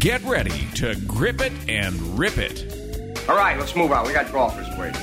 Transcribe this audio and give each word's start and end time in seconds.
Get 0.00 0.24
ready 0.24 0.66
to 0.76 0.94
grip 1.06 1.42
it 1.42 1.52
and 1.68 2.18
rip 2.18 2.38
it. 2.38 3.28
All 3.28 3.36
right, 3.36 3.58
let's 3.58 3.76
move 3.76 3.92
on. 3.92 4.06
We 4.06 4.14
got 4.14 4.32
golfers 4.32 4.66
waiting. 4.78 4.98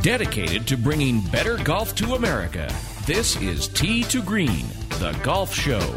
Dedicated 0.00 0.66
to 0.68 0.78
bringing 0.78 1.20
better 1.20 1.58
golf 1.58 1.94
to 1.96 2.14
America, 2.14 2.74
this 3.04 3.36
is 3.36 3.68
Tee 3.68 4.02
to 4.04 4.22
Green, 4.22 4.66
the 4.98 5.12
golf 5.22 5.52
show. 5.52 5.94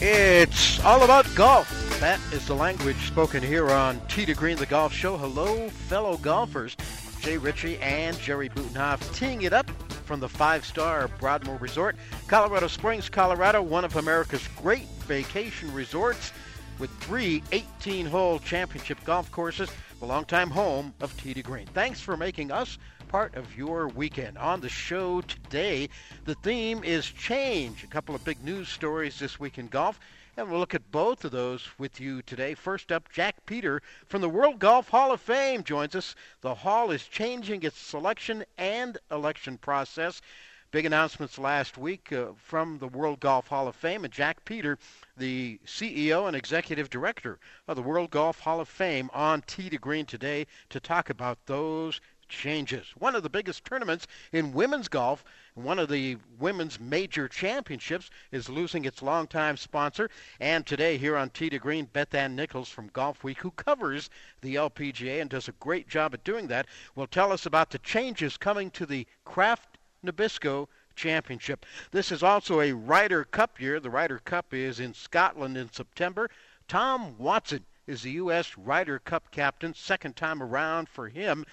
It's 0.00 0.82
all 0.82 1.02
about 1.02 1.26
golf. 1.34 1.68
That 2.00 2.18
is 2.32 2.46
the 2.46 2.54
language 2.54 2.96
spoken 3.08 3.42
here 3.42 3.70
on 3.70 4.00
Tee 4.08 4.24
to 4.24 4.32
Green, 4.32 4.56
the 4.56 4.64
golf 4.64 4.94
show. 4.94 5.18
Hello, 5.18 5.68
fellow 5.68 6.16
golfers. 6.16 6.74
Jay 7.20 7.36
Ritchie 7.36 7.76
and 7.80 8.18
Jerry 8.18 8.48
Butenhoff 8.48 9.14
teeing 9.14 9.42
it 9.42 9.52
up 9.52 9.70
from 10.06 10.20
the 10.20 10.28
five 10.28 10.64
star 10.64 11.08
Broadmoor 11.18 11.58
Resort, 11.58 11.96
Colorado 12.28 12.66
Springs, 12.66 13.10
Colorado, 13.10 13.60
one 13.60 13.84
of 13.84 13.96
America's 13.96 14.48
great 14.56 14.86
vacation 15.06 15.70
resorts 15.74 16.32
with 16.80 16.90
three 16.98 17.42
18 17.52 18.06
hole 18.06 18.38
championship 18.38 18.98
golf 19.04 19.30
courses, 19.30 19.70
the 20.00 20.06
longtime 20.06 20.48
home 20.48 20.94
of 21.00 21.14
Tee 21.18 21.34
to 21.34 21.42
Green. 21.42 21.66
Thanks 21.66 22.00
for 22.00 22.16
making 22.16 22.50
us 22.50 22.78
part 23.08 23.34
of 23.36 23.54
your 23.56 23.88
weekend. 23.88 24.38
On 24.38 24.60
the 24.60 24.68
show 24.70 25.20
today, 25.20 25.90
the 26.24 26.34
theme 26.36 26.82
is 26.82 27.04
change. 27.04 27.84
A 27.84 27.88
couple 27.88 28.14
of 28.14 28.24
big 28.24 28.42
news 28.42 28.68
stories 28.68 29.18
this 29.18 29.38
week 29.38 29.58
in 29.58 29.68
golf. 29.68 30.00
And 30.36 30.48
we'll 30.48 30.60
look 30.60 30.74
at 30.74 30.90
both 30.90 31.24
of 31.24 31.32
those 31.32 31.68
with 31.76 32.00
you 32.00 32.22
today. 32.22 32.54
First 32.54 32.90
up, 32.90 33.12
Jack 33.12 33.44
Peter 33.44 33.82
from 34.06 34.22
the 34.22 34.28
World 34.28 34.58
Golf 34.58 34.88
Hall 34.88 35.12
of 35.12 35.20
Fame 35.20 35.62
joins 35.64 35.94
us. 35.94 36.14
The 36.40 36.54
Hall 36.54 36.90
is 36.90 37.06
changing 37.06 37.62
its 37.62 37.78
selection 37.78 38.44
and 38.56 38.96
election 39.10 39.58
process. 39.58 40.22
Big 40.70 40.86
announcements 40.86 41.36
last 41.36 41.76
week 41.76 42.12
uh, 42.12 42.26
from 42.36 42.78
the 42.78 42.86
World 42.86 43.18
Golf 43.18 43.48
Hall 43.48 43.66
of 43.66 43.74
Fame, 43.74 44.04
and 44.04 44.12
Jack 44.12 44.44
Peter, 44.44 44.78
the 45.16 45.58
CEO 45.66 46.26
and 46.26 46.36
executive 46.36 46.90
director 46.90 47.38
of 47.68 47.76
the 47.76 47.82
World 47.82 48.10
Golf 48.10 48.40
Hall 48.40 48.60
of 48.60 48.68
Fame, 48.68 49.10
on 49.12 49.42
Tee 49.42 49.70
to 49.70 49.78
Green 49.78 50.06
today 50.06 50.46
to 50.68 50.80
talk 50.80 51.10
about 51.10 51.38
those 51.46 52.00
changes. 52.30 52.86
One 52.96 53.14
of 53.14 53.22
the 53.22 53.28
biggest 53.28 53.64
tournaments 53.64 54.06
in 54.32 54.52
women's 54.52 54.88
golf, 54.88 55.24
one 55.54 55.78
of 55.78 55.90
the 55.90 56.16
women's 56.38 56.80
major 56.80 57.28
championships, 57.28 58.08
is 58.30 58.48
losing 58.48 58.84
its 58.84 59.02
longtime 59.02 59.56
sponsor. 59.56 60.08
And 60.38 60.64
today, 60.64 60.96
here 60.96 61.16
on 61.16 61.30
Tee 61.30 61.50
to 61.50 61.58
Green, 61.58 61.86
Beth 61.86 62.14
Ann 62.14 62.36
Nichols 62.36 62.70
from 62.70 62.90
Golfweek, 62.90 63.38
who 63.38 63.50
covers 63.50 64.08
the 64.40 64.54
LPGA 64.54 65.20
and 65.20 65.28
does 65.28 65.48
a 65.48 65.52
great 65.52 65.88
job 65.88 66.14
at 66.14 66.24
doing 66.24 66.46
that, 66.46 66.66
will 66.94 67.08
tell 67.08 67.32
us 67.32 67.44
about 67.44 67.70
the 67.70 67.78
changes 67.78 68.36
coming 68.36 68.70
to 68.70 68.86
the 68.86 69.06
Kraft 69.24 69.78
Nabisco 70.04 70.68
Championship. 71.00 71.64
This 71.92 72.12
is 72.12 72.22
also 72.22 72.60
a 72.60 72.72
Ryder 72.72 73.24
Cup 73.24 73.58
year. 73.58 73.80
The 73.80 73.88
Ryder 73.88 74.18
Cup 74.18 74.52
is 74.52 74.80
in 74.80 74.92
Scotland 74.92 75.56
in 75.56 75.72
September. 75.72 76.28
Tom 76.68 77.16
Watson 77.16 77.64
is 77.86 78.02
the 78.02 78.10
U.S. 78.12 78.58
Ryder 78.58 78.98
Cup 78.98 79.30
captain, 79.30 79.72
second 79.72 80.14
time 80.14 80.42
around 80.42 80.90
for 80.90 81.08
him. 81.08 81.46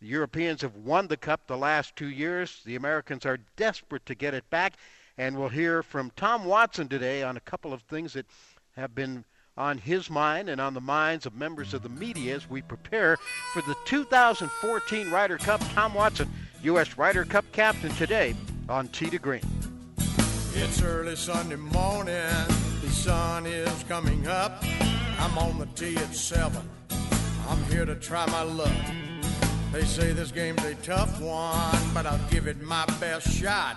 The 0.00 0.06
Europeans 0.06 0.62
have 0.62 0.74
won 0.74 1.06
the 1.06 1.18
Cup 1.18 1.46
the 1.46 1.58
last 1.58 1.94
two 1.96 2.08
years. 2.08 2.62
The 2.64 2.76
Americans 2.76 3.26
are 3.26 3.38
desperate 3.56 4.06
to 4.06 4.14
get 4.14 4.32
it 4.32 4.48
back. 4.48 4.72
And 5.18 5.36
we'll 5.36 5.50
hear 5.50 5.82
from 5.82 6.10
Tom 6.16 6.46
Watson 6.46 6.88
today 6.88 7.22
on 7.22 7.36
a 7.36 7.40
couple 7.40 7.74
of 7.74 7.82
things 7.82 8.14
that 8.14 8.26
have 8.74 8.94
been 8.94 9.26
on 9.58 9.76
his 9.76 10.08
mind 10.08 10.48
and 10.48 10.62
on 10.62 10.72
the 10.72 10.80
minds 10.80 11.26
of 11.26 11.34
members 11.34 11.74
of 11.74 11.82
the 11.82 11.90
media 11.90 12.34
as 12.34 12.48
we 12.48 12.62
prepare 12.62 13.18
for 13.52 13.60
the 13.62 13.76
2014 13.84 15.10
Ryder 15.10 15.36
Cup. 15.36 15.60
Tom 15.74 15.92
Watson, 15.92 16.30
U.S. 16.62 16.96
Ryder 16.96 17.26
Cup 17.26 17.44
captain, 17.52 17.90
today 17.92 18.34
on 18.68 18.88
to 18.88 19.18
Green. 19.18 19.42
It's 20.54 20.82
early 20.82 21.16
Sunday 21.16 21.56
morning, 21.56 22.30
the 22.80 22.88
sun 22.88 23.46
is 23.46 23.84
coming 23.88 24.26
up. 24.26 24.64
I'm 25.18 25.36
on 25.36 25.58
the 25.58 25.66
tee 25.74 25.96
at 25.96 26.14
7. 26.14 26.62
I'm 27.48 27.62
here 27.64 27.84
to 27.84 27.94
try 27.96 28.24
my 28.26 28.42
luck. 28.42 28.72
They 29.72 29.82
say 29.84 30.12
this 30.12 30.30
game's 30.30 30.64
a 30.64 30.74
tough 30.76 31.20
one, 31.20 31.76
but 31.92 32.06
I'll 32.06 32.30
give 32.30 32.46
it 32.46 32.62
my 32.62 32.86
best 33.00 33.28
shot. 33.28 33.76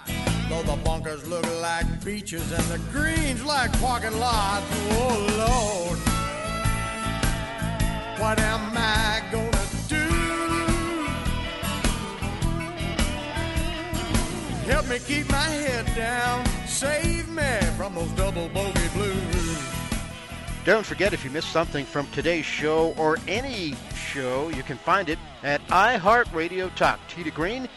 Though 0.50 0.64
the 0.64 0.78
bunkers 0.84 1.28
look 1.28 1.46
like 1.62 2.06
beaches 2.06 2.52
and 2.52 2.64
the 2.66 2.80
greens 2.92 3.44
like 3.44 3.72
parking 3.82 4.18
lots. 4.20 4.66
Oh 4.92 5.28
Lord, 5.38 6.00
what 8.20 8.40
am 8.40 8.78
I 8.78 9.22
gonna 9.32 9.52
do? 9.52 9.77
Help 14.68 14.90
me 14.90 15.00
keep 15.00 15.30
my 15.30 15.38
head 15.38 15.86
down, 15.96 16.46
save 16.68 17.30
me 17.30 17.60
from 17.78 17.96
those 17.96 18.12
double 18.12 18.50
bogey 18.50 18.90
blues. 18.94 19.64
Don't 20.66 20.86
forget 20.86 21.14
if 21.14 21.24
you 21.24 21.30
missed 21.30 21.54
something 21.54 21.86
from 21.86 22.06
today's 22.08 22.44
show 22.44 22.94
or 22.98 23.18
any 23.30 23.76
show, 23.96 24.50
you 24.50 24.64
can 24.64 24.76
find 24.76 25.08
it 25.08 25.20
at 25.42 25.66
iHeartRadio 25.70 26.76
Talk. 26.76 27.00
To 27.08 27.32
Green, 27.32 27.70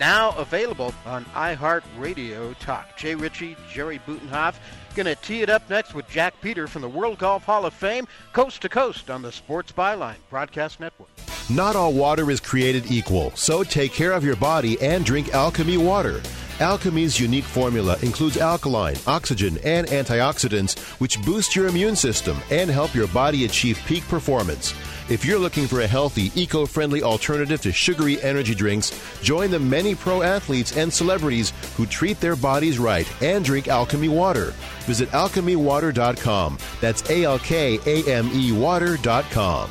now 0.00 0.32
available 0.32 0.92
on 1.06 1.24
iHeartRadio 1.26 2.58
Talk. 2.58 2.96
Jay 2.96 3.14
Ritchie, 3.14 3.56
Jerry 3.72 4.00
Butenhoff, 4.04 4.56
going 4.96 5.06
to 5.06 5.14
tee 5.14 5.42
it 5.42 5.48
up 5.48 5.70
next 5.70 5.94
with 5.94 6.08
Jack 6.08 6.34
Peter 6.40 6.66
from 6.66 6.82
the 6.82 6.88
World 6.88 7.18
Golf 7.18 7.44
Hall 7.44 7.64
of 7.66 7.72
Fame, 7.72 8.08
coast 8.32 8.62
to 8.62 8.68
coast 8.68 9.10
on 9.10 9.22
the 9.22 9.30
Sports 9.30 9.70
Byline 9.70 10.16
Broadcast 10.28 10.80
Network. 10.80 11.11
Not 11.52 11.76
all 11.76 11.92
water 11.92 12.30
is 12.30 12.40
created 12.40 12.90
equal, 12.90 13.30
so 13.36 13.62
take 13.62 13.92
care 13.92 14.12
of 14.12 14.24
your 14.24 14.36
body 14.36 14.80
and 14.80 15.04
drink 15.04 15.26
Alkame 15.28 15.76
water. 15.76 16.22
Alkame's 16.60 17.20
unique 17.20 17.44
formula 17.44 17.98
includes 18.00 18.38
alkaline, 18.38 18.96
oxygen, 19.06 19.58
and 19.62 19.86
antioxidants, 19.88 20.78
which 20.98 21.20
boost 21.22 21.54
your 21.54 21.66
immune 21.66 21.94
system 21.94 22.38
and 22.50 22.70
help 22.70 22.94
your 22.94 23.06
body 23.08 23.44
achieve 23.44 23.78
peak 23.84 24.02
performance. 24.08 24.72
If 25.10 25.26
you're 25.26 25.38
looking 25.38 25.66
for 25.66 25.82
a 25.82 25.86
healthy, 25.86 26.32
eco 26.34 26.64
friendly 26.64 27.02
alternative 27.02 27.60
to 27.62 27.72
sugary 27.72 28.18
energy 28.22 28.54
drinks, 28.54 28.98
join 29.22 29.50
the 29.50 29.60
many 29.60 29.94
pro 29.94 30.22
athletes 30.22 30.78
and 30.78 30.90
celebrities 30.90 31.52
who 31.76 31.84
treat 31.84 32.18
their 32.18 32.36
bodies 32.36 32.78
right 32.78 33.06
and 33.22 33.44
drink 33.44 33.66
Alkame 33.66 34.08
water. 34.08 34.54
Visit 34.86 35.10
alkamewater.com. 35.10 36.56
That's 36.80 37.10
A 37.10 37.24
L 37.24 37.38
K 37.40 37.78
A 37.84 38.10
M 38.10 38.30
E 38.32 38.52
water.com. 38.52 39.70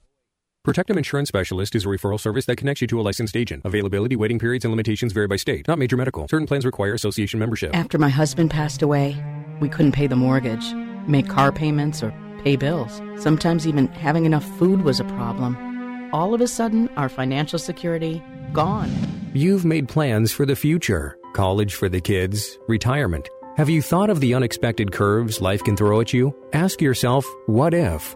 Protectum 0.63 0.95
Insurance 0.95 1.27
Specialist 1.27 1.73
is 1.73 1.85
a 1.85 1.87
referral 1.87 2.19
service 2.19 2.45
that 2.45 2.55
connects 2.55 2.81
you 2.81 2.87
to 2.89 2.99
a 2.99 3.01
licensed 3.01 3.35
agent. 3.35 3.63
Availability, 3.65 4.15
waiting 4.15 4.37
periods, 4.37 4.63
and 4.63 4.71
limitations 4.71 5.11
vary 5.11 5.25
by 5.25 5.35
state. 5.35 5.67
Not 5.67 5.79
major 5.79 5.97
medical. 5.97 6.27
Certain 6.27 6.45
plans 6.45 6.67
require 6.67 6.93
association 6.93 7.39
membership. 7.39 7.75
After 7.75 7.97
my 7.97 8.09
husband 8.09 8.51
passed 8.51 8.83
away, 8.83 9.17
we 9.59 9.69
couldn't 9.69 9.93
pay 9.93 10.05
the 10.05 10.15
mortgage, 10.15 10.71
make 11.07 11.27
car 11.27 11.51
payments, 11.51 12.03
or 12.03 12.13
pay 12.43 12.57
bills. 12.57 13.01
Sometimes 13.17 13.65
even 13.65 13.87
having 13.87 14.25
enough 14.25 14.45
food 14.59 14.83
was 14.83 14.99
a 14.99 15.03
problem. 15.05 15.57
All 16.13 16.35
of 16.35 16.41
a 16.41 16.47
sudden, 16.47 16.89
our 16.89 17.09
financial 17.09 17.57
security 17.57 18.21
gone. 18.53 18.91
You've 19.33 19.65
made 19.65 19.89
plans 19.89 20.31
for 20.31 20.45
the 20.45 20.55
future 20.55 21.17
college 21.33 21.73
for 21.73 21.89
the 21.89 22.01
kids, 22.01 22.59
retirement. 22.67 23.27
Have 23.57 23.69
you 23.69 23.81
thought 23.81 24.11
of 24.11 24.19
the 24.19 24.35
unexpected 24.35 24.91
curves 24.91 25.41
life 25.41 25.63
can 25.63 25.75
throw 25.75 26.01
at 26.01 26.13
you? 26.13 26.35
Ask 26.53 26.81
yourself, 26.81 27.25
what 27.47 27.73
if? 27.73 28.15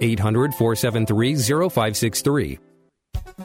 800 0.00 0.54
473 0.54 1.34
0563. 1.34 2.69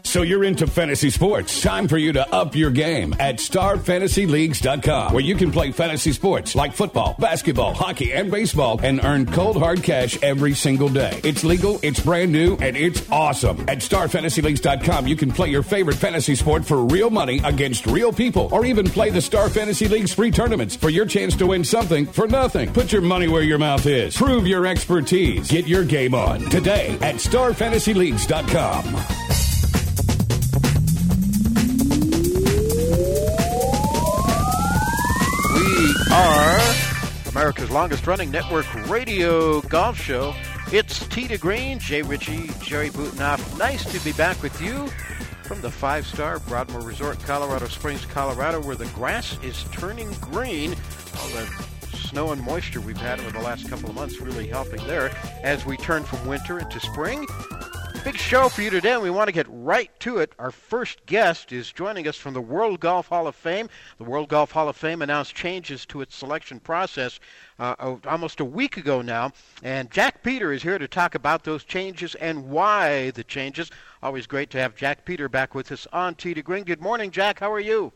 So 0.03 0.21
you're 0.21 0.43
into 0.43 0.67
fantasy 0.67 1.09
sports. 1.09 1.61
Time 1.61 1.87
for 1.87 1.97
you 1.97 2.13
to 2.13 2.33
up 2.33 2.55
your 2.55 2.71
game 2.71 3.13
at 3.19 3.37
starfantasyleagues.com, 3.37 5.13
where 5.13 5.23
you 5.23 5.35
can 5.35 5.51
play 5.51 5.71
fantasy 5.71 6.11
sports 6.11 6.55
like 6.55 6.73
football, 6.73 7.15
basketball, 7.19 7.73
hockey, 7.73 8.13
and 8.13 8.31
baseball 8.31 8.79
and 8.83 9.03
earn 9.03 9.25
cold 9.25 9.57
hard 9.57 9.83
cash 9.83 10.21
every 10.21 10.53
single 10.53 10.89
day. 10.89 11.19
It's 11.23 11.43
legal, 11.43 11.79
it's 11.81 11.99
brand 11.99 12.31
new, 12.31 12.55
and 12.57 12.77
it's 12.77 13.09
awesome. 13.11 13.61
At 13.61 13.79
starfantasyleagues.com, 13.79 15.07
you 15.07 15.15
can 15.15 15.31
play 15.31 15.49
your 15.49 15.63
favorite 15.63 15.97
fantasy 15.97 16.35
sport 16.35 16.65
for 16.65 16.85
real 16.85 17.09
money 17.09 17.41
against 17.43 17.87
real 17.87 18.13
people, 18.13 18.49
or 18.51 18.65
even 18.65 18.85
play 18.85 19.09
the 19.09 19.21
Star 19.21 19.49
Fantasy 19.49 19.87
League's 19.87 20.13
free 20.13 20.31
tournaments 20.31 20.75
for 20.75 20.89
your 20.89 21.05
chance 21.05 21.35
to 21.37 21.47
win 21.47 21.63
something 21.63 22.05
for 22.05 22.27
nothing. 22.27 22.71
Put 22.73 22.91
your 22.91 23.01
money 23.01 23.27
where 23.27 23.43
your 23.43 23.59
mouth 23.59 23.85
is. 23.85 24.15
Prove 24.15 24.47
your 24.47 24.65
expertise. 24.65 25.49
Get 25.49 25.67
your 25.67 25.83
game 25.83 26.13
on 26.13 26.39
today 26.49 26.97
at 27.01 27.15
starfantasyleagues.com. 27.15 29.54
are 36.15 36.75
America's 37.27 37.69
longest 37.69 38.07
running 38.07 38.31
network 38.31 38.65
radio 38.87 39.59
golf 39.63 39.99
show. 39.99 40.33
It's 40.71 41.05
Tee 41.09 41.27
to 41.27 41.37
Green, 41.37 41.77
Jay 41.77 42.03
Ritchie, 42.03 42.49
Jerry 42.61 42.89
Butenhoff. 42.89 43.59
Nice 43.59 43.83
to 43.91 43.99
be 44.05 44.13
back 44.13 44.41
with 44.41 44.61
you 44.61 44.87
from 45.43 45.59
the 45.59 45.69
five 45.69 46.07
star 46.07 46.39
Broadmoor 46.39 46.83
Resort, 46.83 47.19
Colorado 47.19 47.67
Springs, 47.67 48.05
Colorado, 48.05 48.61
where 48.61 48.77
the 48.77 48.85
grass 48.87 49.37
is 49.43 49.65
turning 49.73 50.09
green. 50.21 50.71
All 51.17 51.27
the 51.29 51.51
snow 51.97 52.31
and 52.31 52.41
moisture 52.43 52.79
we've 52.79 52.95
had 52.95 53.19
over 53.19 53.31
the 53.31 53.41
last 53.41 53.69
couple 53.69 53.89
of 53.89 53.95
months 53.95 54.21
really 54.21 54.47
helping 54.47 54.85
there 54.87 55.11
as 55.43 55.65
we 55.65 55.75
turn 55.75 56.05
from 56.05 56.25
winter 56.25 56.59
into 56.59 56.79
spring. 56.79 57.27
Big 58.05 58.17
show 58.17 58.49
for 58.49 58.61
you 58.61 58.69
today, 58.69 58.91
and 58.91 59.01
we 59.01 59.09
want 59.09 59.29
to 59.29 59.33
get 59.33 59.47
right 59.49 59.89
to 59.99 60.19
it. 60.19 60.31
Our 60.37 60.51
first 60.51 61.03
guest 61.07 61.51
is 61.51 61.71
joining 61.71 62.07
us 62.07 62.15
from 62.15 62.35
the 62.35 62.41
World 62.41 62.79
Golf 62.79 63.07
Hall 63.07 63.25
of 63.25 63.35
Fame. 63.35 63.67
The 63.97 64.03
World 64.03 64.29
Golf 64.29 64.51
Hall 64.51 64.69
of 64.69 64.75
Fame 64.75 65.01
announced 65.01 65.33
changes 65.33 65.87
to 65.87 66.01
its 66.01 66.15
selection 66.15 66.59
process 66.59 67.19
uh, 67.57 67.95
almost 68.05 68.41
a 68.41 68.45
week 68.45 68.77
ago 68.77 69.01
now, 69.01 69.31
and 69.63 69.89
Jack 69.89 70.21
Peter 70.21 70.53
is 70.53 70.61
here 70.61 70.77
to 70.77 70.87
talk 70.87 71.15
about 71.15 71.43
those 71.43 71.63
changes 71.63 72.13
and 72.13 72.47
why 72.47 73.09
the 73.09 73.23
changes. 73.23 73.71
Always 74.03 74.27
great 74.27 74.51
to 74.51 74.59
have 74.59 74.75
Jack 74.75 75.03
Peter 75.03 75.27
back 75.27 75.55
with 75.55 75.71
us 75.71 75.87
on 75.91 76.13
Tee 76.13 76.35
to 76.35 76.43
Green. 76.43 76.63
Good 76.63 76.81
morning, 76.81 77.09
Jack. 77.09 77.39
How 77.39 77.51
are 77.51 77.59
you? 77.59 77.91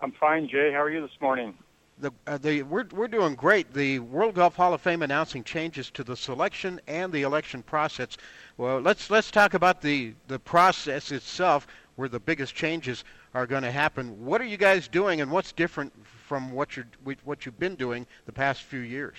I'm 0.00 0.10
fine, 0.10 0.48
Jay. 0.48 0.72
How 0.72 0.82
are 0.82 0.90
you 0.90 1.02
this 1.02 1.20
morning? 1.20 1.56
The, 1.98 2.12
uh, 2.26 2.36
the, 2.36 2.62
we're, 2.62 2.84
we're 2.92 3.08
doing 3.08 3.34
great. 3.34 3.72
The 3.72 4.00
World 4.00 4.34
Golf 4.34 4.54
Hall 4.54 4.74
of 4.74 4.82
Fame 4.82 5.02
announcing 5.02 5.42
changes 5.42 5.90
to 5.92 6.04
the 6.04 6.14
selection 6.14 6.78
and 6.86 7.10
the 7.10 7.22
election 7.22 7.62
process. 7.62 8.18
Well, 8.58 8.80
let's 8.80 9.08
let's 9.08 9.30
talk 9.30 9.54
about 9.54 9.80
the, 9.80 10.12
the 10.28 10.38
process 10.38 11.10
itself, 11.10 11.66
where 11.94 12.10
the 12.10 12.20
biggest 12.20 12.54
changes 12.54 13.04
are 13.32 13.46
going 13.46 13.62
to 13.62 13.70
happen. 13.70 14.26
What 14.26 14.42
are 14.42 14.46
you 14.46 14.58
guys 14.58 14.88
doing, 14.88 15.22
and 15.22 15.30
what's 15.30 15.52
different 15.52 15.90
from 16.26 16.52
what 16.52 16.76
you're 16.76 16.86
what 17.24 17.46
you've 17.46 17.58
been 17.58 17.76
doing 17.76 18.06
the 18.26 18.32
past 18.32 18.62
few 18.62 18.80
years? 18.80 19.16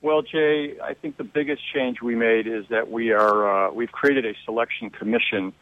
Well, 0.00 0.22
Jay, 0.22 0.78
I 0.80 0.94
think 0.94 1.16
the 1.16 1.24
biggest 1.24 1.62
change 1.74 2.00
we 2.00 2.14
made 2.14 2.46
is 2.46 2.66
that 2.70 2.88
we 2.88 3.10
are 3.10 3.66
uh, 3.66 3.72
we've 3.72 3.90
created 3.90 4.24
a 4.26 4.34
selection 4.44 4.90
commission, 4.90 5.52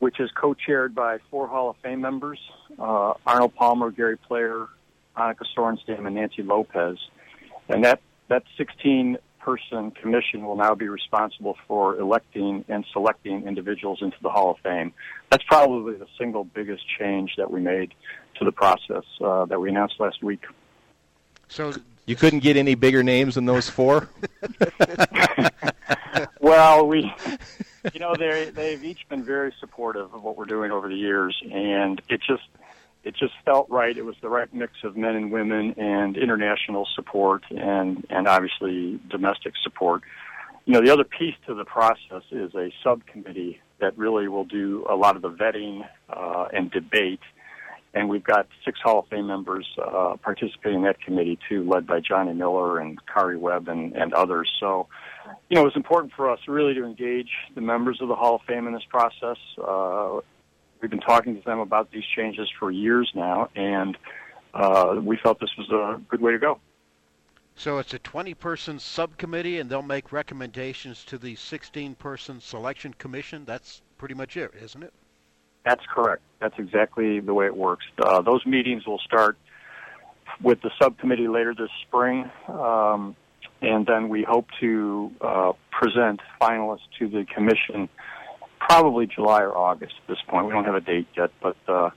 which 0.00 0.18
is 0.18 0.32
co-chaired 0.32 0.96
by 0.96 1.18
four 1.30 1.46
Hall 1.46 1.70
of 1.70 1.76
Fame 1.76 2.00
members: 2.00 2.40
uh, 2.76 3.14
Arnold 3.24 3.54
Palmer, 3.54 3.92
Gary 3.92 4.16
Player, 4.16 4.66
Annika 5.16 5.44
Sorenstam 5.56 6.06
and 6.06 6.14
Nancy 6.14 6.42
Lopez. 6.42 6.98
And 7.68 7.84
that, 7.84 8.00
that 8.28 8.42
16 8.56 9.18
person 9.40 9.90
commission 9.90 10.44
will 10.44 10.56
now 10.56 10.74
be 10.74 10.88
responsible 10.88 11.56
for 11.66 11.98
electing 11.98 12.64
and 12.68 12.84
selecting 12.92 13.46
individuals 13.46 13.98
into 14.00 14.16
the 14.22 14.30
Hall 14.30 14.52
of 14.52 14.58
Fame. 14.58 14.92
That's 15.30 15.44
probably 15.44 15.94
the 15.94 16.06
single 16.18 16.44
biggest 16.44 16.84
change 16.98 17.32
that 17.36 17.50
we 17.50 17.60
made 17.60 17.92
to 18.38 18.44
the 18.44 18.52
process 18.52 19.04
uh, 19.20 19.44
that 19.46 19.60
we 19.60 19.68
announced 19.68 19.96
last 19.98 20.22
week. 20.22 20.44
So 21.48 21.72
you 22.06 22.16
couldn't 22.16 22.40
get 22.40 22.56
any 22.56 22.74
bigger 22.74 23.02
names 23.02 23.34
than 23.34 23.44
those 23.44 23.68
four. 23.68 24.08
well, 26.40 26.86
we, 26.86 27.12
you 27.92 28.00
know, 28.00 28.14
they 28.18 28.50
they've 28.50 28.82
each 28.82 29.08
been 29.08 29.24
very 29.24 29.52
supportive 29.60 30.14
of 30.14 30.22
what 30.22 30.36
we're 30.36 30.46
doing 30.46 30.70
over 30.72 30.88
the 30.88 30.96
years, 30.96 31.36
and 31.52 32.00
it 32.08 32.20
just 32.26 32.44
it 33.04 33.16
just 33.16 33.34
felt 33.44 33.68
right. 33.68 33.96
It 33.96 34.04
was 34.04 34.16
the 34.22 34.28
right 34.28 34.52
mix 34.54 34.72
of 34.84 34.96
men 34.96 35.16
and 35.16 35.32
women 35.32 35.74
and 35.76 36.16
international 36.16 36.86
support 36.94 37.42
and, 37.50 38.06
and 38.10 38.28
obviously 38.28 39.00
domestic 39.10 39.54
support. 39.62 40.02
You 40.64 40.74
know, 40.74 40.80
the 40.80 40.92
other 40.92 41.04
piece 41.04 41.34
to 41.46 41.54
the 41.54 41.64
process 41.64 42.22
is 42.30 42.54
a 42.54 42.72
subcommittee 42.84 43.60
that 43.80 43.98
really 43.98 44.28
will 44.28 44.44
do 44.44 44.86
a 44.88 44.94
lot 44.94 45.16
of 45.16 45.22
the 45.22 45.30
vetting 45.30 45.86
uh, 46.08 46.46
and 46.52 46.70
debate. 46.70 47.20
And 47.94 48.08
we've 48.08 48.24
got 48.24 48.46
six 48.64 48.78
Hall 48.80 49.00
of 49.00 49.08
Fame 49.08 49.26
members 49.26 49.66
uh, 49.76 50.16
participating 50.22 50.78
in 50.78 50.84
that 50.84 51.00
committee 51.02 51.38
too, 51.48 51.68
led 51.68 51.86
by 51.86 52.00
Johnny 52.00 52.32
Miller 52.32 52.78
and 52.78 52.98
Karrie 53.04 53.38
Webb 53.38 53.68
and, 53.68 53.94
and 53.94 54.14
others. 54.14 54.48
So, 54.60 54.86
you 55.50 55.56
know, 55.56 55.62
it 55.62 55.64
was 55.64 55.76
important 55.76 56.12
for 56.16 56.30
us 56.30 56.38
really 56.46 56.74
to 56.74 56.84
engage 56.84 57.28
the 57.54 57.60
members 57.60 58.00
of 58.00 58.08
the 58.08 58.14
Hall 58.14 58.36
of 58.36 58.42
Fame 58.46 58.66
in 58.66 58.72
this 58.72 58.86
process. 58.88 59.36
Uh, 59.58 60.20
We've 60.82 60.90
been 60.90 61.00
talking 61.00 61.36
to 61.36 61.44
them 61.44 61.60
about 61.60 61.92
these 61.92 62.02
changes 62.16 62.50
for 62.58 62.72
years 62.72 63.08
now, 63.14 63.48
and 63.54 63.96
uh, 64.52 64.96
we 65.00 65.16
felt 65.16 65.38
this 65.38 65.52
was 65.56 65.70
a 65.70 66.00
good 66.10 66.20
way 66.20 66.32
to 66.32 66.38
go. 66.40 66.58
So 67.54 67.78
it's 67.78 67.94
a 67.94 68.00
20 68.00 68.34
person 68.34 68.80
subcommittee, 68.80 69.60
and 69.60 69.70
they'll 69.70 69.82
make 69.82 70.10
recommendations 70.10 71.04
to 71.04 71.18
the 71.18 71.36
16 71.36 71.94
person 71.94 72.40
selection 72.40 72.94
commission. 72.94 73.44
That's 73.44 73.80
pretty 73.96 74.14
much 74.14 74.36
it, 74.36 74.50
isn't 74.60 74.82
it? 74.82 74.92
That's 75.64 75.84
correct. 75.94 76.22
That's 76.40 76.58
exactly 76.58 77.20
the 77.20 77.32
way 77.32 77.46
it 77.46 77.56
works. 77.56 77.84
Uh, 78.04 78.20
those 78.20 78.44
meetings 78.44 78.84
will 78.84 78.98
start 78.98 79.38
with 80.42 80.60
the 80.62 80.70
subcommittee 80.82 81.28
later 81.28 81.54
this 81.56 81.70
spring, 81.86 82.28
um, 82.48 83.14
and 83.60 83.86
then 83.86 84.08
we 84.08 84.24
hope 84.28 84.46
to 84.58 85.12
uh, 85.20 85.52
present 85.70 86.18
finalists 86.40 86.88
to 86.98 87.08
the 87.08 87.24
commission 87.32 87.88
probably 88.72 89.06
July 89.06 89.42
or 89.42 89.56
August 89.56 89.94
at 90.02 90.08
this 90.08 90.18
point. 90.28 90.46
We 90.46 90.52
don't 90.52 90.64
have 90.64 90.74
a 90.74 90.80
date 90.80 91.06
yet, 91.14 91.30
but 91.42 91.56
uh, 91.68 91.90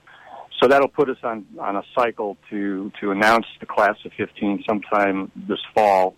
so 0.59 0.67
that'll 0.67 0.89
put 0.89 1.09
us 1.09 1.17
on 1.23 1.45
on 1.59 1.77
a 1.77 1.83
cycle 1.97 2.37
to 2.49 2.91
to 2.99 3.11
announce 3.11 3.45
the 3.61 3.65
class 3.65 3.95
of 4.03 4.11
15 4.17 4.63
sometime 4.67 5.31
this 5.35 5.59
fall, 5.73 6.15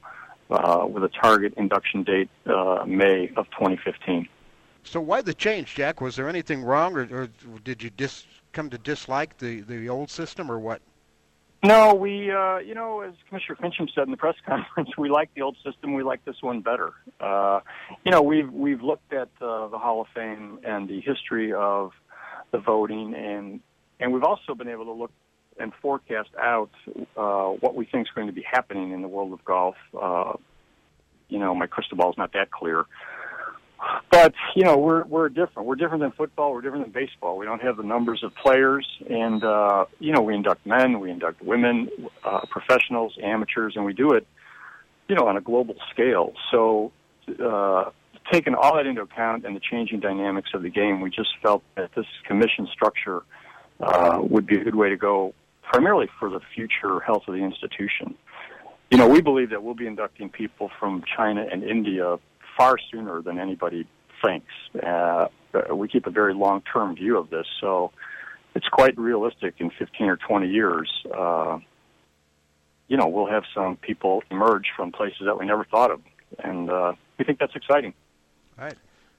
uh, 0.49 0.85
with 0.89 1.03
a 1.03 1.09
target 1.09 1.53
induction 1.57 2.03
date 2.03 2.29
uh, 2.47 2.83
May 2.87 3.29
of 3.37 3.45
2015. 3.51 4.27
So 4.83 4.99
why 4.99 5.21
the 5.21 5.33
change, 5.33 5.75
Jack? 5.75 6.01
Was 6.01 6.15
there 6.15 6.29
anything 6.29 6.63
wrong, 6.63 6.95
or, 6.95 7.03
or 7.11 7.29
did 7.63 7.83
you 7.83 7.91
dis- 7.91 8.25
come 8.51 8.69
to 8.71 8.79
dislike 8.79 9.37
the 9.37 9.61
the 9.61 9.89
old 9.89 10.09
system, 10.09 10.51
or 10.51 10.57
what? 10.57 10.81
No, 11.63 11.95
we, 11.95 12.31
uh, 12.31 12.57
you 12.59 12.75
know, 12.75 13.01
as 13.01 13.13
Commissioner 13.27 13.57
Finchem 13.61 13.87
said 13.93 14.03
in 14.03 14.11
the 14.11 14.17
press 14.17 14.35
conference, 14.45 14.89
we 14.97 15.09
like 15.09 15.33
the 15.33 15.41
old 15.41 15.57
system. 15.65 15.93
We 15.93 16.03
like 16.03 16.23
this 16.23 16.35
one 16.41 16.61
better. 16.61 16.91
Uh, 17.19 17.61
you 18.05 18.11
know, 18.11 18.21
we've 18.21 18.51
we've 18.51 18.81
looked 18.81 19.11
at 19.11 19.29
uh, 19.41 19.67
the 19.67 19.77
Hall 19.77 20.01
of 20.01 20.07
Fame 20.13 20.59
and 20.63 20.87
the 20.87 21.01
history 21.01 21.53
of 21.53 21.91
the 22.51 22.59
voting, 22.59 23.15
and 23.15 23.59
and 23.99 24.13
we've 24.13 24.23
also 24.23 24.53
been 24.55 24.67
able 24.67 24.85
to 24.85 24.91
look 24.91 25.11
and 25.59 25.73
forecast 25.81 26.29
out 26.39 26.69
uh, 27.15 27.47
what 27.47 27.75
we 27.75 27.85
think 27.85 28.07
is 28.07 28.11
going 28.13 28.27
to 28.27 28.33
be 28.33 28.43
happening 28.49 28.91
in 28.91 29.01
the 29.01 29.07
world 29.07 29.33
of 29.33 29.43
golf. 29.43 29.75
Uh, 29.99 30.33
you 31.29 31.39
know, 31.39 31.55
my 31.55 31.65
crystal 31.65 31.97
ball 31.97 32.11
is 32.11 32.17
not 32.17 32.33
that 32.33 32.51
clear. 32.51 32.85
But 34.09 34.33
you 34.55 34.63
know, 34.63 34.77
we're 34.77 35.03
we're 35.03 35.29
different. 35.29 35.67
We're 35.67 35.75
different 35.75 36.01
than 36.01 36.11
football. 36.11 36.53
We're 36.53 36.61
different 36.61 36.85
than 36.85 36.91
baseball. 36.91 37.37
We 37.37 37.45
don't 37.45 37.61
have 37.61 37.77
the 37.77 37.83
numbers 37.83 38.23
of 38.23 38.33
players, 38.35 38.87
and 39.09 39.43
uh, 39.43 39.85
you 39.99 40.11
know, 40.11 40.21
we 40.21 40.33
induct 40.33 40.65
men, 40.65 40.99
we 40.99 41.11
induct 41.11 41.41
women, 41.41 41.89
uh, 42.23 42.41
professionals, 42.49 43.17
amateurs, 43.21 43.73
and 43.75 43.85
we 43.85 43.93
do 43.93 44.13
it, 44.13 44.25
you 45.07 45.15
know, 45.15 45.27
on 45.27 45.37
a 45.37 45.41
global 45.41 45.75
scale. 45.91 46.33
So, 46.51 46.91
uh, 47.43 47.91
taking 48.31 48.55
all 48.55 48.75
that 48.75 48.87
into 48.87 49.01
account 49.01 49.45
and 49.45 49.55
the 49.55 49.59
changing 49.59 49.99
dynamics 49.99 50.49
of 50.53 50.63
the 50.63 50.69
game, 50.69 51.01
we 51.01 51.09
just 51.09 51.29
felt 51.43 51.63
that 51.75 51.91
this 51.95 52.07
commission 52.25 52.67
structure 52.71 53.23
uh, 53.79 54.19
would 54.21 54.47
be 54.47 54.59
a 54.59 54.63
good 54.63 54.75
way 54.75 54.89
to 54.89 54.97
go, 54.97 55.33
primarily 55.61 56.09
for 56.19 56.29
the 56.29 56.39
future 56.55 56.99
health 57.01 57.23
of 57.27 57.35
the 57.35 57.41
institution. 57.41 58.15
You 58.89 58.97
know, 58.97 59.07
we 59.07 59.21
believe 59.21 59.49
that 59.49 59.61
we'll 59.61 59.75
be 59.75 59.85
inducting 59.85 60.29
people 60.29 60.71
from 60.79 61.03
China 61.15 61.45
and 61.51 61.63
India 61.63 62.17
far 62.57 62.77
sooner 62.91 63.21
than 63.21 63.39
anybody 63.39 63.87
thinks. 64.23 64.51
Uh, 64.81 65.27
we 65.73 65.87
keep 65.87 66.07
a 66.07 66.11
very 66.11 66.33
long-term 66.33 66.95
view 66.95 67.17
of 67.17 67.29
this, 67.29 67.45
so 67.61 67.91
it's 68.55 68.67
quite 68.67 68.97
realistic. 68.97 69.55
In 69.59 69.69
15 69.69 70.07
or 70.07 70.17
20 70.17 70.49
years, 70.49 70.91
uh, 71.15 71.59
you 72.87 72.97
know, 72.97 73.07
we'll 73.07 73.27
have 73.27 73.43
some 73.53 73.77
people 73.77 74.23
emerge 74.31 74.65
from 74.75 74.91
places 74.91 75.21
that 75.25 75.37
we 75.37 75.45
never 75.45 75.63
thought 75.65 75.91
of, 75.91 76.01
and 76.43 76.69
uh, 76.69 76.93
we 77.17 77.25
think 77.25 77.39
that's 77.39 77.55
exciting. 77.55 77.93
All 78.57 78.65
right. 78.65 78.77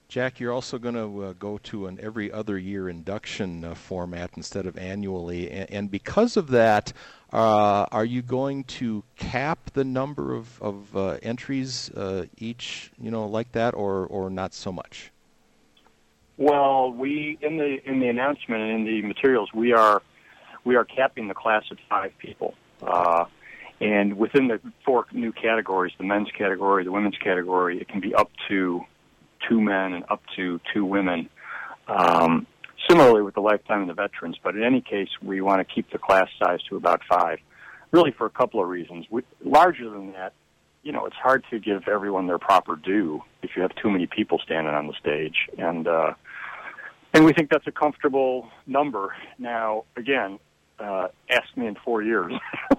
Jack, 0.09 0.39
you're 0.39 0.51
also 0.51 0.79
going 0.79 0.95
to 0.95 1.23
uh, 1.25 1.33
go 1.33 1.59
to 1.59 1.85
an 1.85 1.99
every 2.01 2.31
other 2.31 2.57
year 2.57 2.89
induction 2.89 3.63
uh, 3.63 3.75
format 3.75 4.31
instead 4.35 4.65
of 4.65 4.75
annually, 4.75 5.51
and, 5.51 5.69
and 5.69 5.91
because 5.91 6.35
of 6.35 6.47
that, 6.47 6.91
uh, 7.31 7.85
are 7.91 8.05
you 8.05 8.23
going 8.23 8.63
to 8.63 9.03
cap 9.17 9.69
the 9.73 9.83
number 9.83 10.33
of, 10.33 10.59
of 10.63 10.97
uh, 10.97 11.17
entries 11.21 11.91
uh, 11.91 12.25
each, 12.39 12.89
you 12.99 13.11
know, 13.11 13.27
like 13.27 13.51
that, 13.51 13.75
or 13.75 14.07
or 14.07 14.31
not 14.31 14.55
so 14.55 14.71
much? 14.71 15.11
Well, 16.37 16.91
we 16.91 17.37
in 17.41 17.57
the 17.57 17.77
in 17.87 17.99
the 17.99 18.07
announcement 18.07 18.63
and 18.63 18.71
in 18.71 18.85
the 18.85 19.07
materials, 19.07 19.53
we 19.53 19.73
are 19.73 20.01
we 20.63 20.75
are 20.75 20.85
capping 20.85 21.27
the 21.27 21.35
class 21.35 21.65
at 21.69 21.77
five 21.87 22.17
people. 22.17 22.55
Uh, 22.81 23.25
and 23.79 24.17
within 24.17 24.47
the 24.47 24.59
four 24.83 25.05
new 25.11 25.31
categories, 25.31 25.93
the 25.99 26.03
men's 26.03 26.31
category, 26.35 26.83
the 26.83 26.91
women's 26.91 27.17
category, 27.17 27.79
it 27.79 27.87
can 27.87 27.99
be 27.99 28.15
up 28.15 28.31
to 28.47 28.83
two 29.47 29.61
men 29.61 29.93
and 29.93 30.03
up 30.09 30.21
to 30.35 30.59
two 30.73 30.85
women. 30.85 31.29
Um, 31.87 32.45
similarly 32.89 33.21
with 33.21 33.35
the 33.35 33.41
lifetime 33.41 33.81
and 33.81 33.89
the 33.89 33.93
veterans, 33.93 34.37
but 34.43 34.55
in 34.55 34.63
any 34.63 34.81
case, 34.81 35.09
we 35.21 35.41
want 35.41 35.65
to 35.65 35.73
keep 35.73 35.91
the 35.91 35.97
class 35.97 36.27
size 36.41 36.59
to 36.69 36.75
about 36.75 37.01
five, 37.09 37.39
really 37.91 38.11
for 38.11 38.25
a 38.25 38.29
couple 38.29 38.61
of 38.61 38.67
reasons. 38.67 39.05
We, 39.09 39.23
larger 39.43 39.89
than 39.89 40.13
that, 40.13 40.33
you 40.83 40.91
know, 40.91 41.05
it's 41.05 41.15
hard 41.15 41.43
to 41.51 41.59
give 41.59 41.87
everyone 41.87 42.27
their 42.27 42.39
proper 42.39 42.75
due 42.75 43.21
if 43.43 43.51
you 43.55 43.61
have 43.61 43.75
too 43.75 43.89
many 43.89 44.07
people 44.07 44.39
standing 44.43 44.73
on 44.73 44.87
the 44.87 44.93
stage, 44.93 45.35
and 45.57 45.87
uh, 45.87 46.13
and 47.13 47.25
we 47.25 47.33
think 47.33 47.49
that's 47.49 47.67
a 47.67 47.71
comfortable 47.71 48.49
number. 48.65 49.13
Now, 49.37 49.83
again, 49.97 50.39
uh, 50.79 51.09
ask 51.29 51.55
me 51.57 51.67
in 51.67 51.75
four 51.83 52.01
years 52.01 52.33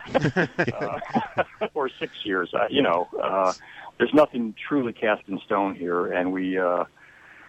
uh, 0.15 0.99
or 1.75 1.91
six 1.99 2.25
years. 2.25 2.53
Uh, 2.55 2.67
you 2.71 2.83
know, 2.83 3.07
uh, 3.23 3.53
there's 4.01 4.15
nothing 4.15 4.55
truly 4.67 4.95
cast 4.95 5.29
in 5.29 5.39
stone 5.45 5.75
here, 5.75 6.07
and 6.07 6.33
we 6.33 6.59
uh, 6.59 6.85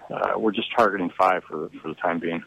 uh, 0.10 0.34
we're 0.36 0.52
just 0.52 0.68
targeting 0.76 1.10
five 1.18 1.44
for 1.46 1.70
for 1.82 1.88
the 1.88 1.96
time 1.96 2.20
being. 2.20 2.44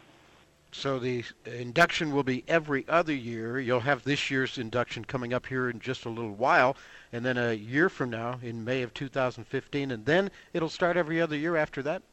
So 0.71 0.99
the 0.99 1.23
induction 1.45 2.13
will 2.13 2.23
be 2.23 2.43
every 2.47 2.85
other 2.87 3.13
year. 3.13 3.59
You'll 3.59 3.79
have 3.79 4.03
this 4.03 4.29
year's 4.29 4.59
induction 4.59 5.05
coming 5.05 5.33
up 5.33 5.47
here 5.47 5.69
in 5.69 5.79
just 5.79 6.05
a 6.05 6.09
little 6.09 6.35
while, 6.35 6.77
and 7.11 7.25
then 7.25 7.37
a 7.37 7.53
year 7.53 7.89
from 7.89 8.11
now, 8.11 8.39
in 8.43 8.63
May 8.63 8.83
of 8.83 8.93
2015, 8.93 9.89
and 9.89 10.05
then 10.05 10.29
it'll 10.53 10.69
start 10.69 10.97
every 10.97 11.19
other 11.19 11.35
year 11.35 11.55
after 11.55 11.81
that. 11.83 12.03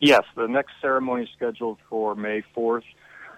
Yes, 0.00 0.22
the 0.34 0.48
next 0.48 0.72
ceremony 0.80 1.24
is 1.24 1.28
scheduled 1.36 1.78
for 1.88 2.16
May 2.16 2.42
4th, 2.56 2.82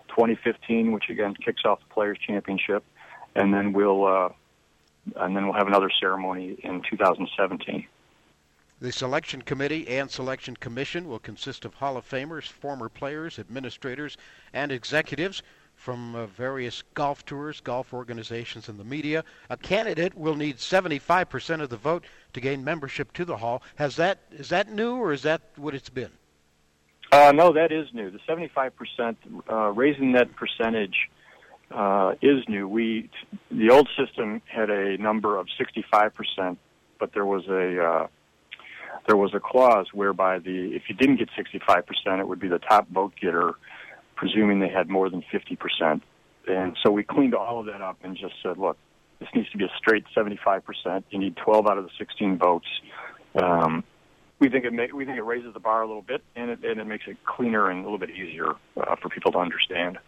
2015, 0.09 0.93
which 0.93 1.11
again 1.11 1.35
kicks 1.35 1.63
off 1.67 1.81
the 1.81 1.93
Players 1.93 2.19
Championship, 2.27 2.83
and 3.35 3.53
then 3.53 3.75
we'll 3.75 4.07
uh, 4.07 4.29
and 5.17 5.37
then 5.37 5.45
we'll 5.45 5.55
have 5.55 5.67
another 5.67 5.91
ceremony 6.01 6.59
in 6.63 6.83
2017. 6.89 7.87
The 8.81 8.93
selection 8.93 9.43
committee 9.43 9.89
and 9.89 10.09
selection 10.09 10.55
commission 10.55 11.09
will 11.09 11.19
consist 11.19 11.65
of 11.65 11.75
Hall 11.75 11.97
of 11.97 12.09
Famers, 12.09 12.45
former 12.45 12.89
players, 12.89 13.39
administrators, 13.39 14.17
and 14.53 14.71
executives 14.71 15.43
from 15.75 16.15
uh, 16.15 16.27
various 16.27 16.83
golf 16.95 17.25
tours, 17.25 17.61
golf 17.61 17.93
organizations, 17.93 18.69
and 18.69 18.79
the 18.79 18.85
media. 18.85 19.25
A 19.51 19.57
candidate 19.57 20.15
will 20.15 20.35
need 20.35 20.59
75% 20.59 21.61
of 21.61 21.71
the 21.71 21.77
vote 21.77 22.05
to 22.35 22.41
gain 22.41 22.63
membership 22.63 23.13
to 23.15 23.25
the 23.25 23.37
hall. 23.37 23.63
Has 23.77 23.97
that 23.97 24.19
is 24.31 24.49
that 24.51 24.71
new 24.71 24.97
or 24.97 25.13
is 25.13 25.23
that 25.23 25.41
what 25.57 25.75
it's 25.75 25.89
been? 25.89 26.11
Uh, 27.11 27.33
no, 27.33 27.53
that 27.53 27.73
is 27.73 27.89
new. 27.95 28.11
The 28.11 28.19
75% 28.29 29.17
uh, 29.51 29.73
raising 29.73 30.13
that 30.13 30.35
percentage 30.37 31.09
uh, 31.71 32.15
is 32.23 32.45
new. 32.49 32.69
We 32.69 33.11
the 33.51 33.71
old 33.71 33.89
system 33.97 34.43
had 34.47 34.71
a 34.71 34.97
number 34.99 35.39
of 35.39 35.49
65%, 35.59 36.57
but 36.99 37.13
there 37.13 37.27
was 37.27 37.47
a 37.49 37.83
uh, 37.83 38.07
there 39.07 39.17
was 39.17 39.35
a 39.35 39.41
clause 39.41 39.87
whereby 39.93 40.39
the 40.39 40.75
if 40.75 40.83
you 40.89 40.95
didn't 40.95 41.17
get 41.17 41.29
65%, 41.31 42.21
it 42.21 42.29
would 42.29 42.41
be 42.41 42.49
the 42.49 42.59
top 42.59 42.89
vote 42.89 43.13
getter, 43.21 43.55
presuming 44.17 44.61
they 44.61 44.69
had 44.69 44.89
more 44.89 45.11
than 45.11 45.23
50%. 45.33 46.03
And 46.47 46.77
so 46.83 46.91
we 46.91 47.03
cleaned 47.03 47.35
all 47.35 47.61
of 47.61 47.67
that 47.67 47.83
up 47.83 47.99
and 48.03 48.17
just 48.17 48.35
said, 48.43 48.57
look, 48.57 48.79
this 49.21 49.29
needs 49.35 49.51
to 49.51 49.59
be 49.59 49.65
a 49.65 49.71
straight 49.77 50.05
75%. 50.17 51.05
You 51.11 51.19
need 51.19 51.37
12 51.37 51.67
out 51.67 51.79
of 51.79 51.85
the 51.85 51.91
16 51.99 52.39
votes. 52.39 52.67
Um, 53.41 53.85
we 54.39 54.49
think 54.49 54.65
it 54.65 54.73
may, 54.73 54.91
we 54.93 55.05
think 55.05 55.19
it 55.19 55.25
raises 55.25 55.53
the 55.53 55.61
bar 55.61 55.83
a 55.83 55.87
little 55.87 56.03
bit, 56.03 56.23
and 56.37 56.51
it, 56.51 56.65
and 56.65 56.81
it 56.81 56.85
makes 56.85 57.05
it 57.09 57.17
cleaner 57.25 57.71
and 57.71 57.81
a 57.81 57.83
little 57.83 57.99
bit 57.99 58.11
easier 58.11 58.53
uh, 58.77 58.97
for 58.97 59.09
people 59.09 59.33
to 59.33 59.39
understand. 59.39 59.99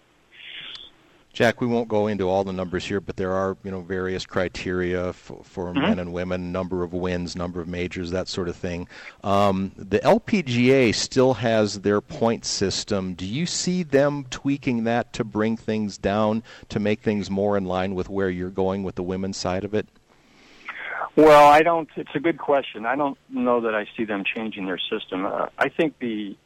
Jack, 1.33 1.61
we 1.61 1.67
won't 1.67 1.89
go 1.89 2.09
into 2.09 2.29
all 2.29 2.43
the 2.43 2.53
numbers 2.53 2.85
here, 2.85 3.01
but 3.01 3.17
there 3.17 3.33
are 3.33 3.57
you 3.63 3.71
know 3.71 3.81
various 3.81 4.27
criteria 4.27 5.13
for, 5.13 5.43
for 5.45 5.67
mm-hmm. 5.67 5.81
men 5.81 5.99
and 6.01 6.13
women, 6.13 6.51
number 6.51 6.83
of 6.83 6.93
wins, 6.93 7.37
number 7.37 7.61
of 7.61 7.69
majors, 7.69 8.11
that 8.11 8.27
sort 8.27 8.49
of 8.49 8.57
thing. 8.57 8.89
Um, 9.23 9.71
the 9.77 10.01
LPGA 10.01 10.93
still 10.93 11.35
has 11.35 11.81
their 11.81 12.01
point 12.01 12.45
system. 12.45 13.15
Do 13.15 13.27
you 13.27 13.47
see 13.47 13.85
them 13.85 14.27
tweaking 14.31 14.85
that 14.85 15.13
to 15.15 15.25
bring 15.25 15.57
things 15.57 15.99
down 15.99 16.43
to 16.69 16.81
make 16.81 17.01
things 17.01 17.31
more 17.31 17.57
in 17.57 17.65
line 17.65 17.95
with 17.95 18.09
where 18.09 18.29
you're 18.29 18.51
going 18.51 18.83
with 18.83 18.97
the 18.97 19.03
women's 19.05 19.37
side 19.37 19.63
of 19.63 19.73
it? 19.73 19.87
Well, 21.17 21.49
I 21.49 21.63
don't. 21.63 21.89
It's 21.97 22.15
a 22.15 22.21
good 22.21 22.39
question. 22.39 22.87
I 22.87 22.97
don't 22.97 23.19
know 23.29 23.61
that 23.61 23.75
I 23.75 23.87
see 23.97 24.05
them 24.05 24.25
changing 24.25 24.67
their 24.67 24.79
system. 24.79 25.27
Uh, 25.27 25.47
I 25.59 25.69
think 25.69 25.99
the 26.01 26.37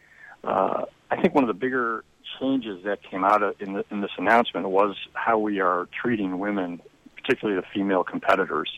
uh, 0.43 0.85
I 1.11 1.21
think 1.21 1.35
one 1.35 1.45
of 1.45 1.49
the 1.49 1.55
bigger 1.55 2.05
changes 2.41 2.85
that 2.85 3.03
came 3.03 3.25
out 3.25 3.43
of, 3.43 3.55
in, 3.61 3.75
the, 3.75 3.85
in 3.91 4.01
this 4.01 4.11
announcement 4.19 4.69
was 4.69 4.97
how 5.15 5.39
we 5.39 5.61
are 5.61 5.89
treating 6.03 6.39
women, 6.39 6.81
particularly 7.17 7.61
the 7.61 7.67
female 7.75 8.05
competitors. 8.05 8.71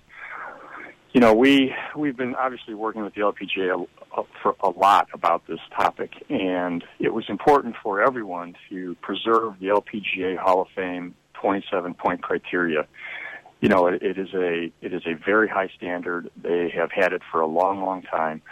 You 1.12 1.20
know, 1.20 1.32
we 1.32 1.74
we've 1.96 2.16
been 2.16 2.34
obviously 2.34 2.74
working 2.74 3.02
with 3.02 3.14
the 3.14 3.22
LPGA 3.22 3.86
a, 4.16 4.20
a, 4.20 4.24
for 4.42 4.54
a 4.60 4.68
lot 4.68 5.08
about 5.14 5.46
this 5.46 5.60
topic, 5.74 6.12
and 6.28 6.84
it 6.98 7.14
was 7.14 7.24
important 7.28 7.76
for 7.82 8.02
everyone 8.02 8.54
to 8.68 8.96
preserve 8.96 9.58
the 9.58 9.68
LPGA 9.68 10.36
Hall 10.36 10.60
of 10.60 10.68
Fame 10.74 11.14
27 11.40 11.94
point 11.94 12.22
criteria. 12.22 12.86
You 13.62 13.70
know, 13.70 13.86
it, 13.86 14.02
it 14.02 14.18
is 14.18 14.28
a 14.34 14.70
it 14.82 14.92
is 14.92 15.02
a 15.06 15.14
very 15.14 15.48
high 15.48 15.70
standard. 15.76 16.30
They 16.36 16.70
have 16.76 16.90
had 16.92 17.14
it 17.14 17.22
for 17.32 17.40
a 17.40 17.46
long, 17.46 17.80
long 17.80 18.02
time. 18.02 18.42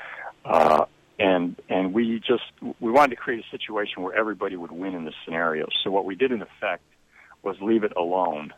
Uh, 0.45 0.87
and 1.19 1.61
and 1.69 1.95
we 1.95 2.21
just 2.21 2.43
we 2.81 2.91
wanted 2.91 3.11
to 3.11 3.17
create 3.17 3.45
a 3.45 3.51
situation 3.51 4.03
where 4.03 4.15
everybody 4.15 4.57
would 4.57 4.73
win 4.73 4.95
in 4.95 5.05
this 5.05 5.15
scenario. 5.25 5.67
So 5.83 5.91
what 5.91 6.05
we 6.05 6.15
did 6.15 6.33
in 6.33 6.43
effect 6.43 6.83
was 7.43 7.57
leave 7.61 7.85
it 7.85 7.93
alone. 7.97 8.53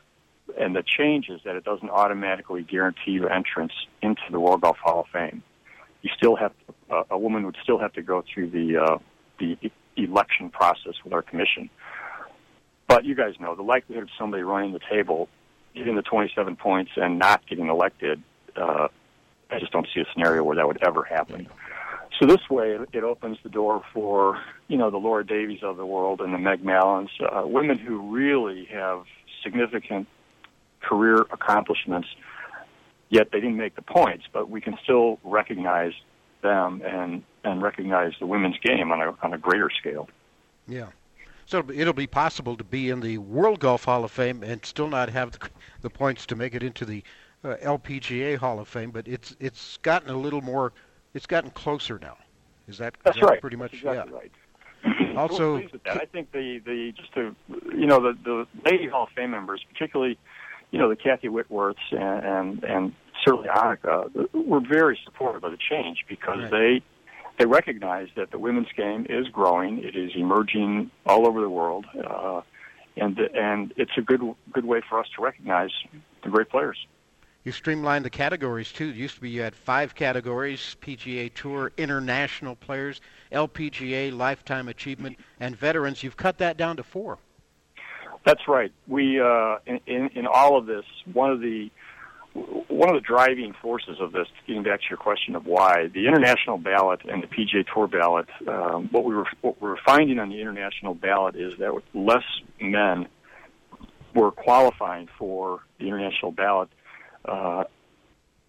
And 0.58 0.76
the 0.76 0.82
change 0.82 1.28
is 1.28 1.40
that 1.44 1.56
it 1.56 1.64
doesn't 1.64 1.90
automatically 1.90 2.62
guarantee 2.62 3.10
your 3.12 3.30
entrance 3.32 3.72
into 4.00 4.22
the 4.30 4.38
World 4.38 4.60
Golf 4.60 4.76
Hall 4.78 5.00
of 5.00 5.06
Fame. 5.12 5.42
You 6.02 6.10
still 6.16 6.36
have 6.36 6.52
uh, 6.88 7.02
a 7.10 7.18
woman 7.18 7.44
would 7.44 7.56
still 7.62 7.78
have 7.78 7.92
to 7.94 8.02
go 8.02 8.22
through 8.32 8.50
the 8.50 8.76
uh, 8.78 8.98
the 9.38 9.58
election 9.96 10.50
process 10.50 10.94
with 11.04 11.12
our 11.12 11.22
commission. 11.22 11.68
But 12.86 13.04
you 13.04 13.14
guys 13.14 13.34
know 13.40 13.54
the 13.56 13.62
likelihood 13.62 14.04
of 14.04 14.10
somebody 14.16 14.44
running 14.44 14.72
the 14.72 14.80
table, 14.90 15.28
getting 15.74 15.96
the 15.96 16.02
27 16.02 16.56
points, 16.56 16.92
and 16.96 17.18
not 17.18 17.44
getting 17.46 17.66
elected. 17.66 18.22
Uh, 18.54 18.88
I 19.50 19.58
just 19.58 19.72
don't 19.72 19.86
see 19.92 20.00
a 20.00 20.06
scenario 20.12 20.44
where 20.44 20.56
that 20.56 20.66
would 20.66 20.82
ever 20.82 21.02
happen. 21.02 21.48
So 22.18 22.26
this 22.26 22.48
way, 22.48 22.78
it 22.92 23.04
opens 23.04 23.38
the 23.42 23.48
door 23.50 23.82
for 23.92 24.40
you 24.68 24.78
know 24.78 24.90
the 24.90 24.96
Laura 24.96 25.24
Davies 25.24 25.60
of 25.62 25.76
the 25.76 25.84
world 25.84 26.20
and 26.20 26.32
the 26.32 26.38
Meg 26.38 26.64
Mallons, 26.64 27.10
uh, 27.20 27.42
women 27.46 27.78
who 27.78 28.10
really 28.10 28.64
have 28.66 29.04
significant 29.42 30.06
career 30.80 31.26
accomplishments. 31.30 32.08
Yet 33.08 33.30
they 33.30 33.40
didn't 33.40 33.56
make 33.56 33.76
the 33.76 33.82
points, 33.82 34.24
but 34.32 34.50
we 34.50 34.60
can 34.60 34.76
still 34.82 35.18
recognize 35.24 35.92
them 36.42 36.82
and 36.84 37.22
and 37.44 37.62
recognize 37.62 38.12
the 38.18 38.26
women's 38.26 38.58
game 38.58 38.90
on 38.92 39.00
a 39.00 39.14
on 39.22 39.34
a 39.34 39.38
greater 39.38 39.70
scale. 39.70 40.08
Yeah. 40.66 40.88
So 41.44 41.64
it'll 41.72 41.92
be 41.92 42.08
possible 42.08 42.56
to 42.56 42.64
be 42.64 42.90
in 42.90 43.00
the 43.00 43.18
World 43.18 43.60
Golf 43.60 43.84
Hall 43.84 44.04
of 44.04 44.10
Fame 44.10 44.42
and 44.42 44.64
still 44.66 44.88
not 44.88 45.10
have 45.10 45.30
the, 45.32 45.48
the 45.82 45.90
points 45.90 46.26
to 46.26 46.34
make 46.36 46.54
it 46.54 46.62
into 46.64 46.84
the 46.84 47.04
uh, 47.44 47.54
LPGA 47.62 48.36
Hall 48.36 48.58
of 48.58 48.66
Fame, 48.66 48.90
but 48.90 49.06
it's 49.06 49.36
it's 49.38 49.76
gotten 49.78 50.10
a 50.10 50.16
little 50.16 50.40
more 50.40 50.72
it's 51.14 51.26
gotten 51.26 51.50
closer 51.50 51.98
now. 52.00 52.16
Is 52.68 52.78
that, 52.78 52.94
That's 53.04 53.16
is 53.16 53.20
that 53.20 53.26
right. 53.26 53.40
pretty 53.40 53.56
much 53.56 53.72
That's 53.72 53.84
exactly 53.84 54.12
yeah. 54.12 54.18
right. 54.18 55.16
also, 55.16 55.56
I 55.86 56.04
think 56.06 56.32
the 56.32 56.60
the 56.64 56.92
just 56.96 57.12
to 57.14 57.34
you 57.74 57.86
know 57.86 58.00
the 58.00 58.16
the 58.24 58.46
lady 58.64 58.86
Hall 58.86 59.04
of 59.04 59.08
Fame 59.10 59.30
members, 59.30 59.64
particularly 59.72 60.18
you 60.70 60.78
know 60.78 60.88
the 60.88 60.96
Kathy 60.96 61.28
Whitworths 61.28 61.74
and 61.90 62.24
and, 62.24 62.64
and 62.64 62.94
certainly 63.24 63.48
Annika, 63.48 64.10
were 64.32 64.60
very 64.60 64.98
supportive 65.04 65.42
of 65.44 65.52
the 65.52 65.58
change 65.58 66.04
because 66.08 66.38
right. 66.38 66.50
they 66.50 66.82
they 67.38 67.46
recognize 67.46 68.08
that 68.16 68.30
the 68.30 68.38
women's 68.38 68.72
game 68.76 69.06
is 69.08 69.28
growing. 69.28 69.82
It 69.82 69.96
is 69.96 70.12
emerging 70.14 70.90
all 71.04 71.26
over 71.26 71.40
the 71.40 71.50
world, 71.50 71.86
uh, 72.04 72.42
and 72.96 73.18
and 73.18 73.72
it's 73.76 73.92
a 73.96 74.02
good 74.02 74.20
good 74.52 74.64
way 74.64 74.82
for 74.88 75.00
us 75.00 75.06
to 75.16 75.22
recognize 75.22 75.70
the 76.22 76.30
great 76.30 76.48
players. 76.48 76.78
You 77.46 77.52
streamlined 77.52 78.04
the 78.04 78.10
categories 78.10 78.72
too. 78.72 78.88
It 78.88 78.96
used 78.96 79.14
to 79.14 79.20
be 79.20 79.30
you 79.30 79.42
had 79.42 79.54
five 79.54 79.94
categories: 79.94 80.76
PGA 80.82 81.32
Tour, 81.32 81.70
International 81.76 82.56
Players, 82.56 83.00
LPGA, 83.30 84.12
Lifetime 84.12 84.66
Achievement, 84.66 85.16
and 85.38 85.56
Veterans. 85.56 86.02
You've 86.02 86.16
cut 86.16 86.38
that 86.38 86.56
down 86.56 86.76
to 86.78 86.82
four. 86.82 87.18
That's 88.24 88.48
right. 88.48 88.72
We 88.88 89.20
uh, 89.20 89.58
in, 89.64 89.78
in, 89.86 90.08
in 90.16 90.26
all 90.26 90.58
of 90.58 90.66
this, 90.66 90.84
one 91.12 91.30
of 91.30 91.40
the 91.40 91.70
one 92.34 92.88
of 92.88 92.96
the 92.96 93.06
driving 93.06 93.54
forces 93.62 93.98
of 94.00 94.10
this, 94.10 94.26
getting 94.48 94.64
back 94.64 94.80
to 94.80 94.86
your 94.90 94.98
question 94.98 95.36
of 95.36 95.46
why 95.46 95.86
the 95.86 96.08
international 96.08 96.58
ballot 96.58 97.02
and 97.08 97.22
the 97.22 97.28
PGA 97.28 97.64
Tour 97.72 97.86
ballot, 97.86 98.26
um, 98.48 98.88
what 98.90 99.04
we 99.04 99.14
were 99.14 99.26
what 99.42 99.62
we 99.62 99.68
were 99.68 99.78
finding 99.86 100.18
on 100.18 100.30
the 100.30 100.40
international 100.40 100.94
ballot 100.94 101.36
is 101.36 101.56
that 101.60 101.80
less 101.94 102.24
men 102.60 103.06
were 104.16 104.32
qualifying 104.32 105.08
for 105.16 105.60
the 105.78 105.86
international 105.86 106.32
ballot 106.32 106.70
uh, 107.26 107.64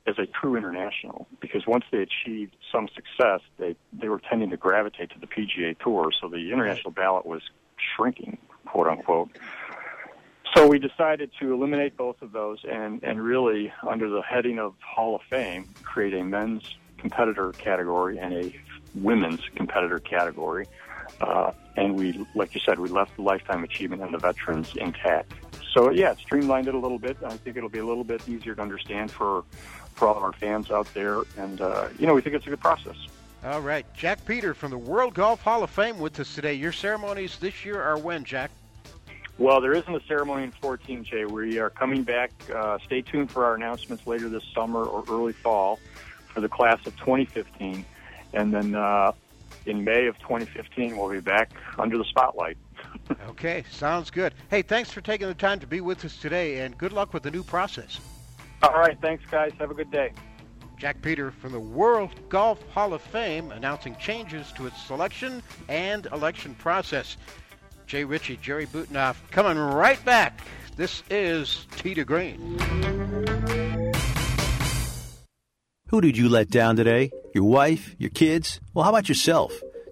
as 0.07 0.17
a 0.17 0.25
true 0.25 0.55
international 0.55 1.27
because 1.41 1.67
once 1.67 1.83
they 1.91 1.99
achieved 1.99 2.55
some 2.71 2.87
success, 2.95 3.41
they 3.57 3.75
they 3.91 4.09
were 4.09 4.21
tending 4.29 4.49
to 4.49 4.57
gravitate 4.57 5.11
to 5.11 5.19
the 5.19 5.27
PGA 5.27 5.77
Tour. 5.79 6.11
So 6.19 6.29
the 6.29 6.51
international 6.51 6.91
ballot 6.91 7.25
was 7.25 7.41
shrinking, 7.95 8.37
quote 8.65 8.87
unquote. 8.87 9.29
So 10.55 10.65
we 10.65 10.79
decided 10.79 11.31
to 11.39 11.53
eliminate 11.53 11.97
both 11.97 12.21
of 12.21 12.31
those 12.31 12.59
and 12.69 13.03
and 13.03 13.21
really 13.21 13.71
under 13.87 14.09
the 14.09 14.21
heading 14.21 14.59
of 14.59 14.75
Hall 14.79 15.15
of 15.15 15.21
Fame 15.29 15.67
create 15.83 16.13
a 16.13 16.23
men's 16.23 16.63
competitor 16.97 17.51
category 17.51 18.17
and 18.17 18.33
a 18.33 18.55
women's 18.95 19.41
competitor 19.55 19.99
category. 19.99 20.65
Uh, 21.21 21.51
and 21.75 21.95
we, 21.95 22.25
like 22.35 22.53
you 22.53 22.61
said, 22.65 22.79
we 22.79 22.89
left 22.89 23.15
the 23.15 23.21
lifetime 23.21 23.63
achievement 23.63 24.01
and 24.01 24.13
the 24.13 24.17
veterans 24.17 24.75
intact. 24.75 25.33
So 25.77 25.91
yeah, 25.91 26.15
streamlined 26.15 26.67
it 26.67 26.73
a 26.73 26.79
little 26.79 26.97
bit. 26.97 27.17
I 27.23 27.37
think 27.37 27.55
it'll 27.55 27.69
be 27.69 27.77
a 27.77 27.85
little 27.85 28.03
bit 28.03 28.27
easier 28.27 28.55
to 28.55 28.61
understand 28.63 29.11
for 29.11 29.43
for 29.93 30.07
all 30.07 30.17
of 30.17 30.23
our 30.23 30.33
fans 30.33 30.71
out 30.71 30.91
there, 30.95 31.21
and 31.37 31.61
uh, 31.61 31.89
you 31.99 32.07
know 32.07 32.15
we 32.15 32.21
think 32.21 32.35
it's 32.35 32.47
a 32.47 32.49
good 32.49 32.59
process. 32.59 32.95
All 33.45 33.61
right, 33.61 33.85
Jack 33.93 34.25
Peter 34.25 34.55
from 34.55 34.71
the 34.71 34.77
World 34.79 35.13
Golf 35.13 35.43
Hall 35.43 35.61
of 35.61 35.69
Fame 35.69 35.99
with 35.99 36.19
us 36.19 36.33
today. 36.33 36.55
Your 36.55 36.71
ceremonies 36.71 37.37
this 37.37 37.63
year 37.63 37.79
are 37.79 37.99
when, 37.99 38.23
Jack? 38.23 38.49
Well, 39.37 39.61
there 39.61 39.73
isn't 39.73 39.93
a 39.93 40.01
ceremony 40.07 40.45
in 40.45 40.51
14, 40.51 41.03
Jay. 41.03 41.25
We 41.25 41.59
are 41.59 41.69
coming 41.69 42.01
back. 42.01 42.31
Uh, 42.51 42.79
stay 42.83 43.03
tuned 43.03 43.29
for 43.29 43.45
our 43.45 43.53
announcements 43.53 44.07
later 44.07 44.29
this 44.29 44.43
summer 44.55 44.83
or 44.83 45.03
early 45.07 45.33
fall 45.33 45.79
for 46.29 46.41
the 46.41 46.49
class 46.49 46.79
of 46.87 46.97
2015, 46.97 47.85
and 48.33 48.51
then 48.51 48.73
uh, 48.73 49.11
in 49.67 49.83
May 49.83 50.07
of 50.07 50.17
2015 50.17 50.97
we'll 50.97 51.11
be 51.11 51.19
back 51.19 51.51
under 51.77 51.99
the 51.99 52.05
spotlight. 52.05 52.57
Okay, 53.29 53.63
sounds 53.71 54.09
good. 54.09 54.33
Hey, 54.49 54.61
thanks 54.61 54.91
for 54.91 55.01
taking 55.01 55.27
the 55.27 55.33
time 55.33 55.59
to 55.59 55.67
be 55.67 55.81
with 55.81 56.03
us 56.05 56.17
today, 56.17 56.59
and 56.59 56.77
good 56.77 56.93
luck 56.93 57.13
with 57.13 57.23
the 57.23 57.31
new 57.31 57.43
process. 57.43 57.99
All 58.63 58.73
right, 58.73 58.97
thanks, 59.01 59.23
guys. 59.29 59.51
Have 59.59 59.71
a 59.71 59.73
good 59.73 59.91
day. 59.91 60.11
Jack 60.77 61.01
Peter 61.01 61.31
from 61.31 61.51
the 61.51 61.59
World 61.59 62.11
Golf 62.29 62.61
Hall 62.69 62.93
of 62.93 63.01
Fame 63.01 63.51
announcing 63.51 63.95
changes 63.95 64.51
to 64.53 64.67
its 64.67 64.81
selection 64.81 65.41
and 65.67 66.05
election 66.07 66.53
process. 66.55 67.17
Jay 67.87 68.03
Ritchie, 68.03 68.37
Jerry 68.37 68.67
Butenhoff 68.67 69.15
coming 69.31 69.57
right 69.57 70.03
back. 70.05 70.41
This 70.75 71.01
is 71.09 71.65
Tee 71.77 71.95
to 71.95 72.05
Green. 72.05 72.59
Who 75.89 76.01
did 76.01 76.17
you 76.17 76.29
let 76.29 76.49
down 76.49 76.75
today? 76.75 77.11
Your 77.33 77.45
wife? 77.45 77.95
Your 77.97 78.09
kids? 78.09 78.59
Well, 78.73 78.83
how 78.83 78.89
about 78.91 79.09
yourself? 79.09 79.59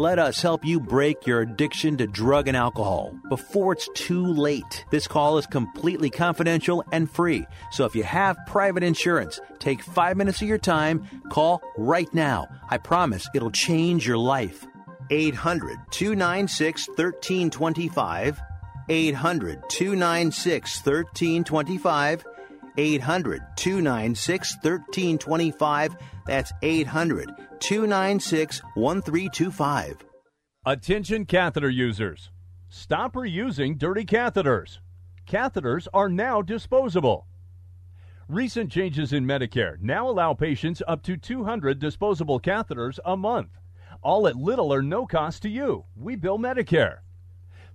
Let 0.00 0.18
us 0.18 0.42
help 0.42 0.64
you 0.64 0.80
break 0.80 1.24
your 1.24 1.42
addiction 1.42 1.96
to 1.98 2.08
drug 2.08 2.48
and 2.48 2.56
alcohol 2.56 3.16
before 3.28 3.74
it's 3.74 3.88
too 3.94 4.26
late. 4.26 4.84
This 4.90 5.06
call 5.06 5.38
is 5.38 5.46
completely 5.46 6.10
confidential 6.10 6.82
and 6.90 7.08
free. 7.08 7.46
So 7.70 7.84
if 7.84 7.94
you 7.94 8.02
have 8.02 8.36
private 8.48 8.82
insurance, 8.82 9.40
take 9.60 9.84
five 9.84 10.16
minutes 10.16 10.42
of 10.42 10.48
your 10.48 10.58
time, 10.58 11.06
call 11.30 11.62
right 11.76 12.12
now. 12.12 12.48
I 12.68 12.78
promise 12.78 13.28
it'll 13.36 13.52
change 13.52 14.04
your 14.04 14.18
life. 14.18 14.66
800 15.10 15.78
296 15.92 16.88
1325. 16.88 18.40
800 18.88 19.62
296 19.70 20.76
1325. 20.84 22.24
800 22.76 23.42
296 23.56 24.54
1325. 24.62 25.96
That's 26.26 26.52
800 26.62 27.28
296 27.60 28.62
1325. 28.74 29.96
Attention 30.66 31.26
catheter 31.26 31.70
users. 31.70 32.30
Stop 32.68 33.14
reusing 33.14 33.78
dirty 33.78 34.04
catheters. 34.04 34.78
Catheters 35.26 35.86
are 35.94 36.08
now 36.08 36.42
disposable. 36.42 37.26
Recent 38.28 38.72
changes 38.72 39.12
in 39.12 39.26
Medicare 39.26 39.78
now 39.80 40.08
allow 40.08 40.32
patients 40.32 40.82
up 40.88 41.02
to 41.02 41.16
200 41.18 41.78
disposable 41.78 42.40
catheters 42.40 42.98
a 43.04 43.16
month, 43.16 43.50
all 44.02 44.26
at 44.26 44.36
little 44.36 44.72
or 44.72 44.80
no 44.80 45.06
cost 45.06 45.42
to 45.42 45.50
you. 45.50 45.84
We 45.94 46.16
bill 46.16 46.38
Medicare. 46.38 47.00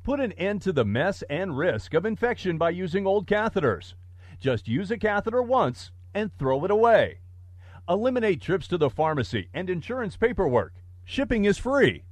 Put 0.04 0.20
an 0.20 0.32
end 0.34 0.64
to 0.64 0.74
the 0.74 0.86
mess 0.86 1.22
and 1.30 1.56
risk 1.56 1.94
of 1.94 2.06
infection 2.06 2.58
by 2.58 2.72
using 2.72 3.06
old 3.06 3.28
catheters. 3.28 3.94
Just 4.40 4.70
use 4.70 4.90
a 4.90 4.98
catheter 4.98 5.44
once 5.44 5.92
and 6.14 6.32
throw 6.38 6.64
it 6.64 6.72
away. 6.72 7.20
Eliminate 7.90 8.42
trips 8.42 8.68
to 8.70 8.78
the 8.78 8.90
pharmacy 8.90 9.50
and 9.54 9.70
insurance 9.70 10.16
paperwork. 10.16 10.74
Shipping 11.04 11.44
is 11.44 11.58
free. 11.58 12.06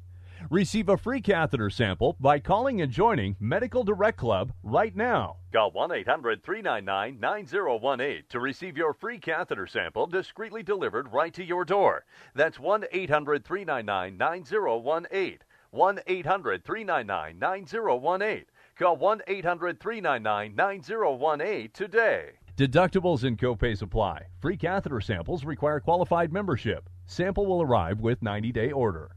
Receive 0.49 0.89
a 0.89 0.97
free 0.97 1.21
catheter 1.21 1.69
sample 1.69 2.17
by 2.19 2.39
calling 2.39 2.81
and 2.81 2.91
joining 2.91 3.37
Medical 3.39 3.83
Direct 3.83 4.17
Club 4.17 4.51
right 4.61 4.95
now. 4.95 5.37
Call 5.53 5.71
1 5.71 5.91
800 5.91 6.43
399 6.43 7.19
9018 7.19 8.23
to 8.29 8.39
receive 8.39 8.77
your 8.77 8.93
free 8.93 9.19
catheter 9.19 9.65
sample 9.65 10.05
discreetly 10.05 10.63
delivered 10.63 11.13
right 11.13 11.33
to 11.33 11.43
your 11.43 11.63
door. 11.63 12.03
That's 12.35 12.59
1 12.59 12.85
800 12.91 13.45
399 13.45 14.17
9018. 14.17 15.39
1 15.71 15.99
800 16.07 16.63
399 16.63 17.39
9018. 17.39 18.45
Call 18.77 18.95
1 18.97 19.21
800 19.27 19.79
399 19.79 20.55
9018 20.55 21.69
today. 21.73 22.29
Deductibles 22.55 23.23
and 23.23 23.37
copays 23.37 23.81
apply. 23.81 24.27
Free 24.39 24.55
catheter 24.55 25.01
samples 25.01 25.43
require 25.43 25.79
qualified 25.79 26.31
membership. 26.31 26.87
Sample 27.07 27.47
will 27.47 27.63
arrive 27.63 28.01
with 28.01 28.21
90 28.21 28.51
day 28.51 28.71
order. 28.71 29.16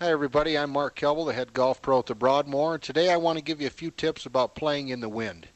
Hi, 0.00 0.10
everybody. 0.10 0.58
I'm 0.58 0.70
Mark 0.70 0.96
Kelble, 0.96 1.24
the 1.24 1.32
head 1.32 1.52
golf 1.52 1.80
pro 1.80 2.00
at 2.00 2.06
the 2.06 2.16
Broadmoor. 2.16 2.78
Today 2.78 3.12
I 3.12 3.16
want 3.16 3.38
to 3.38 3.44
give 3.44 3.60
you 3.60 3.68
a 3.68 3.70
few 3.70 3.92
tips 3.92 4.26
about 4.26 4.56
playing 4.56 4.88
in 4.88 4.98
the 4.98 5.08
wind. 5.08 5.46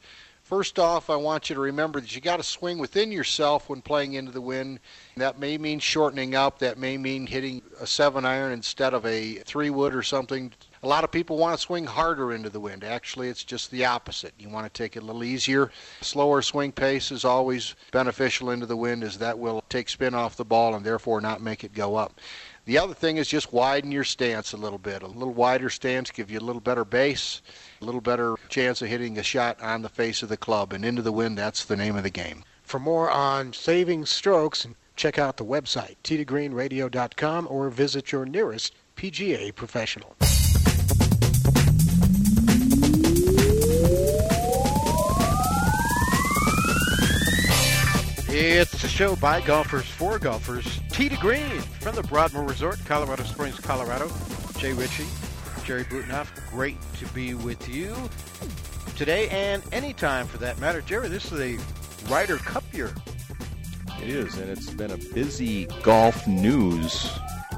First 0.44 0.78
off, 0.78 1.10
I 1.10 1.16
want 1.16 1.50
you 1.50 1.56
to 1.56 1.60
remember 1.60 2.00
that 2.00 2.14
you 2.14 2.22
got 2.22 2.36
to 2.36 2.44
swing 2.44 2.78
within 2.78 3.10
yourself 3.10 3.68
when 3.68 3.82
playing 3.82 4.14
into 4.14 4.30
the 4.30 4.40
wind. 4.40 4.78
That 5.16 5.40
may 5.40 5.58
mean 5.58 5.80
shortening 5.80 6.36
up. 6.36 6.60
That 6.60 6.78
may 6.78 6.96
mean 6.96 7.26
hitting 7.26 7.62
a 7.80 7.86
seven 7.86 8.24
iron 8.24 8.52
instead 8.52 8.94
of 8.94 9.04
a 9.04 9.34
three 9.40 9.70
wood 9.70 9.94
or 9.94 10.04
something. 10.04 10.52
A 10.84 10.88
lot 10.88 11.02
of 11.02 11.10
people 11.10 11.36
want 11.36 11.56
to 11.56 11.60
swing 11.60 11.84
harder 11.84 12.32
into 12.32 12.48
the 12.48 12.60
wind. 12.60 12.84
Actually, 12.84 13.28
it's 13.28 13.42
just 13.42 13.72
the 13.72 13.84
opposite. 13.84 14.32
You 14.38 14.48
want 14.48 14.72
to 14.72 14.82
take 14.82 14.96
it 14.96 15.02
a 15.02 15.04
little 15.04 15.24
easier. 15.24 15.72
Slower 16.00 16.40
swing 16.40 16.70
pace 16.70 17.10
is 17.10 17.24
always 17.24 17.74
beneficial 17.90 18.50
into 18.50 18.66
the 18.66 18.76
wind, 18.76 19.02
as 19.02 19.18
that 19.18 19.38
will 19.38 19.64
take 19.68 19.88
spin 19.88 20.14
off 20.14 20.36
the 20.36 20.44
ball 20.44 20.76
and 20.76 20.86
therefore 20.86 21.20
not 21.20 21.42
make 21.42 21.64
it 21.64 21.74
go 21.74 21.96
up. 21.96 22.20
The 22.68 22.76
other 22.76 22.92
thing 22.92 23.16
is 23.16 23.26
just 23.26 23.50
widen 23.50 23.90
your 23.90 24.04
stance 24.04 24.52
a 24.52 24.58
little 24.58 24.76
bit. 24.76 25.02
A 25.02 25.06
little 25.06 25.32
wider 25.32 25.70
stance 25.70 26.10
give 26.10 26.30
you 26.30 26.38
a 26.38 26.44
little 26.44 26.60
better 26.60 26.84
base, 26.84 27.40
a 27.80 27.84
little 27.86 28.02
better 28.02 28.34
chance 28.50 28.82
of 28.82 28.88
hitting 28.88 29.16
a 29.16 29.22
shot 29.22 29.58
on 29.62 29.80
the 29.80 29.88
face 29.88 30.22
of 30.22 30.28
the 30.28 30.36
club 30.36 30.74
and 30.74 30.84
into 30.84 31.00
the 31.00 31.10
wind. 31.10 31.38
That's 31.38 31.64
the 31.64 31.78
name 31.78 31.96
of 31.96 32.02
the 32.02 32.10
game. 32.10 32.44
For 32.62 32.78
more 32.78 33.10
on 33.10 33.54
saving 33.54 34.04
strokes, 34.04 34.66
check 34.96 35.18
out 35.18 35.38
the 35.38 35.46
website 35.46 35.96
teetogreenradio.com 36.04 37.48
or 37.50 37.70
visit 37.70 38.12
your 38.12 38.26
nearest 38.26 38.74
PGA 38.96 39.54
professional. 39.54 40.14
It's 48.40 48.84
a 48.84 48.88
show 48.88 49.16
by 49.16 49.40
golfers 49.40 49.84
for 49.84 50.16
golfers. 50.20 50.78
Tee 50.90 51.08
to 51.08 51.16
Green 51.16 51.58
from 51.80 51.96
the 51.96 52.04
Broadmoor 52.04 52.44
Resort, 52.44 52.78
Colorado 52.84 53.24
Springs, 53.24 53.58
Colorado. 53.58 54.08
Jay 54.58 54.72
Ritchie, 54.72 55.08
Jerry 55.64 55.82
Butenhoff, 55.82 56.28
great 56.48 56.76
to 57.00 57.06
be 57.06 57.34
with 57.34 57.68
you 57.68 57.96
today 58.94 59.28
and 59.30 59.60
anytime 59.72 60.28
for 60.28 60.38
that 60.38 60.56
matter. 60.60 60.80
Jerry, 60.82 61.08
this 61.08 61.32
is 61.32 61.40
a 61.40 61.58
Ryder 62.08 62.36
Cup 62.36 62.62
year. 62.72 62.94
It 64.00 64.08
is, 64.08 64.38
and 64.38 64.48
it's 64.48 64.70
been 64.70 64.92
a 64.92 64.98
busy 64.98 65.66
golf 65.82 66.24
news 66.28 67.10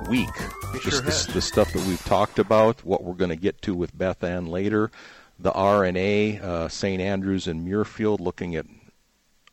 week. 0.08 0.30
It 0.74 0.80
Just 0.80 0.84
sure 0.84 1.00
the, 1.02 1.30
the 1.34 1.42
stuff 1.42 1.70
that 1.74 1.86
we've 1.86 2.02
talked 2.06 2.38
about, 2.38 2.82
what 2.86 3.04
we're 3.04 3.12
going 3.12 3.28
to 3.28 3.36
get 3.36 3.60
to 3.62 3.74
with 3.74 3.96
Beth 3.98 4.24
Ann 4.24 4.46
later, 4.46 4.90
the 5.38 5.52
R&A, 5.52 6.38
uh, 6.38 6.68
St. 6.68 7.02
Andrews 7.02 7.46
and 7.48 7.68
Muirfield 7.68 8.20
looking 8.20 8.56
at 8.56 8.64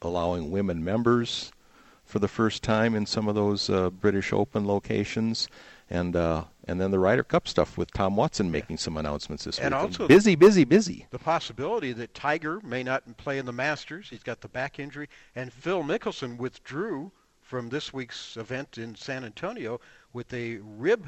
allowing 0.01 0.51
women 0.51 0.83
members 0.83 1.51
for 2.05 2.19
the 2.19 2.27
first 2.27 2.63
time 2.63 2.95
in 2.95 3.05
some 3.05 3.27
of 3.27 3.35
those 3.35 3.69
uh, 3.69 3.89
British 3.89 4.31
Open 4.31 4.65
locations, 4.65 5.47
and 5.89 6.15
uh, 6.15 6.45
and 6.65 6.79
then 6.79 6.91
the 6.91 6.99
Ryder 6.99 7.23
Cup 7.23 7.47
stuff 7.47 7.77
with 7.77 7.91
Tom 7.91 8.15
Watson 8.15 8.49
making 8.49 8.77
some 8.77 8.97
announcements 8.97 9.43
this 9.43 9.59
And 9.59 9.73
week. 9.73 9.83
also 9.83 10.07
busy, 10.07 10.35
busy, 10.35 10.63
busy. 10.63 11.05
The 11.09 11.19
possibility 11.19 11.91
that 11.93 12.13
Tiger 12.13 12.61
may 12.63 12.83
not 12.83 13.17
play 13.17 13.37
in 13.37 13.45
the 13.45 13.53
Masters. 13.53 14.07
He's 14.09 14.23
got 14.23 14.39
the 14.41 14.47
back 14.47 14.79
injury, 14.79 15.09
and 15.35 15.51
Phil 15.51 15.83
Mickelson 15.83 16.37
withdrew 16.37 17.11
from 17.41 17.69
this 17.69 17.93
week's 17.93 18.35
event 18.37 18.77
in 18.77 18.95
San 18.95 19.23
Antonio 19.23 19.79
with 20.13 20.33
a 20.33 20.57
rib 20.61 21.07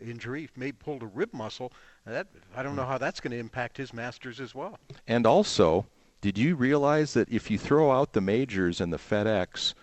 injury. 0.00 0.42
He 0.42 0.48
may 0.60 0.72
pulled 0.72 1.02
a 1.02 1.06
rib 1.06 1.32
muscle. 1.32 1.72
That 2.04 2.28
I 2.56 2.62
don't 2.62 2.76
know 2.76 2.84
how 2.86 2.98
that's 2.98 3.20
going 3.20 3.32
to 3.32 3.38
impact 3.38 3.76
his 3.76 3.92
Masters 3.92 4.40
as 4.40 4.54
well. 4.54 4.78
And 5.08 5.26
also, 5.26 5.86
did 6.20 6.38
you 6.38 6.56
realize 6.56 7.14
that 7.14 7.28
if 7.28 7.50
you 7.50 7.58
throw 7.58 7.92
out 7.92 8.12
the 8.12 8.20
majors 8.20 8.80
and 8.80 8.92
the 8.92 8.98
FedEx 8.98 9.74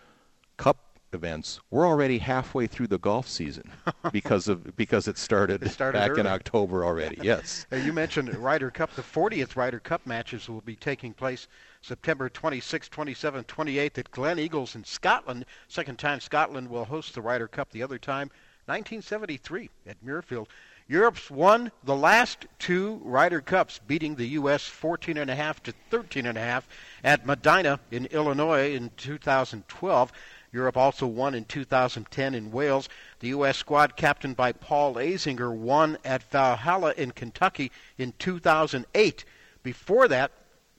Cup 0.57 0.77
events, 1.13 1.59
we're 1.69 1.87
already 1.87 2.17
halfway 2.17 2.65
through 2.65 2.87
the 2.87 2.97
golf 2.97 3.27
season 3.27 3.69
because 4.11 4.47
of 4.47 4.75
because 4.75 5.07
it 5.07 5.17
started, 5.17 5.61
It 5.63 5.69
started 5.69 5.97
back 5.97 6.17
in. 6.17 6.25
October 6.25 6.83
already. 6.83 7.19
Yes. 7.21 7.65
You 7.71 7.93
mentioned 7.93 8.33
Ryder 8.35 8.71
Cup. 8.71 8.93
The 8.95 9.01
40th 9.03 9.55
Ryder 9.55 9.79
Cup 9.79 10.05
matches 10.05 10.49
will 10.49 10.61
be 10.61 10.75
taking 10.75 11.13
place 11.13 11.47
September 11.81 12.29
26, 12.29 12.89
27, 12.89 13.43
28 13.43 13.97
at 13.97 14.11
Gleneagles 14.11 14.75
in 14.75 14.83
Scotland. 14.83 15.45
Second 15.67 15.99
time 15.99 16.19
Scotland 16.19 16.69
will 16.69 16.85
host 16.85 17.13
the 17.13 17.21
Ryder 17.21 17.47
Cup. 17.47 17.69
The 17.71 17.83
other 17.83 17.99
time, 17.99 18.29
1973 18.65 19.69
at 19.87 20.03
Muirfield. 20.05 20.47
Europe's 20.87 21.31
won 21.31 21.71
the 21.83 21.95
last 21.95 22.45
two 22.59 22.99
Ryder 23.05 23.39
Cups, 23.39 23.79
beating 23.87 24.15
the 24.15 24.27
U.S. 24.29 24.67
14 24.67 25.17
and 25.17 25.29
a 25.29 25.35
half 25.35 25.63
to 25.63 25.73
13 25.89 26.25
and 26.25 26.37
a 26.37 26.41
half 26.41 26.67
at 27.05 27.25
Medinah 27.25 27.79
in 27.89 28.05
Illinois 28.07 28.73
in 28.73 28.91
2012. 28.97 30.11
Europe 30.51 30.75
also 30.75 31.07
won 31.07 31.33
in 31.35 31.45
2010 31.45 32.35
in 32.35 32.51
Wales. 32.51 32.89
The 33.19 33.29
U.S. 33.29 33.57
squad, 33.57 33.95
captained 33.95 34.35
by 34.35 34.51
Paul 34.51 34.95
Azinger, 34.95 35.55
won 35.55 35.97
at 36.03 36.29
Valhalla 36.29 36.93
in 36.97 37.11
Kentucky 37.11 37.71
in 37.97 38.13
2008. 38.19 39.25
Before 39.63 40.07
that, 40.09 40.31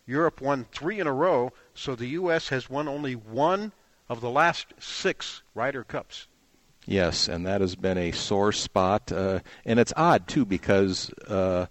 Europe 0.07 0.43
won 0.43 0.67
three 0.71 1.01
in 1.01 1.07
a 1.07 1.13
row, 1.15 1.51
so 1.73 1.95
the 1.95 2.09
U.S. 2.09 2.51
has 2.51 2.69
won 2.69 2.89
only 2.89 3.15
one 3.15 3.73
of 4.11 4.21
the 4.21 4.31
last 4.31 4.75
six 4.79 5.43
Ryder 5.55 5.83
Cups. 5.83 6.29
Yes, 6.87 7.29
and 7.29 7.47
that 7.47 7.61
has 7.61 7.77
been 7.77 7.99
a 7.99 8.13
sore 8.13 8.53
spot, 8.53 9.11
uh, 9.11 9.41
and 9.65 9.81
it's 9.81 9.93
odd 9.97 10.29
too 10.29 10.45
because 10.45 11.11
uh, 11.27 11.67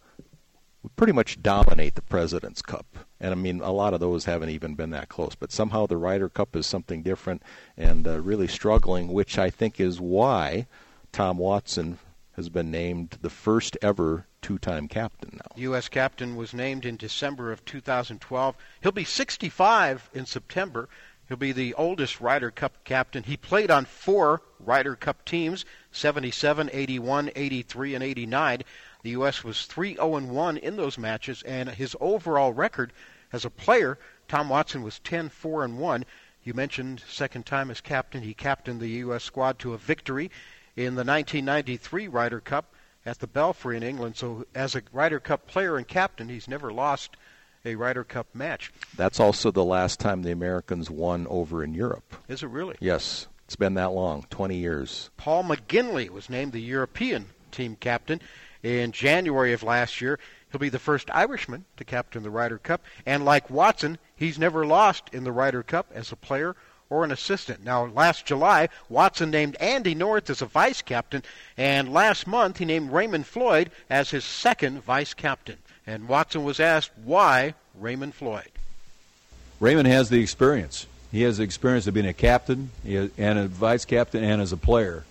we 0.81 0.89
pretty 0.95 1.13
much 1.13 1.41
dominate 1.41 1.95
the 1.95 2.01
President's 2.01 2.61
Cup, 2.61 2.85
and 3.19 3.31
I 3.31 3.35
mean 3.35 3.61
a 3.61 3.71
lot 3.71 3.93
of 3.93 3.99
those 3.99 4.25
haven't 4.25 4.49
even 4.49 4.75
been 4.75 4.89
that 4.89 5.09
close. 5.09 5.35
But 5.35 5.51
somehow 5.51 5.85
the 5.85 5.97
Ryder 5.97 6.29
Cup 6.29 6.55
is 6.55 6.65
something 6.65 7.03
different 7.03 7.43
and 7.77 8.07
uh, 8.07 8.21
really 8.21 8.47
struggling, 8.47 9.13
which 9.13 9.37
I 9.37 9.49
think 9.49 9.79
is 9.79 10.01
why 10.01 10.67
Tom 11.11 11.37
Watson 11.37 11.99
has 12.35 12.49
been 12.49 12.71
named 12.71 13.17
the 13.21 13.29
first 13.29 13.77
ever 13.81 14.25
two-time 14.41 14.87
captain 14.87 15.29
now. 15.33 15.55
U.S. 15.55 15.87
captain 15.87 16.35
was 16.35 16.53
named 16.53 16.85
in 16.85 16.97
December 16.97 17.51
of 17.51 17.63
2012. 17.63 18.55
He'll 18.81 18.91
be 18.91 19.03
65 19.03 20.09
in 20.13 20.25
September. 20.25 20.89
He'll 21.27 21.37
be 21.37 21.53
the 21.53 21.73
oldest 21.75 22.19
Ryder 22.19 22.51
Cup 22.51 22.83
captain. 22.83 23.23
He 23.23 23.37
played 23.37 23.71
on 23.71 23.85
four 23.85 24.41
Ryder 24.59 24.95
Cup 24.95 25.23
teams 25.23 25.65
77, 25.91 26.69
81, 26.73 27.31
83, 27.35 27.95
and 27.95 28.03
89. 28.03 28.61
The 29.03 29.09
U.S. 29.11 29.43
was 29.43 29.65
3 29.65 29.95
0 29.95 30.19
1 30.19 30.57
in 30.57 30.75
those 30.75 30.97
matches, 30.97 31.41
and 31.43 31.69
his 31.69 31.95
overall 32.01 32.51
record 32.51 32.91
as 33.31 33.45
a 33.45 33.49
player, 33.49 33.97
Tom 34.27 34.49
Watson 34.49 34.83
was 34.83 34.99
10 34.99 35.29
4 35.29 35.67
1. 35.67 36.05
You 36.43 36.53
mentioned 36.53 37.01
second 37.07 37.45
time 37.45 37.71
as 37.71 37.81
captain. 37.81 38.21
He 38.21 38.33
captained 38.33 38.79
the 38.79 38.89
U.S. 38.89 39.23
squad 39.23 39.59
to 39.59 39.73
a 39.73 39.77
victory 39.77 40.29
in 40.75 40.95
the 40.95 41.05
1993 41.05 42.09
Ryder 42.09 42.41
Cup 42.41 42.75
at 43.05 43.19
the 43.19 43.27
Belfry 43.27 43.77
in 43.77 43.83
England. 43.83 44.17
So, 44.17 44.45
as 44.53 44.75
a 44.75 44.83
Ryder 44.91 45.19
Cup 45.19 45.47
player 45.47 45.77
and 45.77 45.87
captain, 45.87 46.29
he's 46.29 46.47
never 46.47 46.71
lost 46.71 47.15
a 47.65 47.75
Ryder 47.75 48.03
Cup 48.03 48.27
match. 48.33 48.71
That's 48.97 49.19
also 49.19 49.49
the 49.49 49.63
last 49.63 49.99
time 49.99 50.21
the 50.21 50.31
Americans 50.31 50.89
won 50.89 51.25
over 51.27 51.63
in 51.63 51.73
Europe. 51.73 52.15
Is 52.27 52.43
it 52.43 52.49
really? 52.49 52.75
Yes, 52.79 53.27
it's 53.45 53.55
been 53.55 53.75
that 53.75 53.91
long, 53.91 54.25
20 54.29 54.57
years. 54.57 55.09
Paul 55.15 55.45
McGinley 55.45 56.09
was 56.09 56.29
named 56.29 56.51
the 56.51 56.59
European 56.59 57.27
team 57.51 57.77
captain 57.79 58.19
in 58.63 58.91
January 58.91 59.53
of 59.53 59.63
last 59.63 60.01
year. 60.01 60.19
He'll 60.51 60.59
be 60.59 60.69
the 60.69 60.79
first 60.79 61.09
Irishman 61.11 61.65
to 61.77 61.85
captain 61.85 62.23
the 62.23 62.29
Ryder 62.29 62.57
Cup, 62.57 62.81
and 63.05 63.23
like 63.23 63.49
Watson, 63.49 63.97
he's 64.15 64.37
never 64.37 64.65
lost 64.65 65.09
in 65.13 65.23
the 65.23 65.31
Ryder 65.31 65.63
Cup 65.63 65.87
as 65.93 66.11
a 66.11 66.17
player 66.17 66.55
or 66.89 67.03
an 67.03 67.11
assistant. 67.11 67.63
Now, 67.63 67.85
last 67.85 68.25
July, 68.25 68.69
Watson 68.89 69.31
named 69.31 69.55
Andy 69.55 69.95
North 69.95 70.29
as 70.29 70.41
a 70.41 70.45
vice 70.45 70.81
captain, 70.81 71.23
and 71.57 71.91
last 71.91 72.27
month 72.27 72.57
he 72.57 72.65
named 72.65 72.91
Raymond 72.91 73.25
Floyd 73.25 73.71
as 73.89 74.11
his 74.11 74.25
second 74.25 74.83
vice 74.83 75.13
captain. 75.13 75.57
And 75.85 76.07
Watson 76.07 76.43
was 76.43 76.59
asked 76.59 76.91
why 77.03 77.55
Raymond 77.79 78.13
Floyd. 78.13 78.49
Raymond 79.59 79.87
has 79.87 80.09
the 80.09 80.21
experience. 80.21 80.87
He 81.11 81.21
has 81.21 81.37
the 81.37 81.43
experience 81.43 81.87
of 81.87 81.93
being 81.93 82.07
a 82.07 82.13
captain 82.13 82.71
and 82.85 83.39
a 83.39 83.47
vice 83.47 83.85
captain 83.85 84.23
and 84.23 84.41
as 84.41 84.51
a 84.51 84.57
player. 84.57 85.03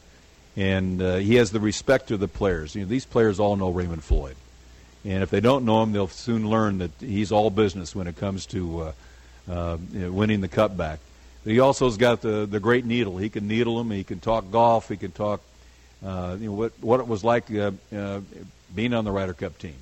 And 0.56 1.00
uh, 1.00 1.16
he 1.16 1.36
has 1.36 1.50
the 1.50 1.60
respect 1.60 2.10
of 2.10 2.20
the 2.20 2.28
players. 2.28 2.74
You 2.74 2.82
know, 2.82 2.88
these 2.88 3.06
players 3.06 3.40
all 3.40 3.56
know 3.56 3.70
Raymond 3.70 4.02
Floyd. 4.02 4.36
And 5.04 5.22
if 5.22 5.30
they 5.30 5.40
don't 5.40 5.64
know 5.64 5.82
him, 5.82 5.92
they'll 5.92 6.08
soon 6.08 6.48
learn 6.48 6.78
that 6.78 6.90
he's 7.00 7.32
all 7.32 7.50
business 7.50 7.94
when 7.94 8.06
it 8.06 8.16
comes 8.16 8.46
to 8.46 8.80
uh, 8.80 8.92
uh, 9.50 9.78
you 9.92 10.00
know, 10.00 10.12
winning 10.12 10.40
the 10.40 10.48
cup 10.48 10.76
back. 10.76 11.00
He 11.44 11.58
also 11.58 11.86
has 11.86 11.96
got 11.96 12.20
the, 12.20 12.46
the 12.46 12.60
great 12.60 12.84
needle. 12.84 13.18
He 13.18 13.28
can 13.28 13.48
needle 13.48 13.78
them. 13.78 13.90
He 13.90 14.04
can 14.04 14.20
talk 14.20 14.50
golf. 14.50 14.88
He 14.88 14.96
can 14.96 15.10
talk 15.10 15.40
uh, 16.04 16.36
you 16.38 16.46
know, 16.46 16.52
what, 16.52 16.72
what 16.80 17.00
it 17.00 17.08
was 17.08 17.24
like 17.24 17.52
uh, 17.52 17.72
uh, 17.94 18.20
being 18.74 18.94
on 18.94 19.04
the 19.04 19.10
Ryder 19.10 19.34
Cup 19.34 19.58
team. 19.58 19.74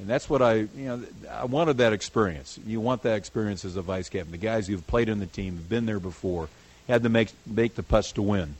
And 0.00 0.08
that's 0.08 0.30
what 0.30 0.40
I, 0.40 0.54
you 0.54 0.68
know, 0.76 1.02
I 1.30 1.44
wanted 1.44 1.76
that 1.78 1.92
experience. 1.92 2.58
You 2.66 2.80
want 2.80 3.02
that 3.02 3.16
experience 3.16 3.66
as 3.66 3.76
a 3.76 3.82
vice 3.82 4.08
captain. 4.08 4.32
The 4.32 4.38
guys 4.38 4.66
who've 4.66 4.86
played 4.86 5.10
in 5.10 5.20
the 5.20 5.26
team, 5.26 5.56
have 5.56 5.68
been 5.68 5.84
there 5.84 6.00
before, 6.00 6.48
had 6.88 7.02
to 7.02 7.10
make 7.10 7.30
make 7.46 7.74
the 7.74 7.82
putts 7.82 8.12
to 8.12 8.22
win, 8.22 8.56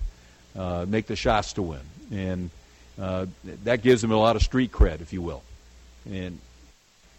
uh, 0.54 0.84
make 0.86 1.06
the 1.06 1.16
shots 1.16 1.54
to 1.54 1.62
win, 1.62 1.80
and 2.12 2.50
uh, 3.00 3.24
that 3.64 3.82
gives 3.82 4.02
them 4.02 4.12
a 4.12 4.18
lot 4.18 4.36
of 4.36 4.42
street 4.42 4.70
cred, 4.70 5.00
if 5.00 5.14
you 5.14 5.22
will. 5.22 5.42
And 6.10 6.38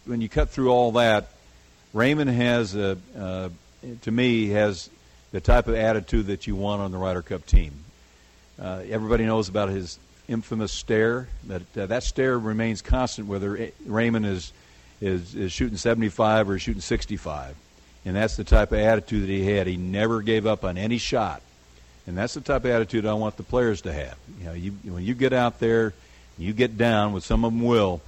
when 0.04 0.20
you 0.20 0.28
cut 0.28 0.50
through 0.50 0.70
all 0.70 0.92
that, 0.92 1.30
Raymond 1.92 2.30
has, 2.30 2.76
a, 2.76 2.98
uh, 3.18 3.48
to 4.02 4.10
me, 4.10 4.48
has 4.50 4.88
the 5.32 5.40
type 5.40 5.66
of 5.66 5.74
attitude 5.74 6.26
that 6.26 6.46
you 6.46 6.54
want 6.54 6.80
on 6.80 6.92
the 6.92 6.98
Ryder 6.98 7.22
Cup 7.22 7.44
team. 7.44 7.72
Uh, 8.60 8.82
everybody 8.88 9.24
knows 9.24 9.48
about 9.48 9.68
his 9.68 9.98
infamous 10.28 10.72
stare. 10.72 11.28
That 11.46 11.62
uh, 11.76 11.86
that 11.86 12.02
stare 12.02 12.38
remains 12.38 12.82
constant 12.82 13.28
whether 13.28 13.70
Raymond 13.86 14.26
is, 14.26 14.52
is 15.00 15.34
is 15.34 15.52
shooting 15.52 15.76
75 15.76 16.50
or 16.50 16.58
shooting 16.58 16.80
65, 16.80 17.54
and 18.04 18.16
that's 18.16 18.36
the 18.36 18.44
type 18.44 18.72
of 18.72 18.78
attitude 18.78 19.22
that 19.22 19.28
he 19.32 19.44
had. 19.44 19.66
He 19.66 19.76
never 19.76 20.22
gave 20.22 20.46
up 20.46 20.64
on 20.64 20.78
any 20.78 20.98
shot, 20.98 21.42
and 22.06 22.16
that's 22.16 22.34
the 22.34 22.40
type 22.40 22.64
of 22.64 22.70
attitude 22.70 23.06
I 23.06 23.14
want 23.14 23.36
the 23.36 23.42
players 23.42 23.82
to 23.82 23.92
have. 23.92 24.16
You 24.38 24.44
know, 24.44 24.52
you 24.52 24.70
when 24.84 25.04
you 25.04 25.14
get 25.14 25.32
out 25.32 25.60
there, 25.60 25.94
you 26.38 26.52
get 26.52 26.76
down. 26.76 27.12
With 27.12 27.24
some 27.24 27.44
of 27.44 27.52
them 27.52 27.62
will. 27.62 28.00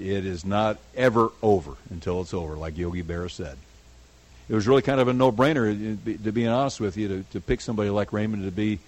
It 0.00 0.24
is 0.24 0.42
not 0.42 0.78
ever 0.96 1.28
over 1.42 1.72
until 1.90 2.22
it's 2.22 2.32
over, 2.32 2.54
like 2.54 2.78
Yogi 2.78 3.02
Berra 3.02 3.30
said. 3.30 3.58
It 4.48 4.54
was 4.54 4.66
really 4.66 4.80
kind 4.80 5.00
of 5.00 5.08
a 5.08 5.12
no-brainer, 5.12 5.98
to 6.24 6.32
be 6.32 6.46
honest 6.46 6.80
with 6.80 6.96
you, 6.96 7.08
to, 7.08 7.22
to 7.32 7.40
pick 7.40 7.60
somebody 7.60 7.90
like 7.90 8.12
Raymond 8.12 8.44
to 8.44 8.50
be 8.50 8.78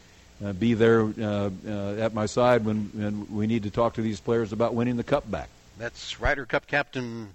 uh, 0.44 0.52
be 0.52 0.74
there 0.74 1.02
uh, 1.02 1.50
uh, 1.66 1.94
at 1.98 2.14
my 2.14 2.26
side 2.26 2.64
when, 2.64 2.90
when 2.94 3.26
we 3.30 3.46
need 3.46 3.62
to 3.64 3.70
talk 3.70 3.94
to 3.94 4.02
these 4.02 4.20
players 4.20 4.52
about 4.52 4.74
winning 4.74 4.96
the 4.96 5.04
cup 5.04 5.30
back. 5.30 5.48
That's 5.78 6.20
Ryder 6.20 6.46
Cup 6.46 6.66
captain 6.66 7.34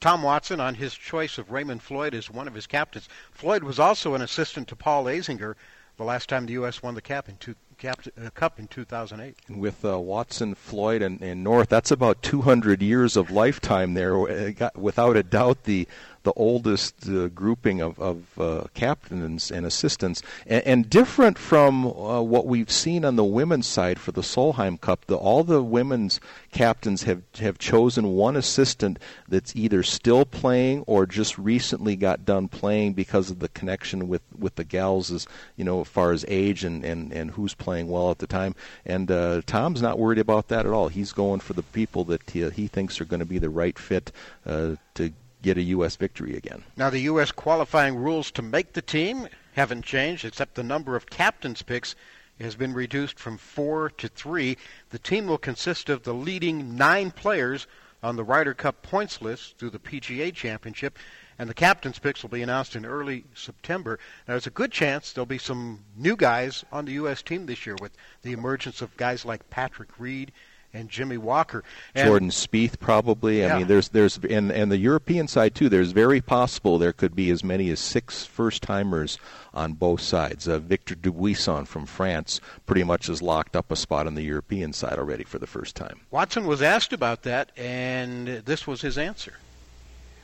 Tom 0.00 0.22
Watson 0.22 0.60
on 0.60 0.74
his 0.74 0.94
choice 0.94 1.38
of 1.38 1.50
Raymond 1.50 1.82
Floyd 1.82 2.14
as 2.14 2.30
one 2.30 2.48
of 2.48 2.54
his 2.54 2.66
captains. 2.66 3.08
Floyd 3.32 3.62
was 3.62 3.78
also 3.78 4.14
an 4.14 4.22
assistant 4.22 4.68
to 4.68 4.76
Paul 4.76 5.04
Azinger 5.04 5.54
the 6.00 6.04
last 6.04 6.30
time 6.30 6.46
the 6.46 6.54
U.S. 6.54 6.82
won 6.82 6.94
the 6.94 7.02
cap 7.02 7.28
in 7.28 7.36
two, 7.36 7.54
cap, 7.76 8.00
uh, 8.18 8.30
Cup 8.30 8.58
in 8.58 8.66
2008. 8.68 9.36
With 9.50 9.84
uh, 9.84 9.98
Watson, 9.98 10.54
Floyd, 10.54 11.02
and, 11.02 11.20
and 11.20 11.44
North, 11.44 11.68
that's 11.68 11.90
about 11.90 12.22
200 12.22 12.80
years 12.80 13.18
of 13.18 13.30
lifetime 13.30 13.92
there. 13.92 14.18
Uh, 14.18 14.70
without 14.74 15.18
a 15.18 15.22
doubt, 15.22 15.64
the 15.64 15.86
the 16.22 16.32
oldest 16.36 17.08
uh, 17.08 17.28
grouping 17.28 17.80
of, 17.80 17.98
of 17.98 18.38
uh, 18.38 18.64
captains 18.74 19.50
and 19.50 19.64
assistants, 19.64 20.22
and, 20.46 20.64
and 20.66 20.90
different 20.90 21.38
from 21.38 21.86
uh, 21.86 22.20
what 22.20 22.46
we've 22.46 22.70
seen 22.70 23.04
on 23.04 23.16
the 23.16 23.24
women's 23.24 23.66
side 23.66 23.98
for 23.98 24.12
the 24.12 24.20
Solheim 24.20 24.80
Cup. 24.80 25.06
The, 25.06 25.16
all 25.16 25.44
the 25.44 25.62
women's 25.62 26.20
captains 26.52 27.04
have 27.04 27.22
have 27.38 27.58
chosen 27.58 28.08
one 28.08 28.36
assistant 28.36 28.98
that's 29.28 29.54
either 29.56 29.82
still 29.82 30.24
playing 30.24 30.84
or 30.86 31.06
just 31.06 31.38
recently 31.38 31.96
got 31.96 32.24
done 32.24 32.48
playing 32.48 32.92
because 32.92 33.30
of 33.30 33.38
the 33.38 33.48
connection 33.48 34.08
with, 34.08 34.22
with 34.38 34.56
the 34.56 34.64
gals, 34.64 35.10
as 35.10 35.26
you 35.56 35.64
know, 35.64 35.80
as 35.82 35.88
far 35.88 36.12
as 36.12 36.24
age 36.28 36.64
and, 36.64 36.84
and, 36.84 37.12
and 37.12 37.30
who's 37.30 37.54
playing 37.54 37.88
well 37.88 38.10
at 38.10 38.18
the 38.18 38.26
time. 38.26 38.54
And 38.84 39.10
uh, 39.10 39.42
Tom's 39.46 39.82
not 39.82 39.98
worried 39.98 40.18
about 40.18 40.48
that 40.48 40.66
at 40.66 40.72
all. 40.72 40.88
He's 40.88 41.12
going 41.12 41.40
for 41.40 41.52
the 41.52 41.62
people 41.62 42.04
that 42.04 42.28
he, 42.30 42.48
he 42.50 42.66
thinks 42.66 43.00
are 43.00 43.04
going 43.04 43.20
to 43.20 43.26
be 43.26 43.38
the 43.38 43.50
right 43.50 43.78
fit 43.78 44.12
uh, 44.46 44.76
to 44.94 45.12
get 45.42 45.58
a 45.58 45.62
U.S. 45.62 45.96
victory 45.96 46.36
again. 46.36 46.64
Now, 46.76 46.90
the 46.90 47.00
U.S. 47.00 47.32
qualifying 47.32 47.96
rules 47.96 48.30
to 48.32 48.42
make 48.42 48.72
the 48.72 48.82
team 48.82 49.28
haven't 49.54 49.84
changed, 49.84 50.24
except 50.24 50.54
the 50.54 50.62
number 50.62 50.96
of 50.96 51.10
captain's 51.10 51.62
picks 51.62 51.94
has 52.40 52.56
been 52.56 52.72
reduced 52.72 53.18
from 53.18 53.36
four 53.36 53.90
to 53.90 54.08
three. 54.08 54.56
The 54.90 54.98
team 54.98 55.26
will 55.26 55.38
consist 55.38 55.88
of 55.88 56.02
the 56.02 56.14
leading 56.14 56.76
nine 56.76 57.10
players 57.10 57.66
on 58.02 58.16
the 58.16 58.24
Ryder 58.24 58.54
Cup 58.54 58.82
points 58.82 59.20
list 59.20 59.58
through 59.58 59.70
the 59.70 59.78
PGA 59.78 60.32
Championship, 60.32 60.98
and 61.38 61.48
the 61.48 61.54
captain's 61.54 61.98
picks 61.98 62.22
will 62.22 62.30
be 62.30 62.42
announced 62.42 62.76
in 62.76 62.86
early 62.86 63.24
September. 63.34 63.98
Now, 64.26 64.34
there's 64.34 64.46
a 64.46 64.50
good 64.50 64.72
chance 64.72 65.12
there'll 65.12 65.26
be 65.26 65.38
some 65.38 65.84
new 65.96 66.16
guys 66.16 66.64
on 66.72 66.86
the 66.86 66.92
U.S. 66.92 67.22
team 67.22 67.46
this 67.46 67.66
year 67.66 67.76
with 67.80 67.92
the 68.22 68.32
emergence 68.32 68.80
of 68.80 68.96
guys 68.96 69.24
like 69.24 69.50
Patrick 69.50 69.90
Reed 69.98 70.32
and 70.72 70.88
Jimmy 70.88 71.16
Walker. 71.16 71.64
And 71.94 72.06
Jordan 72.06 72.30
Spieth 72.30 72.78
probably. 72.78 73.40
Yeah. 73.40 73.54
I 73.54 73.58
mean, 73.58 73.66
there's 73.66 73.88
there's 73.88 74.18
and 74.18 74.50
and 74.50 74.70
the 74.70 74.78
European 74.78 75.28
side 75.28 75.54
too. 75.54 75.68
There's 75.68 75.92
very 75.92 76.20
possible 76.20 76.78
there 76.78 76.92
could 76.92 77.14
be 77.14 77.30
as 77.30 77.42
many 77.42 77.70
as 77.70 77.80
six 77.80 78.24
first 78.24 78.62
timers 78.62 79.18
on 79.52 79.72
both 79.72 80.00
sides. 80.00 80.46
Uh, 80.46 80.58
Victor 80.58 80.94
Dubuisson 80.94 81.66
from 81.66 81.86
France 81.86 82.40
pretty 82.66 82.84
much 82.84 83.06
has 83.08 83.20
locked 83.20 83.56
up 83.56 83.70
a 83.70 83.76
spot 83.76 84.06
on 84.06 84.14
the 84.14 84.22
European 84.22 84.72
side 84.72 84.98
already 84.98 85.24
for 85.24 85.38
the 85.38 85.46
first 85.46 85.76
time. 85.76 86.00
Watson 86.10 86.46
was 86.46 86.62
asked 86.62 86.92
about 86.92 87.22
that, 87.22 87.50
and 87.56 88.28
this 88.28 88.66
was 88.66 88.80
his 88.80 88.96
answer. 88.96 89.34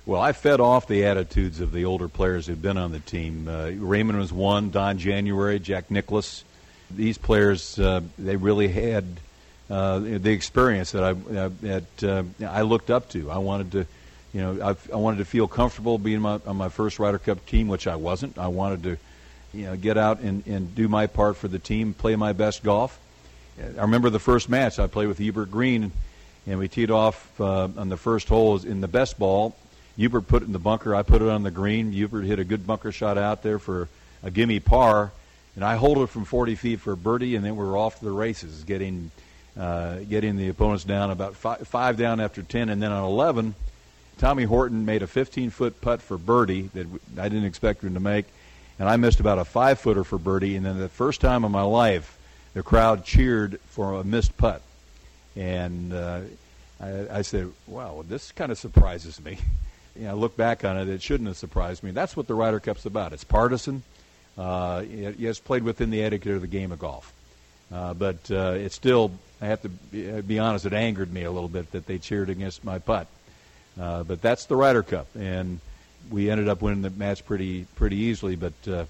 Well, 0.05 0.21
I 0.21 0.33
fed 0.33 0.61
off 0.61 0.87
the 0.87 1.05
attitudes 1.05 1.61
of 1.61 1.73
the 1.73 1.85
older 1.85 2.07
players 2.07 2.47
who've 2.47 2.63
been 2.63 2.79
on 2.79 2.93
the 2.93 3.01
team. 3.01 3.49
Uh, 3.49 3.71
Raymond 3.71 4.17
was 4.21 4.33
one, 4.33 4.71
Don 4.71 4.99
January, 4.99 5.59
Jack 5.59 5.91
Nicklaus. 5.91 6.45
These 6.93 7.19
players, 7.19 7.77
uh, 7.81 8.03
they 8.17 8.37
really 8.37 8.69
had 8.69 9.05
uh, 9.69 9.99
the 9.99 10.31
experience 10.31 10.93
that 10.93 11.03
I 11.03 11.13
that 11.13 12.05
uh, 12.05 12.23
I 12.47 12.63
looked 12.63 12.91
up 12.91 13.09
to. 13.11 13.31
I 13.31 13.39
wanted 13.39 13.73
to, 13.73 13.87
you 14.33 14.41
know, 14.41 14.63
I, 14.63 14.93
I 14.93 14.97
wanted 14.97 15.19
to 15.19 15.25
feel 15.25 15.49
comfortable 15.49 15.99
being 15.99 16.21
my, 16.21 16.41
on 16.47 16.57
my 16.57 16.69
first 16.69 16.99
Ryder 16.99 17.19
Cup 17.19 17.45
team, 17.47 17.69
which 17.69 17.87
I 17.87 17.97
wasn't. 17.97 18.39
I 18.39 18.49
wanted 18.49 18.83
to, 18.85 18.97
you 19.53 19.67
know, 19.67 19.77
get 19.77 19.99
out 19.99 20.21
and, 20.21 20.47
and 20.47 20.75
do 20.75 20.89
my 20.89 21.07
part 21.07 21.37
for 21.37 21.49
the 21.49 21.59
team, 21.59 21.95
play 21.95 22.15
my 22.17 22.33
best 22.33 22.63
golf. 22.63 22.99
I 23.59 23.83
remember 23.83 24.11
the 24.11 24.21
first 24.21 24.49
match 24.49 24.79
I 24.79 24.87
played 24.87 25.09
with 25.09 25.19
Hubert 25.19 25.51
Green, 25.51 25.91
and 26.47 26.59
we 26.59 26.69
teed 26.69 26.91
off 26.91 27.41
uh, 27.41 27.69
on 27.77 27.89
the 27.89 27.97
first 27.97 28.29
hole 28.29 28.57
in 28.59 28.81
the 28.81 28.89
best 28.89 29.19
ball. 29.19 29.57
Hubert 29.97 30.29
put 30.29 30.43
it 30.43 30.47
in 30.47 30.53
the 30.53 30.59
bunker. 30.59 30.95
I 30.95 31.03
put 31.03 31.23
it 31.23 31.29
on 31.29 31.43
the 31.43 31.51
green. 31.51 31.91
Hubert 31.91 32.23
hit 32.23 32.39
a 32.39 32.45
good 32.45 32.67
bunker 32.67 32.93
shot 32.93 33.17
out 33.17 33.43
there 33.43 33.59
for 33.59 33.89
a 34.23 34.31
gimme 34.31 34.61
par, 34.61 35.11
and 35.55 35.65
I 35.65 35.77
hold 35.77 35.99
it 35.99 36.09
from 36.09 36.25
40 36.25 36.55
feet 36.55 36.81
for 36.81 36.93
a 36.93 36.97
birdie, 36.97 37.35
and 37.35 37.45
then 37.45 37.57
we 37.57 37.65
were 37.65 37.79
off 37.79 37.99
to 37.99 38.05
the 38.05 38.11
races, 38.11 38.63
getting 38.65 39.11
uh, 39.59 39.99
getting 40.01 40.37
the 40.37 40.49
opponents 40.49 40.85
down 40.85 41.11
about 41.11 41.35
five, 41.35 41.67
five 41.67 41.97
down 41.97 42.21
after 42.21 42.43
10. 42.43 42.69
And 42.69 42.83
then 42.83 42.93
on 42.93 43.05
11, 43.05 43.55
Tommy 44.19 44.45
Horton 44.45 44.85
made 44.85 45.03
a 45.03 45.07
15 45.07 45.51
foot 45.51 45.81
putt 45.81 46.03
for 46.03 46.19
birdie 46.19 46.71
that 46.75 46.87
I 47.19 47.29
didn't 47.29 47.45
expect 47.45 47.83
him 47.83 47.95
to 47.95 48.01
make. 48.01 48.27
And 48.79 48.89
I 48.89 48.97
missed 48.97 49.21
about 49.21 49.39
a 49.39 49.45
five 49.45 49.79
footer 49.79 50.05
for 50.05 50.19
birdie. 50.19 50.57
And 50.57 50.67
then 50.67 50.79
the 50.79 50.89
first 50.89 51.21
time 51.21 51.45
in 51.45 51.53
my 51.53 51.63
life, 51.63 52.19
the 52.55 52.63
crowd 52.63 53.05
cheered 53.05 53.61
for 53.69 53.95
a 53.95 54.05
missed 54.05 54.37
putt. 54.37 54.63
And 55.35 55.93
uh, 55.93 56.21
I, 56.81 57.19
I 57.19 57.23
said, 57.23 57.53
wow, 57.67 58.05
this 58.07 58.33
kind 58.33 58.53
of 58.53 58.59
surprises 58.59 59.23
me. 59.23 59.39
you 59.97 60.05
know, 60.05 60.11
I 60.11 60.13
look 60.15 60.37
back 60.37 60.65
on 60.65 60.77
it, 60.77 60.89
it 60.89 61.03
shouldn't 61.03 61.29
have 61.29 61.37
surprised 61.37 61.83
me. 61.83 61.91
That's 61.91 62.17
what 62.17 62.27
the 62.27 62.35
Ryder 62.35 62.61
Cup's 62.61 62.87
about. 62.87 63.13
It's 63.13 63.25
partisan. 63.25 63.83
Uh, 64.37 64.85
it, 64.85 65.17
it's 65.19 65.41
played 65.41 65.63
within 65.63 65.91
the 65.91 66.03
etiquette 66.03 66.35
of 66.35 66.41
the 66.43 66.47
game 66.47 66.73
of 66.73 66.79
golf. 66.79 67.13
Uh, 67.73 67.95
but 67.95 68.31
uh, 68.31 68.53
it's 68.57 68.75
still 68.75 69.11
I 69.41 69.47
have 69.47 69.63
to 69.63 69.69
be, 69.69 70.39
uh, 70.39 70.45
honest, 70.45 70.65
it 70.65 70.73
angered 70.73 71.13
me 71.13 71.25
a 71.25 71.31
little 71.31 71.49
bit 71.49 71.73
that 71.73 71.87
they 71.87 71.99
cheered 71.99 72.31
against 72.31 72.65
my 72.65 72.79
putt. 72.79 73.07
Uh, 73.79 74.03
but 74.05 74.23
that's 74.23 74.47
the 74.47 74.57
Ryder 74.57 74.83
Cup, 74.83 75.07
and 75.15 75.61
we 76.11 76.31
ended 76.31 76.49
up 76.49 76.63
winning 76.63 76.83
the 76.83 76.91
match 76.91 77.27
pretty 77.27 77.67
pretty 77.75 77.97
easily. 77.97 78.37
But 78.37 78.55
uh, 78.67 78.87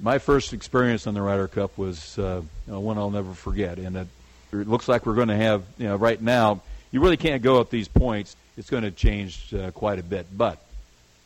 my 0.00 0.18
first 0.18 0.52
experience 0.52 1.08
on 1.08 1.14
the 1.14 1.22
Ryder 1.22 1.48
Cup 1.48 1.76
was 1.76 2.16
uh, 2.16 2.42
one 2.66 2.98
I'll 2.98 3.10
never 3.10 3.34
forget, 3.34 3.78
and 3.78 3.96
it, 3.96 4.06
it 4.52 4.68
looks 4.68 4.86
like 4.86 5.06
we're 5.06 5.16
going 5.16 5.28
to 5.28 5.36
have 5.36 5.64
you 5.78 5.88
know 5.88 5.96
right 5.96 6.20
now. 6.20 6.60
You 6.92 7.00
really 7.00 7.16
can't 7.16 7.42
go 7.42 7.60
at 7.60 7.70
these 7.70 7.88
points. 7.88 8.36
It's 8.56 8.70
going 8.70 8.84
to 8.84 8.92
change 8.92 9.52
uh, 9.52 9.72
quite 9.72 9.98
a 9.98 10.04
bit. 10.04 10.26
But 10.36 10.60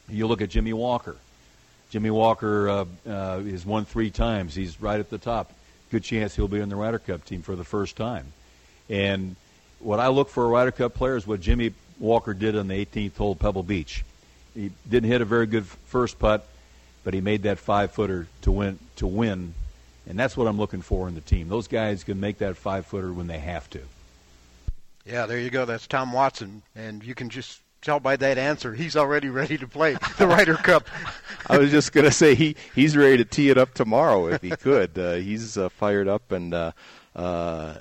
you 0.09 0.27
look 0.27 0.41
at 0.41 0.49
Jimmy 0.49 0.73
Walker. 0.73 1.17
Jimmy 1.91 2.11
Walker 2.11 2.69
uh, 2.71 2.87
has 3.05 3.67
won 3.67 3.85
three 3.85 4.11
times. 4.11 4.55
He's 4.55 4.81
right 4.81 4.99
at 4.99 5.11
the 5.11 5.19
top 5.19 5.53
good 5.91 6.05
chance 6.05 6.37
he'll 6.37 6.49
be 6.49 6.61
in 6.61 6.69
the 6.69 6.77
Ryder 6.77 6.99
Cup 6.99 7.25
team 7.25 7.43
for 7.43 7.57
the 7.57 7.65
first 7.65 7.97
time. 7.97 8.33
And 8.89 9.37
what 9.81 10.01
I 10.01 10.09
look 10.09 10.29
for 10.29 10.45
a 10.45 10.49
Ryder 10.49 10.73
Cup 10.73 10.95
player 10.95 11.17
is 11.17 11.27
what 11.27 11.41
Jimmy 11.41 11.73
Walker 11.99 12.35
did 12.35 12.57
on 12.57 12.69
the 12.69 12.87
18th 12.87 13.17
hole, 13.17 13.35
Pebble 13.35 13.63
Beach. 13.63 14.05
He 14.55 14.71
didn't 14.89 15.11
hit 15.11 15.21
a 15.21 15.25
very 15.25 15.47
good 15.47 15.67
first 15.67 16.19
putt, 16.19 16.47
but 17.05 17.15
he 17.15 17.21
made 17.21 17.43
that 17.43 17.59
five 17.59 17.93
footer 17.93 18.27
to 18.43 18.51
win. 18.51 18.79
To 18.97 19.07
win, 19.07 19.55
and 20.09 20.19
that's 20.19 20.37
what 20.37 20.47
I'm 20.49 20.59
looking 20.59 20.83
for 20.83 21.07
in 21.07 21.15
the 21.15 21.21
team. 21.21 21.49
Those 21.49 21.69
guys 21.69 22.03
can 22.03 22.19
make 22.19 22.39
that 22.39 22.57
five 22.57 22.87
footer 22.87 23.13
when 23.13 23.27
they 23.27 23.39
have 23.39 23.71
to. 23.71 23.81
Yeah, 25.07 25.27
there 25.27 25.39
you 25.39 25.51
go. 25.51 25.65
That's 25.65 25.87
Tom 25.87 26.13
Watson, 26.13 26.63
and 26.75 27.03
you 27.05 27.15
can 27.15 27.31
just 27.31 27.61
tell 27.83 28.01
by 28.01 28.17
that 28.17 28.39
answer 28.39 28.75
he's 28.75 28.97
already 28.97 29.29
ready 29.29 29.59
to 29.59 29.67
play 29.67 29.97
the 30.19 30.27
Ryder 30.27 30.57
Cup. 30.57 30.89
I 31.47 31.59
was 31.59 31.71
just 31.71 31.93
going 31.93 32.05
to 32.05 32.13
say 32.13 32.35
he 32.35 32.57
he's 32.75 32.97
ready 32.97 33.17
to 33.19 33.25
tee 33.25 33.51
it 33.51 33.59
up 33.59 33.75
tomorrow 33.75 34.27
if 34.29 34.43
he 34.43 34.51
could. 34.51 34.99
Uh, 34.99 35.15
he's 35.15 35.57
uh, 35.57 35.69
fired 35.69 36.09
up, 36.09 36.33
and 36.33 36.53
uh, 36.53 36.73
uh, 37.17 37.75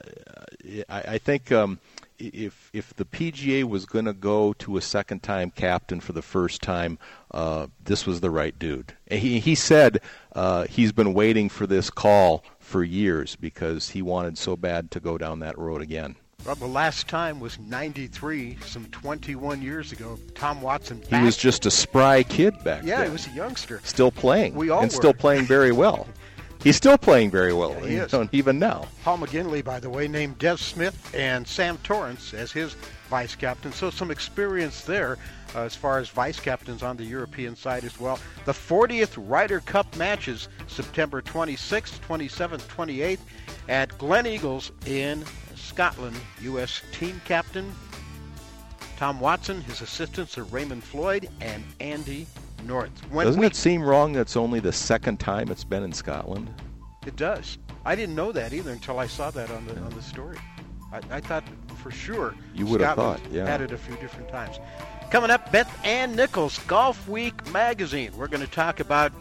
I, 0.89 1.01
I 1.01 1.17
think 1.17 1.51
um, 1.51 1.79
if 2.19 2.69
if 2.73 2.95
the 2.95 3.05
PGA 3.05 3.63
was 3.63 3.85
going 3.85 4.05
to 4.05 4.13
go 4.13 4.53
to 4.53 4.77
a 4.77 4.81
second 4.81 5.23
time 5.23 5.51
captain 5.51 5.99
for 5.99 6.13
the 6.13 6.21
first 6.21 6.61
time, 6.61 6.97
uh, 7.31 7.67
this 7.83 8.05
was 8.05 8.21
the 8.21 8.29
right 8.29 8.57
dude. 8.57 8.93
He 9.09 9.39
he 9.39 9.55
said 9.55 10.01
uh, 10.33 10.65
he's 10.65 10.91
been 10.91 11.13
waiting 11.13 11.49
for 11.49 11.67
this 11.67 11.89
call 11.89 12.43
for 12.59 12.83
years 12.83 13.35
because 13.35 13.89
he 13.89 14.01
wanted 14.01 14.37
so 14.37 14.55
bad 14.55 14.91
to 14.91 14.99
go 14.99 15.17
down 15.17 15.39
that 15.39 15.57
road 15.57 15.81
again. 15.81 16.15
Well, 16.47 16.55
the 16.55 16.65
last 16.65 17.09
time 17.09 17.41
was 17.41 17.59
'93, 17.59 18.59
some 18.65 18.85
21 18.85 19.61
years 19.61 19.91
ago. 19.91 20.17
Tom 20.33 20.61
Watson. 20.61 21.03
He 21.09 21.21
was 21.21 21.35
just 21.35 21.65
a 21.65 21.71
spry 21.71 22.23
kid 22.23 22.53
back 22.63 22.83
yeah, 22.85 22.99
then. 22.99 23.07
he 23.07 23.11
was 23.11 23.27
a 23.27 23.31
youngster. 23.31 23.81
Still 23.83 24.11
playing. 24.11 24.55
We 24.55 24.69
all 24.69 24.81
and 24.81 24.89
were. 24.89 24.95
still 24.95 25.13
playing 25.13 25.43
very 25.45 25.73
well. 25.73 26.07
He's 26.63 26.77
still 26.77 26.97
playing 26.97 27.31
very 27.31 27.53
well, 27.53 27.75
Yeah, 27.85 28.07
he 28.07 28.37
even 28.37 28.59
now. 28.59 28.85
Paul 29.03 29.19
McGinley, 29.19 29.63
by 29.63 29.79
the 29.79 29.89
way, 29.89 30.07
named 30.07 30.37
Des 30.39 30.57
Smyth 30.57 31.13
and 31.13 31.47
Sam 31.47 31.77
Torrance 31.83 32.33
as 32.33 32.51
his 32.51 32.75
vice 33.09 33.35
captain. 33.35 33.71
So 33.71 33.89
some 33.89 34.09
experience 34.09 34.81
there 34.81 35.17
uh, 35.53 35.61
as 35.61 35.75
far 35.75 35.99
as 35.99 36.09
vice 36.09 36.39
captains 36.39 36.81
on 36.81 36.97
the 36.97 37.03
European 37.03 37.55
side 37.55 37.83
as 37.83 37.99
well. 37.99 38.19
The 38.45 38.53
40th 38.53 39.13
Ryder 39.17 39.59
Cup 39.61 39.95
matches 39.97 40.49
September 40.67 41.21
26th, 41.21 41.99
27th, 42.07 42.61
28th 42.67 43.19
at 43.69 43.89
Gleneagles 43.97 44.71
in 44.87 45.23
Scotland. 45.81 46.17
U.S. 46.41 46.81
team 46.91 47.21
captain 47.23 47.71
Tom 48.97 49.19
Watson, 49.19 49.61
his 49.61 49.81
assistants 49.81 50.35
are 50.35 50.43
Raymond 50.45 50.83
Floyd 50.83 51.29
and 51.39 51.63
Andy 51.79 52.25
North. 52.65 52.89
When 53.11 53.27
Doesn't 53.27 53.39
we- 53.41 53.45
it 53.45 53.55
seem 53.55 53.83
wrong 53.83 54.11
that's 54.11 54.35
only 54.35 54.59
the 54.59 54.73
second 54.73 55.19
time 55.19 55.51
it's 55.51 55.63
been 55.63 55.83
in 55.83 55.93
Scotland? 55.93 56.51
It 57.05 57.15
does. 57.15 57.59
I 57.85 57.93
didn't 57.95 58.15
know 58.15 58.31
that 58.31 58.53
either 58.53 58.71
until 58.71 58.97
I 58.97 59.05
saw 59.05 59.29
that 59.29 59.51
on 59.51 59.67
the 59.67 59.77
on 59.81 59.91
the 59.91 60.01
story. 60.01 60.39
I, 60.91 60.99
I 61.11 61.19
thought 61.19 61.43
for 61.83 61.91
sure 61.91 62.33
You 62.55 62.65
would 62.65 62.81
have 62.81 62.95
thought, 62.95 63.19
yeah. 63.31 63.45
had 63.45 63.61
it 63.61 63.71
a 63.71 63.77
few 63.77 63.95
different 63.97 64.29
times. 64.29 64.57
Coming 65.11 65.29
up, 65.29 65.51
Beth 65.51 65.71
Ann 65.85 66.15
Nichols, 66.15 66.57
Golfweek 66.65 67.51
magazine. 67.51 68.11
We're 68.17 68.27
going 68.29 68.43
to 68.43 68.51
talk 68.51 68.79
about 68.79 69.11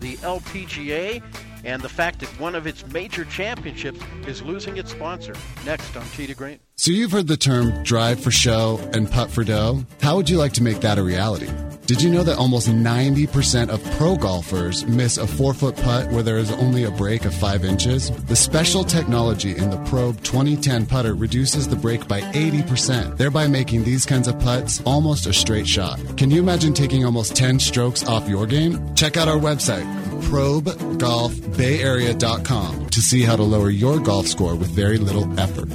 the 0.00 0.16
LPGA 0.16 1.22
and 1.64 1.82
the 1.82 1.88
fact 1.88 2.20
that 2.20 2.28
one 2.40 2.54
of 2.54 2.66
its 2.66 2.86
major 2.88 3.24
championships 3.24 4.00
is 4.26 4.42
losing 4.42 4.76
its 4.76 4.90
sponsor. 4.90 5.34
Next 5.64 5.96
on 5.96 6.04
to 6.04 6.34
Green. 6.34 6.60
So 6.80 6.90
you've 6.92 7.12
heard 7.12 7.26
the 7.26 7.36
term 7.36 7.82
drive 7.82 8.20
for 8.20 8.30
show 8.30 8.80
and 8.94 9.10
putt 9.10 9.30
for 9.30 9.44
dough. 9.44 9.84
How 10.00 10.16
would 10.16 10.30
you 10.30 10.38
like 10.38 10.54
to 10.54 10.62
make 10.62 10.80
that 10.80 10.96
a 10.96 11.02
reality? 11.02 11.50
Did 11.84 12.00
you 12.00 12.08
know 12.08 12.22
that 12.22 12.38
almost 12.38 12.68
90% 12.68 13.68
of 13.68 13.84
pro 13.98 14.16
golfers 14.16 14.86
miss 14.86 15.18
a 15.18 15.26
four 15.26 15.52
foot 15.52 15.76
putt 15.76 16.10
where 16.10 16.22
there 16.22 16.38
is 16.38 16.50
only 16.52 16.84
a 16.84 16.90
break 16.90 17.26
of 17.26 17.34
five 17.34 17.66
inches? 17.66 18.10
The 18.10 18.34
special 18.34 18.82
technology 18.82 19.54
in 19.54 19.68
the 19.68 19.76
Probe 19.90 20.22
2010 20.22 20.86
putter 20.86 21.12
reduces 21.12 21.68
the 21.68 21.76
break 21.76 22.08
by 22.08 22.22
80%, 22.22 23.18
thereby 23.18 23.46
making 23.46 23.84
these 23.84 24.06
kinds 24.06 24.26
of 24.26 24.40
putts 24.40 24.80
almost 24.86 25.26
a 25.26 25.34
straight 25.34 25.68
shot. 25.68 26.00
Can 26.16 26.30
you 26.30 26.40
imagine 26.40 26.72
taking 26.72 27.04
almost 27.04 27.36
10 27.36 27.60
strokes 27.60 28.06
off 28.06 28.26
your 28.26 28.46
game? 28.46 28.94
Check 28.94 29.18
out 29.18 29.28
our 29.28 29.36
website, 29.36 29.84
probegolfbayarea.com, 30.22 32.86
to 32.86 33.02
see 33.02 33.20
how 33.20 33.36
to 33.36 33.42
lower 33.42 33.68
your 33.68 34.00
golf 34.00 34.26
score 34.26 34.54
with 34.54 34.70
very 34.70 34.96
little 34.96 35.38
effort. 35.38 35.68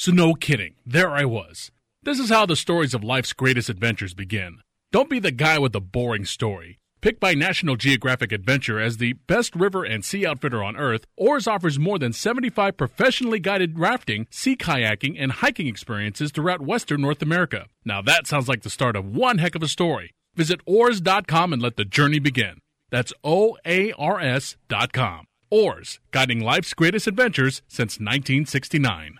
So, 0.00 0.12
no 0.12 0.32
kidding, 0.32 0.76
there 0.86 1.10
I 1.10 1.26
was. 1.26 1.70
This 2.04 2.18
is 2.18 2.30
how 2.30 2.46
the 2.46 2.56
stories 2.56 2.94
of 2.94 3.04
life's 3.04 3.34
greatest 3.34 3.68
adventures 3.68 4.14
begin. 4.14 4.62
Don't 4.92 5.10
be 5.10 5.18
the 5.18 5.30
guy 5.30 5.58
with 5.58 5.74
the 5.74 5.80
boring 5.82 6.24
story. 6.24 6.78
Picked 7.02 7.20
by 7.20 7.34
National 7.34 7.76
Geographic 7.76 8.32
Adventure 8.32 8.80
as 8.80 8.96
the 8.96 9.12
best 9.12 9.54
river 9.54 9.84
and 9.84 10.02
sea 10.02 10.24
outfitter 10.24 10.64
on 10.64 10.74
Earth, 10.74 11.04
Oars 11.18 11.46
offers 11.46 11.78
more 11.78 11.98
than 11.98 12.14
75 12.14 12.78
professionally 12.78 13.40
guided 13.40 13.78
rafting, 13.78 14.26
sea 14.30 14.56
kayaking, 14.56 15.16
and 15.18 15.32
hiking 15.32 15.66
experiences 15.66 16.30
throughout 16.30 16.62
Western 16.62 17.02
North 17.02 17.20
America. 17.20 17.66
Now 17.84 18.00
that 18.00 18.26
sounds 18.26 18.48
like 18.48 18.62
the 18.62 18.70
start 18.70 18.96
of 18.96 19.14
one 19.14 19.36
heck 19.36 19.54
of 19.54 19.62
a 19.62 19.68
story. 19.68 20.14
Visit 20.34 20.62
oars.com 20.64 21.52
and 21.52 21.60
let 21.60 21.76
the 21.76 21.84
journey 21.84 22.20
begin. 22.20 22.60
That's 22.88 23.12
O 23.22 23.58
A 23.66 23.92
R 23.98 24.18
S.com. 24.18 25.26
Oars, 25.50 26.00
guiding 26.10 26.40
life's 26.40 26.72
greatest 26.72 27.06
adventures 27.06 27.60
since 27.68 28.00
1969. 28.00 29.19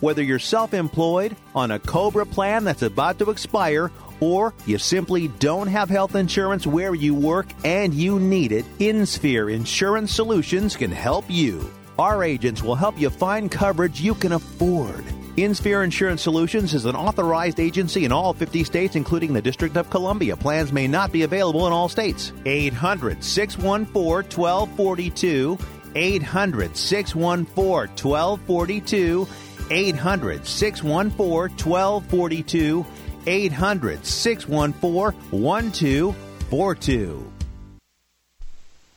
Whether 0.00 0.22
you're 0.22 0.38
self 0.38 0.74
employed, 0.74 1.36
on 1.54 1.72
a 1.72 1.78
COBRA 1.78 2.26
plan 2.26 2.64
that's 2.64 2.82
about 2.82 3.18
to 3.18 3.30
expire, 3.30 3.90
or 4.20 4.54
you 4.66 4.78
simply 4.78 5.28
don't 5.28 5.66
have 5.66 5.88
health 5.88 6.14
insurance 6.14 6.66
where 6.66 6.94
you 6.94 7.14
work 7.14 7.46
and 7.64 7.92
you 7.92 8.20
need 8.20 8.52
it, 8.52 8.64
InSphere 8.78 9.52
Insurance 9.52 10.12
Solutions 10.12 10.76
can 10.76 10.92
help 10.92 11.24
you. 11.28 11.68
Our 11.98 12.22
agents 12.22 12.62
will 12.62 12.76
help 12.76 12.98
you 12.98 13.10
find 13.10 13.50
coverage 13.50 14.00
you 14.00 14.14
can 14.14 14.32
afford. 14.32 15.04
InSphere 15.36 15.82
Insurance 15.84 16.22
Solutions 16.22 16.74
is 16.74 16.84
an 16.84 16.94
authorized 16.96 17.58
agency 17.58 18.04
in 18.04 18.12
all 18.12 18.32
50 18.32 18.62
states, 18.64 18.94
including 18.94 19.32
the 19.32 19.42
District 19.42 19.76
of 19.76 19.90
Columbia. 19.90 20.36
Plans 20.36 20.72
may 20.72 20.86
not 20.86 21.10
be 21.10 21.22
available 21.22 21.66
in 21.66 21.72
all 21.72 21.88
states. 21.88 22.32
800 22.44 23.22
614 23.22 24.36
1242. 24.36 25.58
800 25.94 26.76
614 26.76 27.88
1242. 28.04 29.28
800 29.70 30.46
614 30.46 31.56
1242. 31.70 32.86
800 33.26 34.04
614 34.04 35.40
1242. 35.40 37.32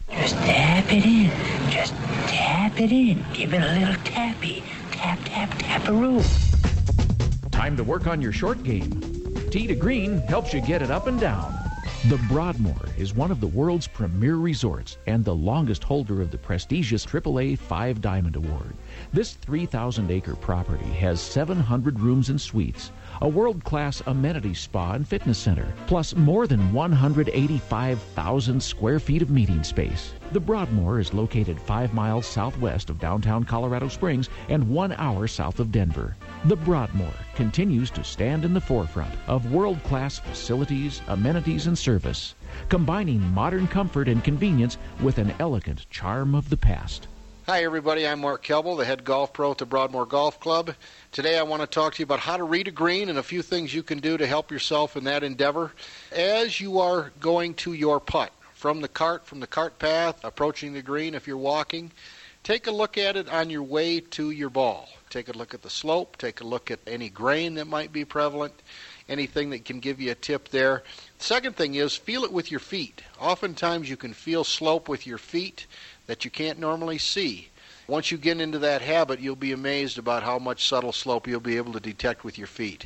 Just 0.10 0.36
tap 0.36 0.92
it 0.92 1.06
in. 1.06 1.32
Just 1.72 1.94
tap 2.28 2.80
it 2.80 2.92
in. 2.92 3.26
Give 3.34 3.54
it 3.54 3.62
a 3.62 3.80
little 3.80 3.96
tappy. 4.04 4.64
Tap, 4.92 5.20
tap, 5.26 5.50
taparoo. 5.60 6.22
Time 7.52 7.78
to 7.78 7.84
work 7.84 8.08
on 8.08 8.22
your 8.22 8.32
short 8.32 8.64
game. 8.64 8.90
Tee 9.52 9.68
to 9.68 9.76
Green 9.76 10.20
helps 10.20 10.54
you 10.54 10.62
get 10.62 10.82
it 10.82 10.92
up 10.92 11.08
and 11.08 11.20
down. 11.20 11.61
The 12.10 12.18
Broadmoor 12.28 12.90
is 12.98 13.14
one 13.14 13.30
of 13.30 13.40
the 13.40 13.48
world's 13.48 13.86
premier 13.86 14.38
resorts 14.38 14.98
and 15.06 15.24
the 15.24 15.36
longest 15.36 15.84
holder 15.84 16.20
of 16.20 16.32
the 16.32 16.38
prestigious 16.38 17.06
AAA 17.06 17.60
Five 17.60 18.02
Diamond 18.02 18.36
Award. 18.36 18.74
This 19.14 19.34
3,000 19.34 20.10
acre 20.10 20.34
property 20.36 20.90
has 20.94 21.22
700 21.22 22.00
rooms 22.00 22.30
and 22.30 22.42
suites, 22.42 22.92
a 23.22 23.28
world 23.28 23.64
class 23.64 24.02
amenity 24.08 24.56
spa 24.56 24.94
and 24.94 25.08
fitness 25.08 25.38
center, 25.38 25.72
plus 25.86 26.16
more 26.16 26.48
than 26.48 26.74
185,000 26.74 28.64
square 28.64 29.00
feet 29.00 29.22
of 29.22 29.30
meeting 29.30 29.64
space. 29.64 30.14
The 30.32 30.40
Broadmoor 30.40 31.00
is 31.00 31.14
located 31.14 31.62
five 31.62 31.94
miles 31.94 32.26
southwest 32.26 32.90
of 32.90 33.00
downtown 33.00 33.44
Colorado 33.44 33.90
Springs 33.90 34.28
and 34.50 34.68
one 34.68 34.94
hour 34.94 35.28
south 35.28 35.60
of 35.60 35.72
Denver. 35.72 36.18
The 36.46 36.56
Broadmoor 36.56 37.14
continues 37.36 37.92
to 37.92 38.04
stand 38.04 38.46
in 38.46 38.56
the 38.56 38.60
forefront 38.60 39.14
of 39.28 39.52
world 39.52 39.82
class 39.84 40.18
facilities, 40.18 41.00
amenities, 41.08 41.68
and 41.68 41.78
service, 41.78 42.34
combining 42.68 43.22
modern 43.32 43.68
comfort 43.68 44.08
and 44.08 44.24
convenience 44.24 44.80
with 45.04 45.20
an 45.20 45.36
elegant 45.38 45.88
charm 45.92 46.34
of 46.34 46.50
the 46.50 46.58
past. 46.58 47.08
Hi, 47.46 47.64
everybody. 47.64 48.08
I'm 48.08 48.22
Mark 48.22 48.44
Kelble, 48.44 48.76
the 48.76 48.86
head 48.86 49.04
golf 49.04 49.34
pro 49.34 49.52
at 49.52 49.60
the 49.60 49.68
Broadmoor 49.68 50.08
Golf 50.08 50.40
Club. 50.40 50.74
Today, 51.12 51.38
I 51.38 51.44
want 51.44 51.62
to 51.62 51.68
talk 51.68 51.94
to 51.94 52.00
you 52.00 52.06
about 52.06 52.22
how 52.22 52.38
to 52.38 52.44
read 52.44 52.68
a 52.68 52.72
green 52.72 53.10
and 53.10 53.20
a 53.20 53.24
few 53.24 53.44
things 53.44 53.72
you 53.72 53.84
can 53.84 54.00
do 54.00 54.18
to 54.18 54.26
help 54.26 54.50
yourself 54.50 54.98
in 54.98 55.04
that 55.04 55.24
endeavor 55.24 55.74
as 56.12 56.60
you 56.60 56.80
are 56.80 57.12
going 57.20 57.54
to 57.56 57.74
your 57.74 58.00
putt 58.00 58.32
from 58.56 58.82
the 58.82 58.88
cart, 58.88 59.28
from 59.28 59.42
the 59.42 59.48
cart 59.48 59.78
path, 59.78 60.20
approaching 60.24 60.74
the 60.74 60.82
green 60.82 61.14
if 61.14 61.28
you're 61.28 61.38
walking. 61.38 61.92
Take 62.42 62.66
a 62.66 62.72
look 62.72 62.98
at 62.98 63.16
it 63.16 63.30
on 63.30 63.52
your 63.52 63.62
way 63.62 64.00
to 64.00 64.32
your 64.32 64.50
ball. 64.50 64.90
Take 65.12 65.28
a 65.28 65.38
look 65.38 65.54
at 65.54 65.62
the 65.62 65.70
slope. 65.70 66.16
Take 66.18 66.40
a 66.40 66.48
look 66.48 66.72
at 66.72 66.80
any 66.88 67.10
grain 67.10 67.56
that 67.56 67.68
might 67.68 67.92
be 67.92 68.06
prevalent. 68.06 68.54
Anything 69.10 69.50
that 69.50 69.66
can 69.66 69.82
give 69.82 70.00
you 70.00 70.12
a 70.12 70.16
tip 70.16 70.48
there. 70.48 70.84
Second 71.20 71.58
thing 71.58 71.76
is 71.76 71.96
feel 71.96 72.24
it 72.24 72.32
with 72.32 72.50
your 72.50 72.62
feet. 72.62 73.04
Oftentimes 73.20 73.90
you 73.90 73.98
can 73.98 74.14
feel 74.14 74.46
slope 74.46 74.88
with 74.88 75.06
your 75.06 75.18
feet 75.18 75.68
that 76.08 76.24
you 76.24 76.32
can't 76.32 76.60
normally 76.60 76.98
see. 76.98 77.50
Once 77.88 78.10
you 78.10 78.18
get 78.18 78.40
into 78.40 78.60
that 78.60 78.82
habit, 78.82 79.20
you'll 79.20 79.36
be 79.36 79.52
amazed 79.52 79.98
about 79.98 80.24
how 80.24 80.40
much 80.40 80.66
subtle 80.66 80.94
slope 80.94 81.28
you'll 81.28 81.42
be 81.42 81.58
able 81.58 81.74
to 81.74 81.80
detect 81.82 82.24
with 82.24 82.38
your 82.38 82.48
feet. 82.48 82.86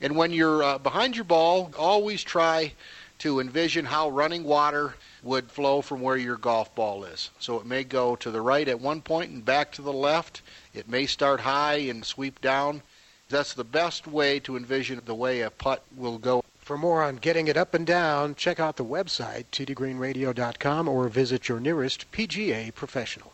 And 0.00 0.16
when 0.16 0.32
you're 0.32 0.62
uh, 0.64 0.78
behind 0.78 1.14
your 1.14 1.24
ball, 1.24 1.70
always 1.78 2.24
try 2.24 2.72
to 3.20 3.38
envision 3.38 3.84
how 3.84 4.08
running 4.08 4.42
water 4.42 4.96
would 5.22 5.50
flow 5.50 5.80
from 5.80 6.00
where 6.00 6.16
your 6.16 6.36
golf 6.36 6.74
ball 6.74 7.04
is. 7.04 7.30
So 7.38 7.58
it 7.58 7.66
may 7.66 7.84
go 7.84 8.16
to 8.16 8.30
the 8.30 8.40
right 8.40 8.66
at 8.66 8.80
one 8.80 9.02
point 9.02 9.30
and 9.30 9.44
back 9.44 9.72
to 9.72 9.82
the 9.82 9.92
left. 9.92 10.42
It 10.74 10.88
may 10.88 11.06
start 11.06 11.40
high 11.40 11.76
and 11.76 12.04
sweep 12.04 12.40
down. 12.40 12.82
That's 13.28 13.54
the 13.54 13.64
best 13.64 14.06
way 14.06 14.40
to 14.40 14.56
envision 14.56 15.00
the 15.04 15.14
way 15.14 15.42
a 15.42 15.50
putt 15.50 15.82
will 15.96 16.18
go. 16.18 16.42
For 16.60 16.78
more 16.78 17.02
on 17.02 17.16
getting 17.16 17.48
it 17.48 17.56
up 17.56 17.74
and 17.74 17.86
down, 17.86 18.34
check 18.34 18.60
out 18.60 18.76
the 18.76 18.84
website, 18.84 19.46
teetogreenradio.com, 19.52 20.88
or 20.88 21.08
visit 21.08 21.48
your 21.48 21.58
nearest 21.58 22.10
PGA 22.12 22.74
professional. 22.74 23.32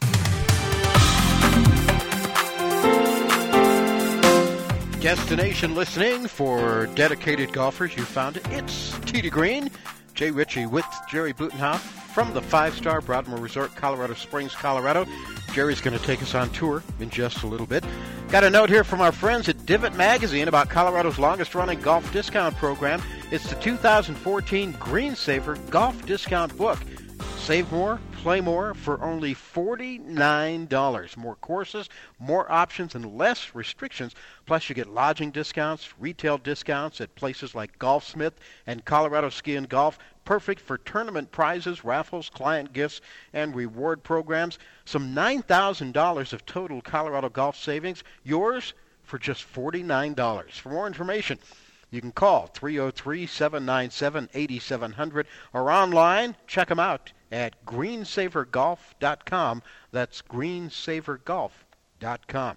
Destination 5.00 5.74
listening 5.74 6.26
for 6.26 6.86
dedicated 6.94 7.52
golfers. 7.52 7.96
You 7.96 8.04
found 8.04 8.38
it. 8.38 8.46
It's 8.50 8.98
Tee 9.00 9.22
to 9.22 9.30
Green. 9.30 9.70
Jay 10.16 10.30
Ritchie 10.30 10.64
with 10.64 10.86
Jerry 11.08 11.34
Butenhoff 11.34 11.80
from 12.14 12.32
the 12.32 12.40
five 12.40 12.74
star 12.74 13.02
Broadmoor 13.02 13.38
Resort, 13.38 13.74
Colorado 13.76 14.14
Springs, 14.14 14.54
Colorado. 14.54 15.06
Jerry's 15.52 15.82
going 15.82 15.96
to 15.96 16.02
take 16.04 16.22
us 16.22 16.34
on 16.34 16.48
tour 16.50 16.82
in 16.98 17.10
just 17.10 17.42
a 17.42 17.46
little 17.46 17.66
bit. 17.66 17.84
Got 18.30 18.42
a 18.42 18.50
note 18.50 18.70
here 18.70 18.82
from 18.82 19.02
our 19.02 19.12
friends 19.12 19.48
at 19.50 19.66
Divot 19.66 19.94
Magazine 19.94 20.48
about 20.48 20.70
Colorado's 20.70 21.18
longest 21.18 21.54
running 21.54 21.80
golf 21.80 22.10
discount 22.12 22.56
program. 22.56 23.02
It's 23.30 23.48
the 23.50 23.56
2014 23.56 24.72
Greensaver 24.72 25.70
Golf 25.70 26.04
Discount 26.06 26.56
Book. 26.56 26.78
Save 27.46 27.70
more, 27.70 28.00
play 28.10 28.40
more 28.40 28.74
for 28.74 29.00
only 29.00 29.32
$49. 29.32 31.16
More 31.16 31.36
courses, 31.36 31.88
more 32.18 32.50
options, 32.50 32.96
and 32.96 33.16
less 33.16 33.54
restrictions. 33.54 34.16
Plus, 34.46 34.68
you 34.68 34.74
get 34.74 34.88
lodging 34.88 35.30
discounts, 35.30 35.94
retail 36.00 36.38
discounts 36.38 37.00
at 37.00 37.14
places 37.14 37.54
like 37.54 37.78
Golfsmith 37.78 38.32
and 38.66 38.84
Colorado 38.84 39.30
Ski 39.30 39.54
and 39.54 39.68
Golf. 39.68 39.96
Perfect 40.24 40.60
for 40.60 40.76
tournament 40.76 41.30
prizes, 41.30 41.84
raffles, 41.84 42.30
client 42.30 42.72
gifts, 42.72 43.00
and 43.32 43.54
reward 43.54 44.02
programs. 44.02 44.58
Some 44.84 45.14
$9,000 45.14 46.32
of 46.32 46.46
total 46.46 46.82
Colorado 46.82 47.28
golf 47.28 47.56
savings. 47.56 48.02
Yours 48.24 48.74
for 49.04 49.20
just 49.20 49.46
$49. 49.54 50.50
For 50.50 50.70
more 50.70 50.88
information, 50.88 51.38
you 51.92 52.00
can 52.00 52.10
call 52.10 52.48
303 52.48 53.24
797 53.24 54.30
8700 54.34 55.28
or 55.52 55.70
online. 55.70 56.34
Check 56.48 56.66
them 56.66 56.80
out 56.80 57.12
at 57.30 57.64
greensavergolf.com. 57.64 59.62
That's 59.92 60.20
greensavergolf.com. 60.22 62.56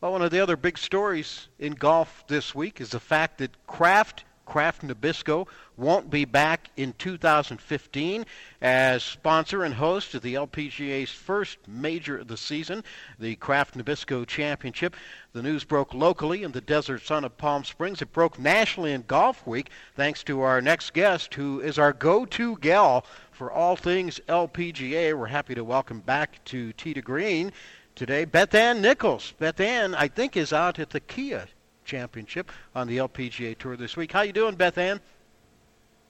Well, 0.00 0.12
one 0.12 0.22
of 0.22 0.30
the 0.30 0.40
other 0.40 0.56
big 0.56 0.78
stories 0.78 1.48
in 1.58 1.72
golf 1.72 2.24
this 2.28 2.54
week 2.54 2.80
is 2.80 2.90
the 2.90 3.00
fact 3.00 3.38
that 3.38 3.66
Kraft 3.66 4.22
Kraft 4.46 4.82
Nabisco 4.82 5.48
won't 5.76 6.08
be 6.08 6.24
back 6.24 6.70
in 6.76 6.94
2015 6.94 8.24
as 8.62 9.02
sponsor 9.02 9.64
and 9.64 9.74
host 9.74 10.14
of 10.14 10.22
the 10.22 10.34
LPGA's 10.34 11.10
first 11.10 11.58
major 11.66 12.18
of 12.18 12.28
the 12.28 12.36
season, 12.36 12.84
the 13.18 13.34
Kraft 13.36 13.76
Nabisco 13.76 14.24
Championship. 14.24 14.94
The 15.32 15.42
news 15.42 15.64
broke 15.64 15.92
locally 15.92 16.44
in 16.44 16.52
the 16.52 16.60
desert 16.60 17.02
sun 17.02 17.24
of 17.24 17.36
Palm 17.36 17.64
Springs. 17.64 18.00
It 18.00 18.12
broke 18.12 18.38
nationally 18.38 18.92
in 18.92 19.02
Golfweek 19.02 19.66
thanks 19.96 20.22
to 20.24 20.40
our 20.40 20.62
next 20.62 20.94
guest, 20.94 21.34
who 21.34 21.60
is 21.60 21.78
our 21.78 21.92
go-to 21.92 22.56
gal 22.58 23.04
for 23.36 23.52
all 23.52 23.76
things 23.76 24.18
LPGA. 24.28 25.16
We're 25.16 25.26
happy 25.26 25.54
to 25.54 25.62
welcome 25.62 26.00
back 26.00 26.42
to 26.46 26.72
Tee 26.72 26.94
to 26.94 27.02
Green 27.02 27.52
today 27.94 28.24
Beth 28.24 28.54
Ann 28.54 28.80
Nichols. 28.80 29.34
Beth 29.38 29.60
Ann, 29.60 29.94
I 29.94 30.08
think, 30.08 30.38
is 30.38 30.54
out 30.54 30.78
at 30.78 30.88
the 30.88 31.00
Kia 31.00 31.46
Championship 31.84 32.50
on 32.74 32.88
the 32.88 32.96
LPGA 32.96 33.58
Tour 33.58 33.76
this 33.76 33.94
week. 33.94 34.12
How 34.12 34.22
you 34.22 34.32
doing, 34.32 34.54
Beth 34.54 34.78
Ann? 34.78 35.00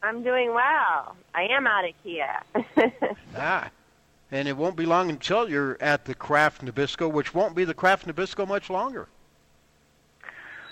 I'm 0.04 0.22
doing 0.22 0.54
well. 0.54 1.16
I 1.34 1.48
am 1.50 1.66
out 1.66 1.84
at 1.84 2.00
Kia. 2.04 2.42
ah, 3.36 3.70
and 4.30 4.46
it 4.46 4.56
won't 4.56 4.76
be 4.76 4.86
long 4.86 5.10
until 5.10 5.50
you're 5.50 5.76
at 5.80 6.04
the 6.04 6.14
Kraft 6.14 6.64
Nabisco, 6.64 7.10
which 7.10 7.34
won't 7.34 7.56
be 7.56 7.64
the 7.64 7.74
Kraft 7.74 8.06
Nabisco 8.06 8.46
much 8.46 8.70
longer. 8.70 9.08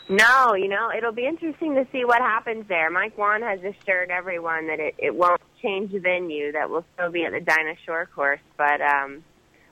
No, 0.08 0.54
you 0.54 0.68
know, 0.68 0.90
it'll 0.96 1.12
be 1.12 1.26
interesting 1.26 1.74
to 1.76 1.86
see 1.90 2.04
what 2.04 2.20
happens 2.20 2.66
there. 2.68 2.90
Mike 2.90 3.16
Whan 3.16 3.40
has 3.40 3.60
assured 3.60 4.10
everyone 4.10 4.66
that 4.66 4.78
it, 4.78 4.94
it 4.98 5.14
won't 5.14 5.40
change 5.62 5.92
the 5.92 5.98
venue, 5.98 6.52
that 6.52 6.68
we'll 6.68 6.84
still 6.94 7.10
be 7.10 7.24
at 7.24 7.32
the 7.32 7.40
Dinah 7.40 7.76
Shore 7.86 8.08
course. 8.14 8.40
But 8.58 8.80
um 8.82 9.24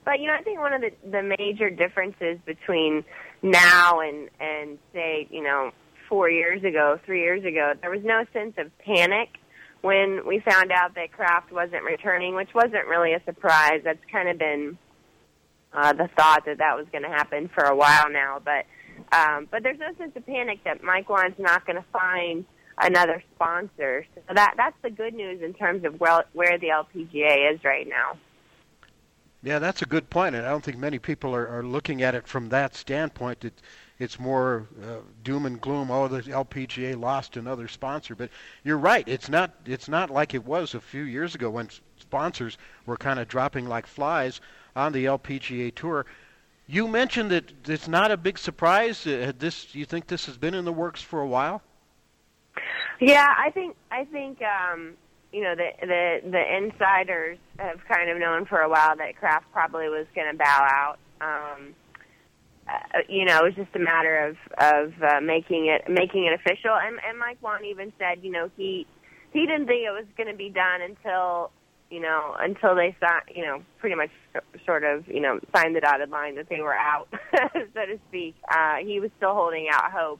but 0.05 0.19
you 0.19 0.27
know, 0.27 0.33
I 0.33 0.41
think 0.41 0.59
one 0.59 0.73
of 0.73 0.81
the 0.81 0.91
the 1.09 1.21
major 1.21 1.69
differences 1.69 2.39
between 2.45 3.03
now 3.43 3.99
and 3.99 4.29
and 4.39 4.79
say 4.91 5.27
you 5.29 5.43
know 5.43 5.71
four 6.09 6.29
years 6.29 6.63
ago, 6.63 6.99
three 7.05 7.21
years 7.21 7.45
ago, 7.45 7.73
there 7.81 7.91
was 7.91 8.03
no 8.03 8.25
sense 8.33 8.55
of 8.57 8.75
panic 8.79 9.29
when 9.81 10.25
we 10.25 10.39
found 10.39 10.71
out 10.71 10.95
that 10.95 11.11
Kraft 11.11 11.51
wasn't 11.51 11.83
returning, 11.83 12.33
which 12.33 12.53
wasn't 12.55 12.87
really 12.87 13.13
a 13.13 13.23
surprise. 13.25 13.81
That's 13.83 14.03
kind 14.11 14.29
of 14.29 14.39
been 14.39 14.77
uh, 15.73 15.93
the 15.93 16.09
thought 16.15 16.45
that 16.45 16.57
that 16.57 16.75
was 16.75 16.87
going 16.91 17.03
to 17.03 17.09
happen 17.09 17.49
for 17.53 17.63
a 17.65 17.75
while 17.75 18.09
now, 18.09 18.41
but 18.43 18.65
um, 19.13 19.47
but 19.51 19.63
there's 19.63 19.79
no 19.79 19.93
sense 19.97 20.15
of 20.15 20.25
panic 20.25 20.63
that 20.63 20.83
Mike 20.83 21.09
Whan's 21.09 21.37
not 21.37 21.65
going 21.65 21.77
to 21.77 21.85
find 21.91 22.45
another 22.77 23.23
sponsor. 23.35 24.05
So 24.15 24.33
that 24.33 24.55
that's 24.57 24.77
the 24.81 24.89
good 24.89 25.13
news 25.13 25.41
in 25.41 25.53
terms 25.53 25.83
of 25.85 25.99
where 25.99 26.25
where 26.33 26.57
the 26.57 26.67
LPGA 26.67 27.53
is 27.53 27.63
right 27.63 27.87
now. 27.87 28.17
Yeah, 29.43 29.59
that's 29.59 29.81
a 29.81 29.85
good 29.85 30.09
point, 30.09 30.35
and 30.35 30.45
I 30.45 30.49
don't 30.49 30.63
think 30.63 30.77
many 30.77 30.99
people 30.99 31.35
are, 31.35 31.45
are 31.45 31.63
looking 31.63 32.01
at 32.01 32.15
it 32.15 32.25
from 32.25 32.47
that 32.49 32.75
standpoint. 32.75 33.43
It, 33.43 33.53
it's 33.99 34.17
more 34.17 34.67
uh, 34.81 35.01
doom 35.21 35.45
and 35.45 35.59
gloom. 35.59 35.91
Oh, 35.91 36.07
the 36.07 36.21
LPGA 36.21 36.97
lost 36.97 37.35
another 37.35 37.67
sponsor, 37.67 38.15
but 38.15 38.29
you're 38.63 38.77
right. 38.77 39.05
It's 39.07 39.29
not. 39.29 39.53
It's 39.65 39.89
not 39.89 40.09
like 40.09 40.33
it 40.33 40.45
was 40.45 40.73
a 40.73 40.79
few 40.79 41.03
years 41.03 41.35
ago 41.35 41.49
when 41.49 41.69
sponsors 41.99 42.57
were 42.85 42.97
kind 42.97 43.19
of 43.19 43.27
dropping 43.27 43.67
like 43.67 43.85
flies 43.85 44.39
on 44.75 44.93
the 44.93 45.05
LPGA 45.05 45.75
tour. 45.75 46.05
You 46.67 46.87
mentioned 46.87 47.31
that 47.31 47.69
it's 47.69 47.87
not 47.87 48.11
a 48.11 48.17
big 48.17 48.37
surprise. 48.37 49.05
Uh, 49.05 49.33
this, 49.37 49.75
you 49.75 49.85
think 49.85 50.07
this 50.07 50.25
has 50.27 50.37
been 50.37 50.53
in 50.53 50.65
the 50.65 50.71
works 50.71 51.01
for 51.01 51.19
a 51.19 51.27
while? 51.27 51.61
Yeah, 52.99 53.27
I 53.37 53.49
think 53.49 53.75
I 53.91 54.05
think 54.05 54.39
um, 54.41 54.93
you 55.33 55.41
know 55.43 55.55
the 55.55 55.71
the 55.81 56.29
the 56.29 56.57
insiders 56.57 57.37
have 57.59 57.79
kind 57.87 58.09
of 58.09 58.17
known 58.17 58.45
for 58.45 58.59
a 58.59 58.69
while 58.69 58.95
that 58.95 59.17
Kraft 59.17 59.45
probably 59.51 59.89
was 59.89 60.05
going 60.15 60.31
to 60.31 60.37
bow 60.37 60.67
out. 60.69 60.99
Um, 61.19 61.75
uh, 62.67 62.99
you 63.09 63.25
know, 63.25 63.39
it 63.39 63.43
was 63.43 63.55
just 63.55 63.75
a 63.75 63.79
matter 63.79 64.27
of 64.27 64.37
of 64.57 64.93
uh, 65.03 65.19
making 65.21 65.67
it 65.67 65.89
making 65.89 66.25
it 66.25 66.33
official. 66.33 66.71
And, 66.71 66.97
and 67.07 67.19
Mike 67.19 67.39
Whan 67.41 67.65
even 67.65 67.91
said, 67.99 68.19
you 68.21 68.31
know, 68.31 68.49
he 68.55 68.87
he 69.33 69.41
didn't 69.45 69.67
think 69.67 69.85
it 69.85 69.91
was 69.91 70.05
going 70.15 70.29
to 70.29 70.37
be 70.37 70.49
done 70.49 70.81
until 70.81 71.51
you 71.93 71.99
know 71.99 72.35
until 72.39 72.75
they 72.75 72.95
saw 72.99 73.19
you 73.33 73.45
know 73.45 73.61
pretty 73.79 73.95
much 73.95 74.09
sort 74.65 74.83
of 74.83 75.07
you 75.07 75.21
know 75.21 75.39
signed 75.55 75.75
the 75.75 75.81
dotted 75.81 76.09
line 76.09 76.35
that 76.35 76.49
they 76.49 76.61
were 76.61 76.75
out, 76.75 77.07
so 77.31 77.85
to 77.85 77.99
speak. 78.09 78.35
Uh, 78.49 78.77
he 78.83 78.99
was 78.99 79.11
still 79.17 79.33
holding 79.33 79.67
out 79.71 79.91
hope, 79.91 80.19